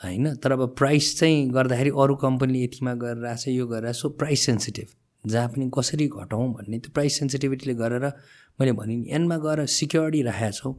[0.00, 0.34] होइन?
[0.36, 4.88] तर अब प्राइस चाहिँ गर्दाखेरि अरू कम्पनीले यतिमा गरेर छ यो गरेर सो प्राइस सेन्सिटिभ
[5.24, 8.04] जहाँ पनि कसरी घटाउँ भन्ने त्यो प्राइस सेन्सिटिभिटीले गरेर
[8.58, 10.74] मैले भने एनमा गएर सिक्योरिटी राखेको छौ।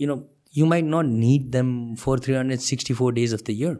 [0.00, 0.16] You know
[0.54, 3.78] you might not need them for three hundred sixty four days of the year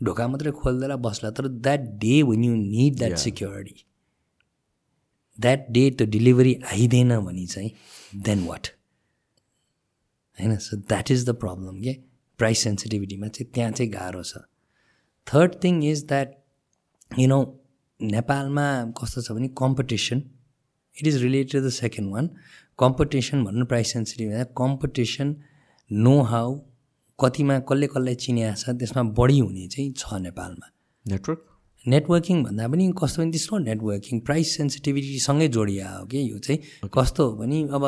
[0.00, 3.84] ढोका मात्रै खोलिदिएर बस्ला। तर that day when you need that security
[5.38, 7.70] that day त्यो डेलिभरी आइदिएन भने चाहिँ
[8.24, 8.66] देन वाट
[10.38, 10.56] होइन?
[10.56, 11.92] So that is the problem के
[12.42, 14.44] प्राइस सेन्सिटिभिटीमा चाहिँ त्यहाँ चाहिँ गाह्रो छ।
[15.26, 16.38] Third thing is that
[17.18, 17.38] you know
[18.00, 18.66] नेपालमा
[18.98, 20.22] कस्तो छ भने competition
[20.94, 22.30] it is related the second one
[22.78, 25.34] competition भन्नु price sensitive competition
[25.90, 26.58] know how
[27.18, 30.66] कतिमा कसले कसलाई चिनिया छ त्यसमा बढी हुने चाहिँ छ नेपालमा।
[31.06, 31.40] नेटवर्क
[31.84, 37.28] नेटवर्किङ भन्दा पनि कस्तो भने त्यस्तो नेटवर्किङ प्राइस सेन्सिटिभिटीसँगै जोडिया हो कि यो चाहिँ। कस्तो
[37.28, 37.84] हो भने अब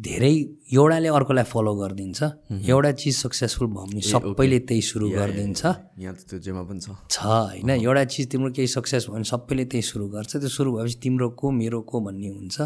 [0.00, 0.32] धेरै
[0.72, 2.20] एउटाले अर्कोलाई फलो गरिदिन्छ।
[2.64, 5.60] एउटा चिज सक्सेसफुल भयो भने सबैले त्यही सुरु गरिदिन्छ।
[6.00, 9.28] यहाँ त त्यो जेमा पनि छ। छ होइन। एउटा चिज तिम्रो केही सक्सेस भयो भने
[9.28, 12.56] सबैले त्यही सुरु गर्छ। त्यो सुरु भएपछि तिम्रो को मेरो को भन्ने हुन्छ।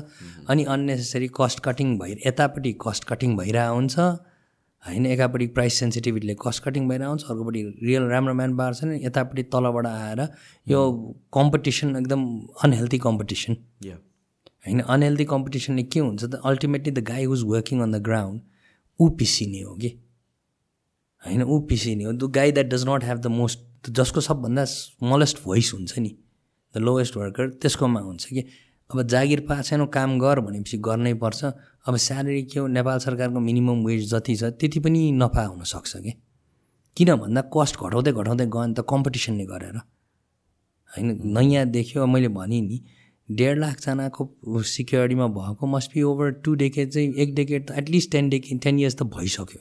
[0.48, 3.98] अनि अन्नेसेसरी कस्ट कटिङ भइ यतापट्टि कस्ट कटिङ भइरहेको हुन्छ।
[4.86, 9.02] होइन एकापट्टि प्राइस सेन्सिटिभिटीले कस्ट कटिङ भइरहेको हुन्छ। अर्कोपट्टि रियल राम्रो म्यान पावर छ नि
[9.02, 10.20] यतापट्टि तलबाट आएर
[10.70, 10.80] यो
[11.34, 12.22] कम्पिटिसन एकदम
[12.62, 13.56] अनहेल्दी कम्पिटिसन
[14.66, 18.40] होइन अनहेल्दी कम्पिटिसनले के हुन्छ त ultimately the guy was working on the ground
[19.00, 19.88] ऊ पिसिने हो कि?
[21.26, 25.42] होइन ऊ पिसिने हो। The guy that does not have the most जसको सबभन्दा स्मलेस्ट
[25.44, 26.16] भोइस हुन्छ नि
[26.74, 28.44] द लोएस्ट वर्कर त्यसकोमा हुन्छ कि?
[28.90, 31.44] अब जागिर पाएको छैन काम गर भनेपछि गर्नै पर्छ।
[31.86, 32.66] अब स्यालेरी के हो?
[32.66, 36.12] नेपाल सरकारको मिनिमम वेज जति छ त्यति पनि नफा हुनसक्छ कि?
[36.96, 39.76] किन भन्दा कस्ट घटाउँदै घटाउँदै गयो भने त कम्पिटिसनले गरेर।
[40.90, 42.78] होइन नयाँ देख्यो मैले भनेँ नि
[43.28, 48.28] डेढ लाखजनाको सिक्योरिटीमा भएको must be over two decade चाहिँ एक डेकेड त at least ten
[48.30, 49.60] decade ten years त भइसक्यो।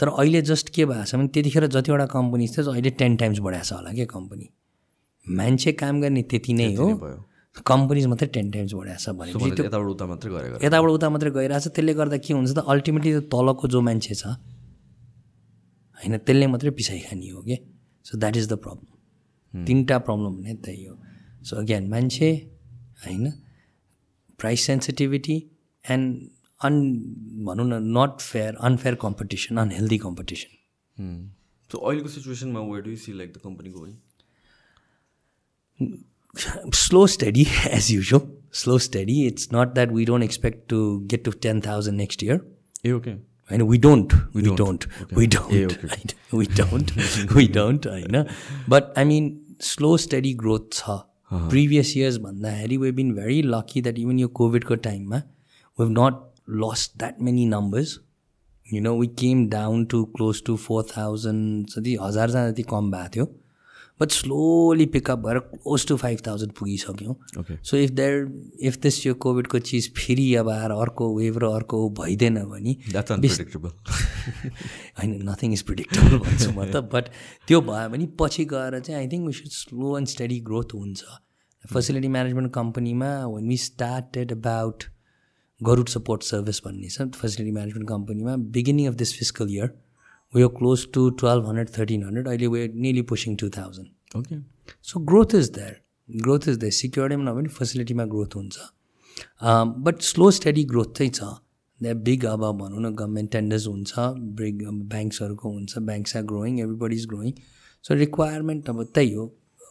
[0.00, 3.64] तर अहिले जस्ट के भएको छ भने त्यतिखेर जतिवटा कम्पनी थियो अहिले टेन टाइम्स बढाएको
[3.64, 4.48] छ होला क्या कम्पनी
[5.26, 6.86] मान्छे काम गर्ने त्यति नै हो।
[7.66, 11.30] कम्पनीज मात्रै टेन टाइम्स बढाएको छ भनेपछि भने यताबाट उता मात्रै गरेको यताबाट उता मात्रै
[11.30, 14.24] गइरहेछ। त्यसले गर्दा के हुन्छ त अल्टिमेटली त्यो तलको जो मान्छे छ
[15.98, 17.56] होइन त्यसले मात्रै पिसाइ खाने हो कि
[18.06, 20.96] so that is the problem तिनवटा प्रब्लम भने त्यही हो।
[21.44, 22.30] सो अगेन मान्छे
[23.06, 23.30] होइन
[24.40, 25.36] प्राइस सेन्सिटिभिटी
[25.84, 26.28] एन्ड
[26.68, 26.80] अन
[27.46, 31.10] भनौँ न not fair unfair competition unhealthy competition
[31.70, 33.92] so अहिलेको सिचुएसनमा where do see like the company going
[36.80, 37.42] slow steady
[37.78, 38.22] as usual
[38.60, 40.78] slow steady it's not that we don't expect to
[41.12, 42.36] get to 10000 next year
[42.86, 43.10] ए okay
[43.50, 44.60] होइन we don't we don't.
[44.62, 45.16] don't Okay.
[45.20, 45.88] we Yeah, don't okay.
[45.92, 46.14] right?
[46.40, 46.92] we don't
[47.38, 48.20] we don't होइन
[48.74, 49.28] but i mean
[49.70, 50.96] slow steady growth छ
[51.32, 55.22] previous years भन्दाखेरि we've been very lucky that even यो कोभिडको टाइममा
[55.78, 56.18] we've not
[56.62, 58.00] lost that many numbers
[58.72, 63.41] you know we came down to close to 4000 जति हजारजना जति कम भएको थियो
[64.02, 67.14] बट स्लोली पिकअप भएर close to five thousand पुगिसक्यौँ।
[67.62, 68.14] So if there
[68.68, 72.76] if this यो कोभिडको चिज फेरि अब आएर अर्को वेभ र अर्को भइदिएन भने
[74.98, 77.04] होइन नथिङ इज प्रिडिक्टेबल भन्छु म त बट
[77.48, 81.04] त्यो भयो भने पछि गएर चाहिँ I think should slow and steady growth हुन्छ।
[81.64, 84.84] फेसिलिटी म्यानेजमेन्ट कम्पनीमा when we started about
[85.60, 89.70] Garuda support service भन्ने छ फेसिलिटी म्यानेजमेन्ट कम्पनीमा beginning of this physical year
[90.32, 94.36] we are close to twelve hundred thirteen hundred अहिले we nearly pushing to thousand okay
[94.82, 98.58] so growth is there growth is there सिक्योरिटीमा नभए पनि फेसिलिटीमा growth हुन्छ
[99.86, 101.34] but slow steady growth चाहिँ छ
[101.80, 103.92] द्या big अब भनौँ न गभर्मेन्ट टेन्डर्स हुन्छ
[104.40, 107.32] बिग ब्याङ्क्सहरूको हुन्छ banks are growing everybody is growing
[107.84, 109.26] so requirement अब त्यही हो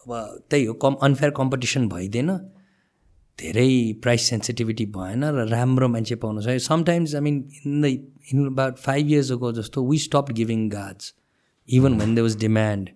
[0.06, 2.36] अब त्यही हो कम अनफेयर कम्पिटिसन भइदिएन
[3.38, 3.70] धेरै
[4.02, 7.36] प्राइस सेन्सिटिभिटी भएन र राम्रो मान्छे पाउन सक्यो। Sometimes I mean
[7.66, 7.86] in the
[8.32, 11.14] in about five years अगो जस्तो we stop giving guards
[11.68, 12.90] even when they was demand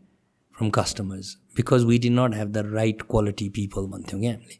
[0.56, 4.58] from customers because we did not have the right quality people भन्थ्यौँ क्या हामीले.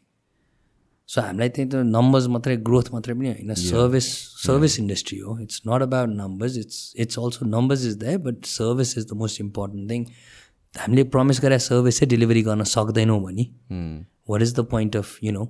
[1.09, 4.07] सो हामीलाई त्यही त नम्बर्स मात्रै growth मात्रै पनि होइन सर्भिस
[4.45, 5.37] सर्भिस इन्डस्ट्री हो.
[5.39, 9.41] It's not about numbers it's it's also numbers is that but service is the most
[9.41, 10.05] important thing
[10.75, 13.45] हामीले प्रमिस गरेर सर्भिसै डेलिभरी गर्न सक्दैनौँ भने
[14.29, 15.47] what is the point of you know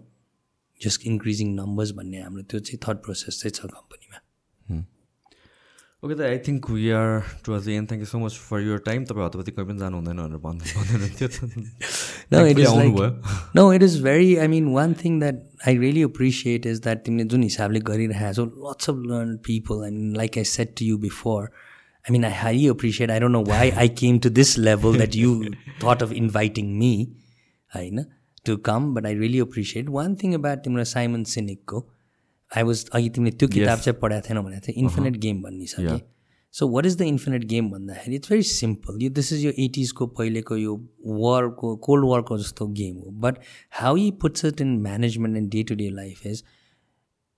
[0.82, 4.18] just increasing numbers भन्ने हाम्रो त्यो चाहिँ थर्ड प्रोसेस चाहिँ छ कम्पनीमा
[6.06, 7.07] ओके त I think we are
[7.45, 9.98] to the end thank you so much for your time तपाईँ हतपति कोही पनि जानु
[9.98, 11.30] हुँदैन भनेर भन्दै भन्दैन थियो
[12.34, 15.38] No, it is like, आउनुभयो no, it is very, I mean, one thing that
[15.72, 20.19] I really appreciate is that तिमीले जुन हिसाबले गरिरहेको छौ lots of learned people and
[20.22, 21.41] like I said to you before,
[22.06, 25.19] I mean, I highly appreciate, I don't know why I came to this level that
[25.24, 25.34] you
[25.82, 26.94] thought of inviting me,
[27.76, 28.06] होइन
[28.45, 29.90] to come, but I really appreciate.
[29.90, 31.86] One thing about तिम्रो Simon सिनिकको
[32.52, 35.76] I was अघि तिमीले त्यो किताब चाहिँ पढाएको थिएन भनेको थियो इन्फिनिट गेम भन्ने छ
[35.80, 35.99] कि?
[36.53, 40.07] So what is the infinite game भन्दाखेरि इट्स भेरी सिम्पल यो दिस इज यो एटिजको
[40.19, 40.76] पहिलेको यो
[41.24, 43.11] वारको कोल्ड वारको जस्तो गेम हो.
[43.11, 43.40] But
[43.80, 46.44] how he puts it in management and day to day life is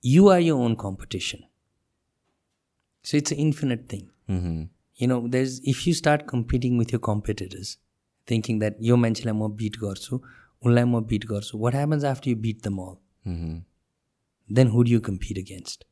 [0.03, 1.43] you are your own competition
[3.05, 4.07] so it's a infinite thing
[5.01, 7.69] you know there's if you start competing with your competitors
[8.27, 12.35] thinking that यो मान्छेलाई म beat गर्छु उनलाई म beat गर्छु what happens after you
[12.45, 12.95] beat them all
[14.49, 15.85] then who do you compete against?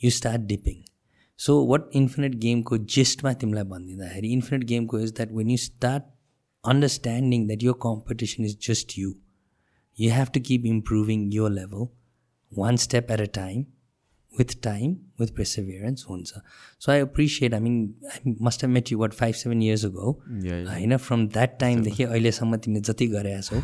[0.00, 0.84] You start dipping.
[1.38, 6.02] So what infinite game को जिस्टमा तिमीलाई भनिदिँदाखेरि इन्फिनिट गेमको is that when you start
[6.64, 9.14] understanding that यो competition is just you
[9.98, 11.86] you have to keep improving यो level
[12.52, 13.64] one step at a time
[14.32, 16.38] with time with perseverance हुन्छ
[16.78, 17.74] so i appreciate i mean
[18.12, 20.68] i must have met you what five seven years ago Yeah, yeah.
[20.68, 23.60] होइन from that timeदेखि अहिलेसम्म तिमीले जति गरेका छौ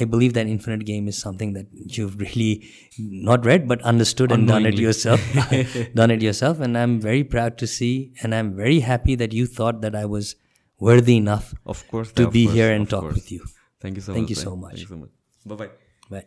[0.00, 2.66] I believe that Infinite Game is something that you've really
[2.98, 5.20] not read but understood and done it yourself.
[5.94, 6.60] done it yourself.
[6.60, 10.06] And I'm very proud to see and I'm very happy that you thought that I
[10.06, 10.34] was
[10.80, 12.12] worthy enough Of course.
[12.12, 13.14] to of be course, here and talk course.
[13.14, 13.44] with you.
[13.80, 14.30] Thank you so Thank much.
[14.30, 14.70] you so much.
[14.72, 15.10] Thank you so much.
[15.46, 15.70] Bye bye.
[16.10, 16.26] Bye.